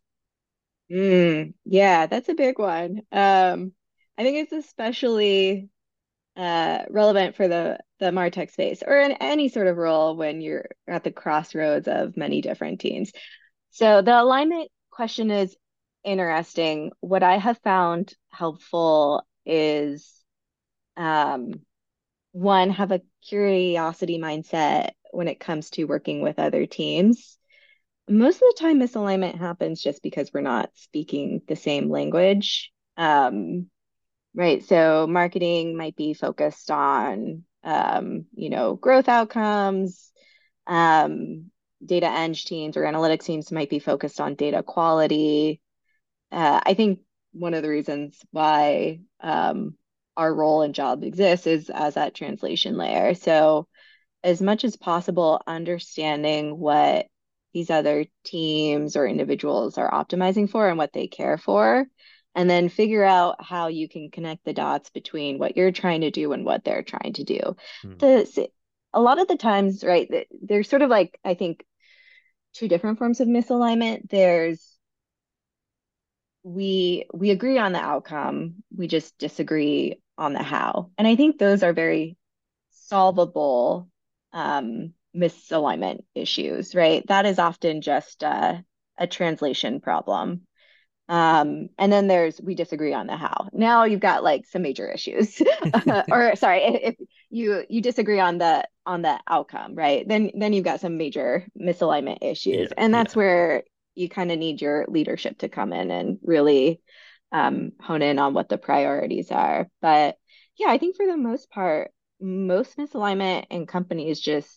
Mm, 0.92 1.54
yeah 1.66 2.08
that's 2.08 2.30
a 2.30 2.34
big 2.34 2.58
one. 2.60 3.02
Um 3.12 3.74
i 4.18 4.24
think 4.24 4.38
it's 4.38 4.52
especially 4.52 5.70
uh 6.36 6.84
relevant 6.90 7.36
for 7.36 7.48
the 7.48 7.80
the 8.00 8.08
martech 8.08 8.52
space 8.52 8.82
or 8.86 9.00
in 9.00 9.12
any 9.14 9.50
sort 9.50 9.68
of 9.68 9.78
role 9.78 10.16
when 10.16 10.42
you're 10.42 10.66
at 10.88 11.04
the 11.04 11.12
crossroads 11.12 11.88
of 11.88 12.18
many 12.18 12.42
different 12.42 12.80
teams. 12.80 13.12
So 13.72 14.02
the 14.02 14.20
alignment 14.20 14.72
question 14.90 15.32
is 15.32 15.56
interesting. 16.04 16.92
What 17.00 17.24
I 17.24 17.38
have 17.38 17.60
found 17.60 18.14
helpful 18.30 19.24
is 19.46 20.14
um, 20.98 21.54
one, 22.32 22.70
have 22.72 22.92
a 22.92 23.02
curiosity 23.28 24.20
mindset 24.20 24.92
when 25.12 25.28
it 25.28 25.40
comes 25.40 25.72
to 25.72 25.86
working 25.86 26.22
with 26.22 26.40
other 26.40 26.66
teams. 26.66 27.38
Most 28.08 28.36
of 28.36 28.42
the 28.42 28.58
time, 28.60 28.80
misalignment 28.80 29.38
happens 29.38 29.82
just 29.82 30.02
because 30.02 30.32
we're 30.34 30.42
not 30.42 30.72
speaking 30.76 31.42
the 31.48 31.56
same 31.56 31.90
language. 31.90 32.72
Um, 32.98 33.70
right. 34.36 34.64
So, 34.64 35.08
marketing 35.08 35.78
might 35.78 35.96
be 35.96 36.14
focused 36.14 36.72
on, 36.72 37.44
um, 37.64 38.26
you 38.34 38.50
know, 38.50 38.76
growth 38.76 39.08
outcomes. 39.08 40.12
Um, 40.66 41.52
data 41.84 42.08
eng 42.08 42.34
teams 42.34 42.76
or 42.76 42.82
analytics 42.82 43.24
teams 43.24 43.52
might 43.52 43.70
be 43.70 43.80
focused 43.80 44.20
on 44.20 44.36
data 44.36 44.62
quality 44.62 45.62
uh, 46.32 46.62
I 46.66 46.74
think 46.74 47.00
one 47.32 47.54
of 47.54 47.64
the 47.64 47.70
reasons 47.70 48.20
why 48.32 49.02
um, 49.22 49.76
our 50.18 50.34
role 50.34 50.62
and 50.62 50.76
job 50.76 51.04
exists 51.04 51.48
is 51.48 51.70
as 51.70 51.96
that 51.96 52.16
translation 52.16 52.78
layer. 52.78 53.14
So, 53.14 53.68
as 54.24 54.42
much 54.42 54.64
as 54.66 54.76
possible, 54.76 55.42
understanding 55.48 56.60
what 56.60 57.08
these 57.54 57.70
other 57.70 58.06
teams 58.26 58.96
or 58.96 59.08
individuals 59.08 59.78
are 59.78 59.90
optimizing 59.90 60.50
for 60.50 60.68
and 60.68 60.78
what 60.78 60.92
they 60.94 61.08
care 61.08 61.38
for, 61.38 61.88
and 62.36 62.50
then 62.50 62.70
figure 62.70 63.04
out 63.04 63.44
how 63.44 63.68
you 63.68 63.88
can 63.88 64.12
connect 64.12 64.44
the 64.46 64.54
dots 64.54 64.90
between 64.90 65.40
what 65.40 65.56
you're 65.56 65.72
trying 65.72 66.02
to 66.02 66.12
do 66.12 66.34
and 66.34 66.46
what 66.46 66.64
they're 66.64 66.84
trying 66.84 67.14
to 67.14 67.24
do. 67.24 67.40
Hmm. 67.82 67.98
The, 67.98 68.50
a 68.94 69.02
lot 69.02 69.20
of 69.20 69.28
the 69.28 69.38
times, 69.38 69.84
right, 69.84 70.28
there's 70.42 70.70
sort 70.70 70.82
of 70.82 70.90
like, 70.90 71.18
I 71.24 71.34
think, 71.34 71.66
two 72.54 72.68
different 72.68 72.98
forms 72.98 73.20
of 73.20 73.28
misalignment. 73.28 74.10
There's 74.10 74.78
we 76.44 77.06
we 77.14 77.32
agree 77.32 77.58
on 77.58 77.74
the 77.74 77.80
outcome. 77.80 78.64
We 78.76 78.88
just 78.88 79.18
disagree 79.18 80.02
on 80.18 80.34
the 80.34 80.44
how. 80.44 80.92
And 80.98 81.08
i 81.08 81.16
think 81.16 81.38
those 81.38 81.64
are 81.64 81.74
very 81.74 82.18
solvable 82.72 83.90
um, 84.34 84.94
misalignment 85.16 86.04
issues 86.14 86.76
right? 86.76 87.06
That 87.08 87.26
is 87.26 87.40
often 87.40 87.82
just 87.82 88.24
a, 88.24 88.64
a 88.98 89.08
translation 89.08 89.80
problem. 89.80 90.42
Um, 91.08 91.70
and 91.80 91.92
then 91.92 92.08
there's 92.08 92.40
we 92.40 92.54
disagree 92.54 92.94
on 92.94 93.08
the 93.08 93.18
how. 93.18 93.50
Now 93.52 93.86
you've 93.86 94.00
got 94.00 94.24
like 94.24 94.46
some 94.46 94.62
major 94.62 94.92
issues. 94.92 95.42
Or 96.12 96.36
sorry 96.36 96.62
if 96.64 96.96
you 97.32 97.66
you 97.70 97.82
disagree 97.82 98.20
on 98.20 98.38
the 98.38 98.68
on 98.86 99.02
the 99.02 99.20
outcome 99.28 99.74
right? 99.76 100.08
Then 100.08 100.32
then 100.36 100.54
you've 100.54 100.66
got 100.66 100.82
some 100.82 100.98
major 100.98 101.48
misalignment 101.60 102.20
issues. 102.22 102.70
Yeah, 102.70 102.76
and 102.78 102.94
that's 102.94 103.16
yeah. 103.16 103.18
where 103.20 103.64
you 104.00 104.10
kind 104.10 104.32
of 104.32 104.40
need 104.40 104.62
your 104.62 104.86
leadership 104.88 105.40
to 105.40 105.50
come 105.50 105.74
in 105.74 105.92
and 105.92 106.20
really 106.24 106.82
um, 107.32 107.74
hone 107.82 108.02
in 108.02 108.18
on 108.18 108.34
what 108.34 108.50
the 108.50 108.58
priorities 108.58 109.32
are. 109.32 109.68
But 109.82 110.16
yeah, 110.58 110.68
I 110.70 110.78
think 110.78 110.96
for 110.96 111.06
the 111.06 111.18
most 111.18 111.50
part, 111.50 111.92
most 112.22 112.78
misalignment 112.78 113.48
in 113.50 113.68
companies 113.68 114.20
just 114.20 114.50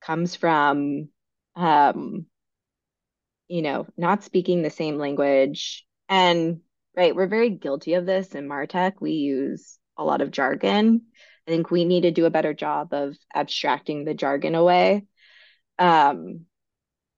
comes 0.00 0.36
from, 0.36 1.08
um, 1.56 2.26
you 3.48 3.62
know, 3.62 3.86
not 3.96 4.24
speaking 4.24 4.62
the 4.62 4.70
same 4.70 4.96
language. 4.96 5.84
And 6.08 6.60
right, 6.96 7.14
we're 7.14 7.26
very 7.26 7.50
guilty 7.50 7.94
of 7.94 8.06
this 8.06 8.34
in 8.34 8.48
Martech. 8.48 8.94
We 9.00 9.12
use 9.12 9.78
a 9.96 10.04
lot 10.04 10.20
of 10.20 10.30
jargon. 10.30 11.02
I 11.46 11.50
think 11.50 11.70
we 11.70 11.84
need 11.84 12.02
to 12.02 12.12
do 12.12 12.26
a 12.26 12.30
better 12.30 12.54
job 12.54 12.94
of 12.94 13.16
abstracting 13.34 14.04
the 14.04 14.14
jargon 14.14 14.54
away. 14.54 15.04
Um, 15.78 16.46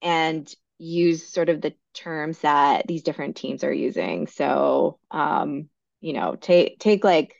and 0.01 0.53
use 0.79 1.27
sort 1.27 1.49
of 1.49 1.61
the 1.61 1.75
terms 1.95 2.41
that 2.41 2.87
these 2.87 3.03
different 3.03 3.37
teams 3.37 3.65
are 3.65 3.73
using. 3.73 4.27
So, 4.27 4.99
um, 5.11 5.69
you 6.01 6.13
know, 6.13 6.37
take 6.37 6.79
take 6.79 7.05
like, 7.05 7.35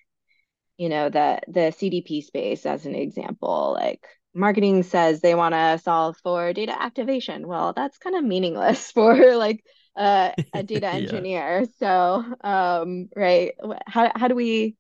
you 0.77 0.89
know, 0.89 1.09
the 1.11 1.41
the 1.49 1.73
CDP 1.73 2.23
space 2.23 2.67
as 2.67 2.87
an 2.87 2.95
example. 2.95 3.73
Like 3.75 4.07
marketing 4.35 4.83
says 4.83 5.21
they 5.21 5.35
want 5.35 5.55
to 5.55 5.79
solve 5.83 6.17
for 6.23 6.53
data 6.53 6.81
activation. 6.81 7.47
Well, 7.47 7.73
that's 7.75 7.99
kind 7.99 8.17
of 8.17 8.25
meaningless 8.25 8.91
for 8.93 9.37
like 9.37 9.65
uh, 9.97 10.33
a 10.53 10.63
data 10.63 10.89
engineer. 10.89 11.65
yeah. 11.65 11.67
So, 11.79 12.25
um, 12.43 13.09
right, 13.17 13.53
how 13.87 14.11
how 14.15 14.29
do 14.29 14.35
we 14.35 14.77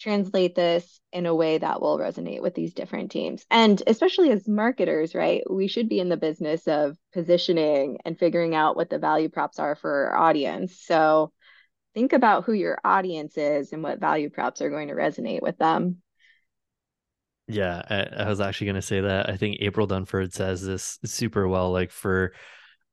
translate 0.00 0.54
this 0.54 1.00
in 1.12 1.26
a 1.26 1.34
way 1.34 1.58
that 1.58 1.80
will 1.80 1.98
resonate 1.98 2.42
with 2.42 2.54
these 2.54 2.74
different 2.74 3.10
teams. 3.10 3.44
And 3.50 3.82
especially 3.86 4.30
as 4.30 4.46
marketers, 4.46 5.14
right, 5.14 5.42
we 5.50 5.68
should 5.68 5.88
be 5.88 6.00
in 6.00 6.08
the 6.08 6.16
business 6.16 6.66
of 6.68 6.96
positioning 7.12 7.98
and 8.04 8.18
figuring 8.18 8.54
out 8.54 8.76
what 8.76 8.90
the 8.90 8.98
value 8.98 9.28
props 9.28 9.58
are 9.58 9.74
for 9.74 10.10
our 10.10 10.16
audience. 10.16 10.80
So 10.80 11.32
think 11.94 12.12
about 12.12 12.44
who 12.44 12.52
your 12.52 12.78
audience 12.84 13.36
is 13.36 13.72
and 13.72 13.82
what 13.82 14.00
value 14.00 14.30
props 14.30 14.60
are 14.60 14.70
going 14.70 14.88
to 14.88 14.94
resonate 14.94 15.42
with 15.42 15.58
them. 15.58 16.02
Yeah, 17.48 17.82
I, 17.88 18.24
I 18.24 18.28
was 18.28 18.40
actually 18.40 18.66
going 18.66 18.74
to 18.76 18.82
say 18.82 19.00
that. 19.00 19.30
I 19.30 19.38
think 19.38 19.56
April 19.60 19.88
Dunford 19.88 20.32
says 20.32 20.62
this 20.62 20.98
super 21.04 21.48
well. 21.48 21.72
Like 21.72 21.90
for 21.90 22.34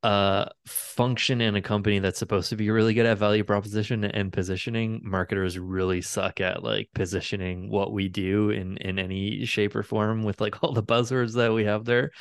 uh 0.06 0.48
function 0.68 1.42
in 1.42 1.56
a 1.56 1.62
company 1.64 1.98
that's 1.98 2.20
supposed 2.20 2.50
to 2.50 2.56
be 2.56 2.70
really 2.70 2.94
good 2.94 3.08
at 3.08 3.18
value 3.18 3.44
proposition 3.44 4.04
and 4.04 4.32
positioning 4.32 5.02
marketers 5.04 5.58
really 5.58 6.00
suck 6.00 6.40
at 6.40 6.64
like 6.64 6.88
positioning 6.94 7.72
what 7.72 7.92
we 7.92 8.08
do 8.08 8.52
in 8.52 8.78
in 8.78 9.00
any 9.00 9.44
shape 9.46 9.76
or 9.76 9.82
form 9.82 10.22
with 10.24 10.40
like 10.40 10.62
all 10.64 10.74
the 10.74 10.84
buzzwords 10.84 11.34
that 11.34 11.52
we 11.52 11.66
have 11.66 11.86
there 11.86 12.12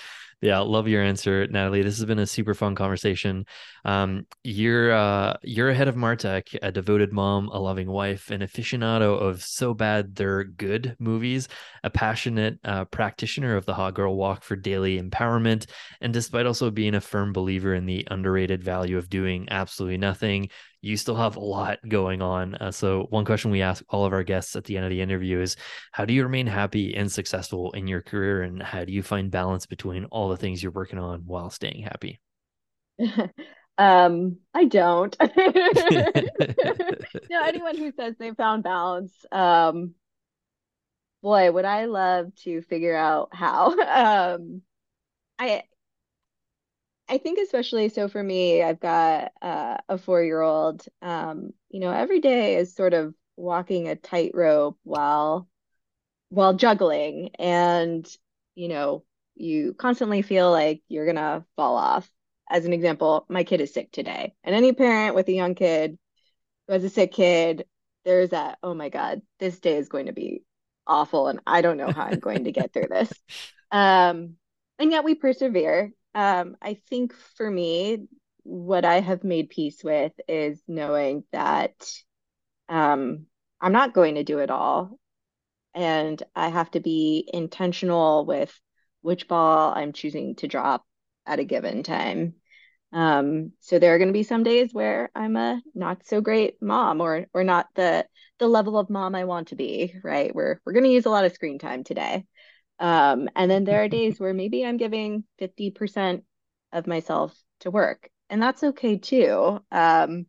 Yeah, 0.40 0.58
love 0.60 0.88
your 0.88 1.02
answer, 1.02 1.46
Natalie. 1.46 1.82
This 1.82 1.96
has 1.96 2.04
been 2.04 2.18
a 2.18 2.26
super 2.26 2.54
fun 2.54 2.74
conversation. 2.74 3.46
Um, 3.84 4.26
you're 4.42 4.92
uh, 4.92 5.36
you're 5.42 5.70
ahead 5.70 5.88
of 5.88 5.94
Martech, 5.94 6.56
a 6.60 6.70
devoted 6.70 7.12
mom, 7.12 7.48
a 7.48 7.58
loving 7.58 7.90
wife, 7.90 8.30
an 8.30 8.40
aficionado 8.40 9.18
of 9.18 9.42
so 9.42 9.72
bad 9.74 10.14
they're 10.14 10.44
good 10.44 10.96
movies, 10.98 11.48
a 11.82 11.90
passionate 11.90 12.58
uh, 12.64 12.84
practitioner 12.86 13.56
of 13.56 13.64
the 13.64 13.74
hot 13.74 13.94
girl 13.94 14.16
walk 14.16 14.42
for 14.42 14.56
daily 14.56 15.00
empowerment, 15.00 15.66
and 16.00 16.12
despite 16.12 16.46
also 16.46 16.70
being 16.70 16.94
a 16.94 17.00
firm 17.00 17.32
believer 17.32 17.74
in 17.74 17.86
the 17.86 18.06
underrated 18.10 18.62
value 18.62 18.98
of 18.98 19.08
doing 19.08 19.48
absolutely 19.50 19.98
nothing, 19.98 20.50
you 20.84 20.96
still 20.96 21.16
have 21.16 21.36
a 21.36 21.40
lot 21.40 21.78
going 21.88 22.20
on. 22.20 22.54
Uh, 22.56 22.70
so, 22.70 23.06
one 23.08 23.24
question 23.24 23.50
we 23.50 23.62
ask 23.62 23.82
all 23.88 24.04
of 24.04 24.12
our 24.12 24.22
guests 24.22 24.54
at 24.54 24.64
the 24.64 24.76
end 24.76 24.84
of 24.84 24.90
the 24.90 25.00
interview 25.00 25.40
is 25.40 25.56
How 25.92 26.04
do 26.04 26.12
you 26.12 26.22
remain 26.22 26.46
happy 26.46 26.94
and 26.94 27.10
successful 27.10 27.72
in 27.72 27.86
your 27.86 28.02
career? 28.02 28.42
And 28.42 28.62
how 28.62 28.84
do 28.84 28.92
you 28.92 29.02
find 29.02 29.30
balance 29.30 29.66
between 29.66 30.04
all 30.06 30.28
the 30.28 30.36
things 30.36 30.62
you're 30.62 30.72
working 30.72 30.98
on 30.98 31.22
while 31.24 31.50
staying 31.50 31.84
happy? 31.84 32.20
um, 33.78 34.36
I 34.52 34.66
don't. 34.66 35.16
no, 37.30 37.42
anyone 37.42 37.78
who 37.78 37.92
says 37.92 38.14
they 38.18 38.32
found 38.32 38.62
balance, 38.62 39.12
um, 39.32 39.94
boy, 41.22 41.50
would 41.50 41.64
I 41.64 41.86
love 41.86 42.34
to 42.44 42.60
figure 42.62 42.94
out 42.94 43.30
how. 43.32 44.36
Um, 44.36 44.60
I 45.38 45.62
I 47.08 47.18
think 47.18 47.38
especially 47.38 47.88
so 47.90 48.08
for 48.08 48.22
me, 48.22 48.62
I've 48.62 48.80
got 48.80 49.32
uh, 49.42 49.76
a 49.88 49.98
four-year-old. 49.98 50.86
Um, 51.02 51.52
you 51.70 51.80
know, 51.80 51.90
every 51.90 52.20
day 52.20 52.56
is 52.56 52.74
sort 52.74 52.94
of 52.94 53.14
walking 53.36 53.88
a 53.88 53.96
tightrope 53.96 54.78
while 54.84 55.48
while 56.30 56.54
juggling, 56.54 57.30
and 57.38 58.06
you 58.54 58.68
know, 58.68 59.04
you 59.34 59.74
constantly 59.74 60.22
feel 60.22 60.50
like 60.50 60.82
you're 60.88 61.06
gonna 61.06 61.44
fall 61.56 61.76
off. 61.76 62.10
As 62.50 62.64
an 62.66 62.72
example, 62.72 63.26
my 63.28 63.44
kid 63.44 63.60
is 63.60 63.72
sick 63.74 63.90
today, 63.92 64.34
and 64.44 64.54
any 64.54 64.72
parent 64.72 65.14
with 65.14 65.28
a 65.28 65.32
young 65.32 65.54
kid 65.54 65.98
who 66.66 66.74
has 66.74 66.84
a 66.84 66.90
sick 66.90 67.12
kid, 67.12 67.66
there's 68.04 68.30
that, 68.30 68.58
oh 68.62 68.74
my 68.74 68.88
God, 68.88 69.22
this 69.38 69.60
day 69.60 69.76
is 69.76 69.88
going 69.88 70.06
to 70.06 70.12
be 70.12 70.44
awful, 70.86 71.28
and 71.28 71.40
I 71.46 71.62
don't 71.62 71.76
know 71.78 71.92
how 71.92 72.04
I'm 72.04 72.20
going 72.20 72.44
to 72.44 72.52
get 72.52 72.72
through 72.72 72.88
this. 72.90 73.12
Um, 73.72 74.36
and 74.78 74.92
yet 74.92 75.02
we 75.02 75.16
persevere 75.16 75.92
um, 76.14 76.56
I 76.62 76.74
think 76.88 77.14
for 77.36 77.50
me, 77.50 78.06
what 78.42 78.84
I 78.84 79.00
have 79.00 79.24
made 79.24 79.50
peace 79.50 79.82
with 79.82 80.12
is 80.28 80.62
knowing 80.68 81.24
that 81.32 81.74
um, 82.68 83.26
I'm 83.60 83.72
not 83.72 83.94
going 83.94 84.16
to 84.16 84.24
do 84.24 84.38
it 84.38 84.50
all. 84.50 84.98
And 85.74 86.22
I 86.36 86.48
have 86.48 86.70
to 86.72 86.80
be 86.80 87.28
intentional 87.32 88.26
with 88.26 88.58
which 89.02 89.28
ball 89.28 89.72
I'm 89.74 89.92
choosing 89.92 90.36
to 90.36 90.48
drop 90.48 90.84
at 91.26 91.40
a 91.40 91.44
given 91.44 91.82
time. 91.82 92.34
Um, 92.92 93.52
so 93.60 93.78
there 93.78 93.94
are 93.94 93.98
going 93.98 94.08
to 94.08 94.12
be 94.12 94.22
some 94.22 94.44
days 94.44 94.72
where 94.72 95.10
I'm 95.16 95.36
a 95.36 95.60
not 95.74 96.06
so 96.06 96.20
great 96.20 96.62
mom 96.62 97.00
or 97.00 97.26
or 97.34 97.42
not 97.42 97.66
the 97.74 98.06
the 98.38 98.46
level 98.46 98.78
of 98.78 98.88
mom 98.88 99.16
I 99.16 99.24
want 99.24 99.48
to 99.48 99.56
be, 99.56 99.94
right? 100.04 100.32
We're 100.32 100.60
we're 100.64 100.74
going 100.74 100.84
to 100.84 100.90
use 100.90 101.06
a 101.06 101.10
lot 101.10 101.24
of 101.24 101.32
screen 101.32 101.58
time 101.58 101.82
today. 101.82 102.24
Um, 102.78 103.28
and 103.36 103.50
then 103.50 103.64
there 103.64 103.82
are 103.82 103.88
days 104.00 104.18
where 104.18 104.34
maybe 104.34 104.64
I'm 104.64 104.76
giving 104.76 105.24
50% 105.40 106.22
of 106.72 106.86
myself 106.86 107.36
to 107.60 107.70
work, 107.70 108.10
and 108.28 108.42
that's 108.42 108.64
okay 108.64 108.98
too. 108.98 109.60
Um, 109.70 110.26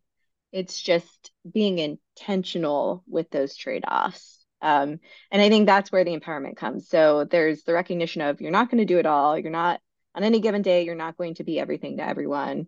it's 0.51 0.81
just 0.81 1.31
being 1.51 1.79
intentional 1.79 3.03
with 3.07 3.29
those 3.29 3.55
trade-offs. 3.57 4.45
Um, 4.61 4.99
and 5.31 5.41
I 5.41 5.49
think 5.49 5.65
that's 5.65 5.91
where 5.91 6.05
the 6.05 6.17
empowerment 6.17 6.55
comes. 6.55 6.87
So 6.87 7.25
there's 7.25 7.63
the 7.63 7.73
recognition 7.73 8.21
of 8.21 8.39
you're 8.39 8.51
not 8.51 8.71
going 8.71 8.79
to 8.79 8.85
do 8.85 8.99
it 8.99 9.05
all. 9.05 9.37
You're 9.37 9.51
not 9.51 9.81
on 10.15 10.23
any 10.23 10.39
given 10.39 10.61
day, 10.61 10.83
you're 10.85 10.95
not 10.95 11.17
going 11.17 11.35
to 11.35 11.43
be 11.43 11.59
everything 11.59 11.97
to 11.97 12.07
everyone. 12.07 12.67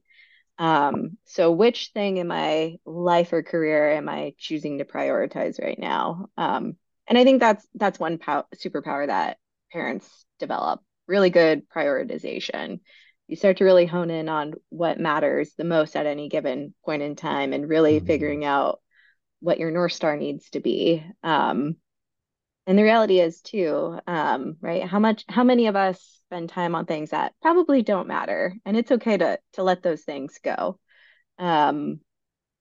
Um, 0.60 1.18
so 1.26 1.52
which 1.52 1.92
thing 1.94 2.18
in 2.18 2.28
my 2.28 2.76
life 2.86 3.32
or 3.32 3.44
career 3.44 3.94
am 3.94 4.10
I 4.10 4.34
choosing 4.38 4.80
to 4.80 4.86
prioritize 4.86 5.62
right 5.62 5.80
now? 5.80 6.28
Um, 6.36 6.76
and 7.08 7.18
I 7.18 7.24
think 7.24 7.40
that's 7.40 7.66
that's 7.76 8.00
one 8.00 8.18
pow- 8.18 8.48
superpower 8.56 9.08
that 9.08 9.38
parents 9.72 10.26
develop 10.40 10.82
really 11.08 11.30
good 11.30 11.70
prioritization. 11.70 12.80
You 13.28 13.36
start 13.36 13.58
to 13.58 13.66
really 13.66 13.86
hone 13.86 14.10
in 14.10 14.30
on 14.30 14.54
what 14.70 15.00
matters 15.00 15.52
the 15.58 15.64
most 15.64 15.96
at 15.96 16.06
any 16.06 16.30
given 16.30 16.74
point 16.86 17.02
in 17.02 17.16
time 17.16 17.54
and 17.54 17.68
really 17.68 17.98
mm-hmm. 17.98 18.08
figuring 18.08 18.46
out 18.46 18.80
what 19.40 19.60
your 19.60 19.72
North 19.72 19.94
Star 19.94 20.16
needs 20.18 20.50
to 20.52 20.60
be. 20.60 21.06
Um, 21.24 21.76
and 22.66 22.78
the 22.78 22.84
reality 22.84 23.20
is 23.20 23.42
too, 23.42 24.00
um, 24.08 24.58
right? 24.62 24.84
How 24.84 25.00
much, 25.00 25.24
how 25.30 25.44
many 25.44 25.68
of 25.68 25.76
us 25.76 26.18
spend 26.28 26.50
time 26.50 26.76
on 26.76 26.86
things 26.86 27.12
that 27.12 27.34
probably 27.42 27.82
don't 27.82 28.08
matter, 28.08 28.54
and 28.66 28.78
it's 28.78 28.92
okay 28.92 29.18
to 29.18 29.40
to 29.54 29.64
let 29.64 29.82
those 29.82 30.04
things 30.04 30.40
go. 30.44 30.80
Um, 31.40 32.02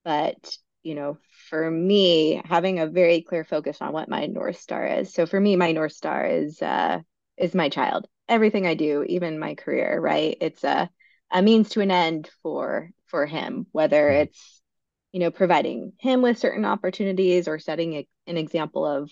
but 0.04 0.57
you 0.87 0.95
know, 0.95 1.18
for 1.51 1.68
me, 1.68 2.41
having 2.45 2.78
a 2.78 2.87
very 2.87 3.20
clear 3.20 3.43
focus 3.43 3.78
on 3.80 3.93
what 3.93 4.09
my 4.09 4.26
North 4.26 4.61
Star 4.61 4.87
is. 4.87 5.12
So 5.12 5.26
for 5.26 5.41
me, 5.41 5.57
my 5.57 5.72
North 5.72 5.91
Star 5.91 6.24
is 6.24 6.62
uh, 6.62 7.01
is 7.37 7.57
my 7.57 7.68
child. 7.68 8.07
Everything 8.28 8.68
I 8.68 8.74
do, 8.74 9.03
even 9.03 9.41
my 9.41 9.57
career, 9.57 9.99
right? 10.01 10.37
It's 10.41 10.62
a 10.62 10.89
a 11.32 11.43
means 11.43 11.70
to 11.70 11.80
an 11.80 11.91
end 11.91 12.30
for 12.41 12.91
for 13.07 13.26
him, 13.26 13.66
whether 13.72 14.01
mm-hmm. 14.01 14.22
it's 14.22 14.62
you 15.11 15.18
know 15.18 15.32
providing 15.32 15.93
him 15.99 16.22
with 16.22 16.39
certain 16.39 16.64
opportunities 16.64 17.49
or 17.49 17.59
setting 17.59 17.95
a, 17.95 18.09
an 18.28 18.37
example 18.37 18.87
of 18.87 19.11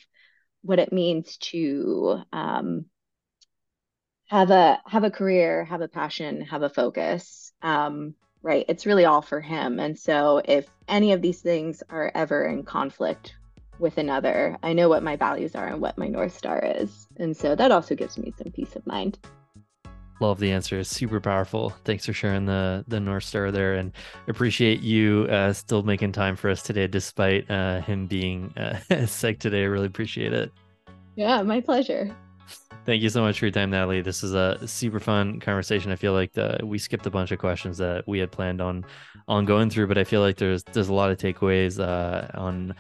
what 0.62 0.79
it 0.79 0.93
means 0.93 1.39
to 1.39 2.22
um, 2.33 2.85
have 4.29 4.53
a 4.53 4.81
have 4.87 5.03
a 5.03 5.11
career, 5.11 5.64
have 5.64 5.81
a 5.81 5.89
passion, 5.89 6.43
have 6.43 6.62
a 6.62 6.70
focus. 6.70 7.53
Um, 7.62 8.14
right? 8.45 8.66
It's 8.68 8.86
really 8.86 9.07
all 9.07 9.22
for 9.22 9.40
him. 9.40 9.80
And 9.80 9.99
so 9.99 10.42
if 10.45 10.68
any 10.86 11.12
of 11.12 11.22
these 11.22 11.40
things 11.40 11.82
are 11.88 12.12
ever 12.14 12.45
in 12.45 12.62
conflict 12.62 13.34
with 13.78 13.97
another, 13.99 14.59
I 14.62 14.74
know 14.74 14.88
what 14.88 15.03
my 15.03 15.16
values 15.16 15.55
are 15.55 15.66
and 15.66 15.80
what 15.80 15.99
my 15.99 16.07
North 16.07 16.36
Star 16.36 16.62
is. 16.62 17.09
And 17.16 17.34
so 17.34 17.57
that 17.57 17.72
also 17.72 17.95
gives 17.95 18.18
me 18.18 18.32
some 18.36 18.53
peace 18.53 18.76
of 18.76 18.86
mind. 18.86 19.18
Love 20.20 20.38
the 20.38 20.53
answer. 20.53 20.78
It's 20.78 20.90
super 20.90 21.20
powerful. 21.20 21.70
Thanks 21.84 22.07
for 22.07 22.12
sharing 22.12 22.47
the 22.47 22.84
the 22.86 23.01
North 23.01 23.24
Star 23.24 23.51
there, 23.51 23.74
and 23.74 23.90
appreciate 24.28 24.80
you 24.80 25.26
uh, 25.28 25.53
still 25.53 25.82
making 25.82 26.12
time 26.12 26.36
for 26.36 26.49
us 26.51 26.62
today, 26.62 26.86
despite 26.86 27.51
uh, 27.51 27.80
him 27.80 28.07
being 28.07 28.55
uh, 28.57 29.07
sick 29.07 29.40
today. 29.40 29.62
I 29.62 29.66
really 29.66 29.86
appreciate 29.86 30.32
it. 30.32 30.53
Yeah, 31.16 31.42
my 31.42 31.61
pleasure. 31.61 32.14
Thank 32.85 33.03
you 33.03 33.09
so 33.09 33.22
much 33.22 33.39
for 33.39 33.47
your 33.47 33.53
time, 33.53 33.70
Natalie. 33.70 34.03
This 34.03 34.22
is 34.22 34.35
a 34.35 34.59
super 34.66 35.01
fun 35.01 35.41
conversation. 35.41 35.91
I 35.91 35.97
feel 35.97 36.12
like 36.12 36.33
the, 36.33 36.61
we 36.62 36.79
skipped 36.79 37.07
a 37.07 37.11
bunch 37.11 37.33
of 37.33 37.39
questions 37.39 37.79
that 37.79 38.07
we 38.07 38.18
had 38.18 38.31
planned 38.31 38.61
on 38.61 38.85
on 39.27 39.47
going 39.47 39.70
through, 39.70 39.87
but 39.87 39.97
I 39.97 40.05
feel 40.05 40.20
like 40.20 40.37
there's 40.37 40.62
there's 40.64 40.89
a 40.89 40.95
lot 40.95 41.11
of 41.11 41.16
takeaways 41.16 41.81
uh, 41.81 42.29
on 42.39 42.75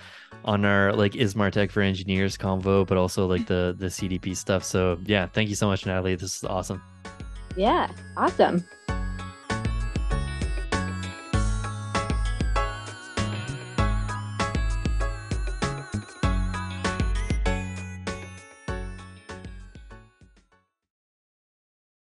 on 0.44 0.64
our 0.64 0.92
like 0.92 1.16
is 1.16 1.34
Martech 1.34 1.70
for 1.70 1.80
engineers 1.80 2.36
convo, 2.36 2.86
but 2.86 2.98
also 2.98 3.26
like 3.26 3.46
the 3.46 3.74
the 3.78 3.86
CDP 3.86 4.36
stuff. 4.36 4.62
So 4.62 4.98
yeah, 5.04 5.26
thank 5.26 5.48
you 5.48 5.54
so 5.54 5.66
much, 5.66 5.86
Natalie. 5.86 6.16
This 6.16 6.36
is 6.36 6.44
awesome. 6.44 6.82
Yeah, 7.56 7.90
awesome. 8.16 8.64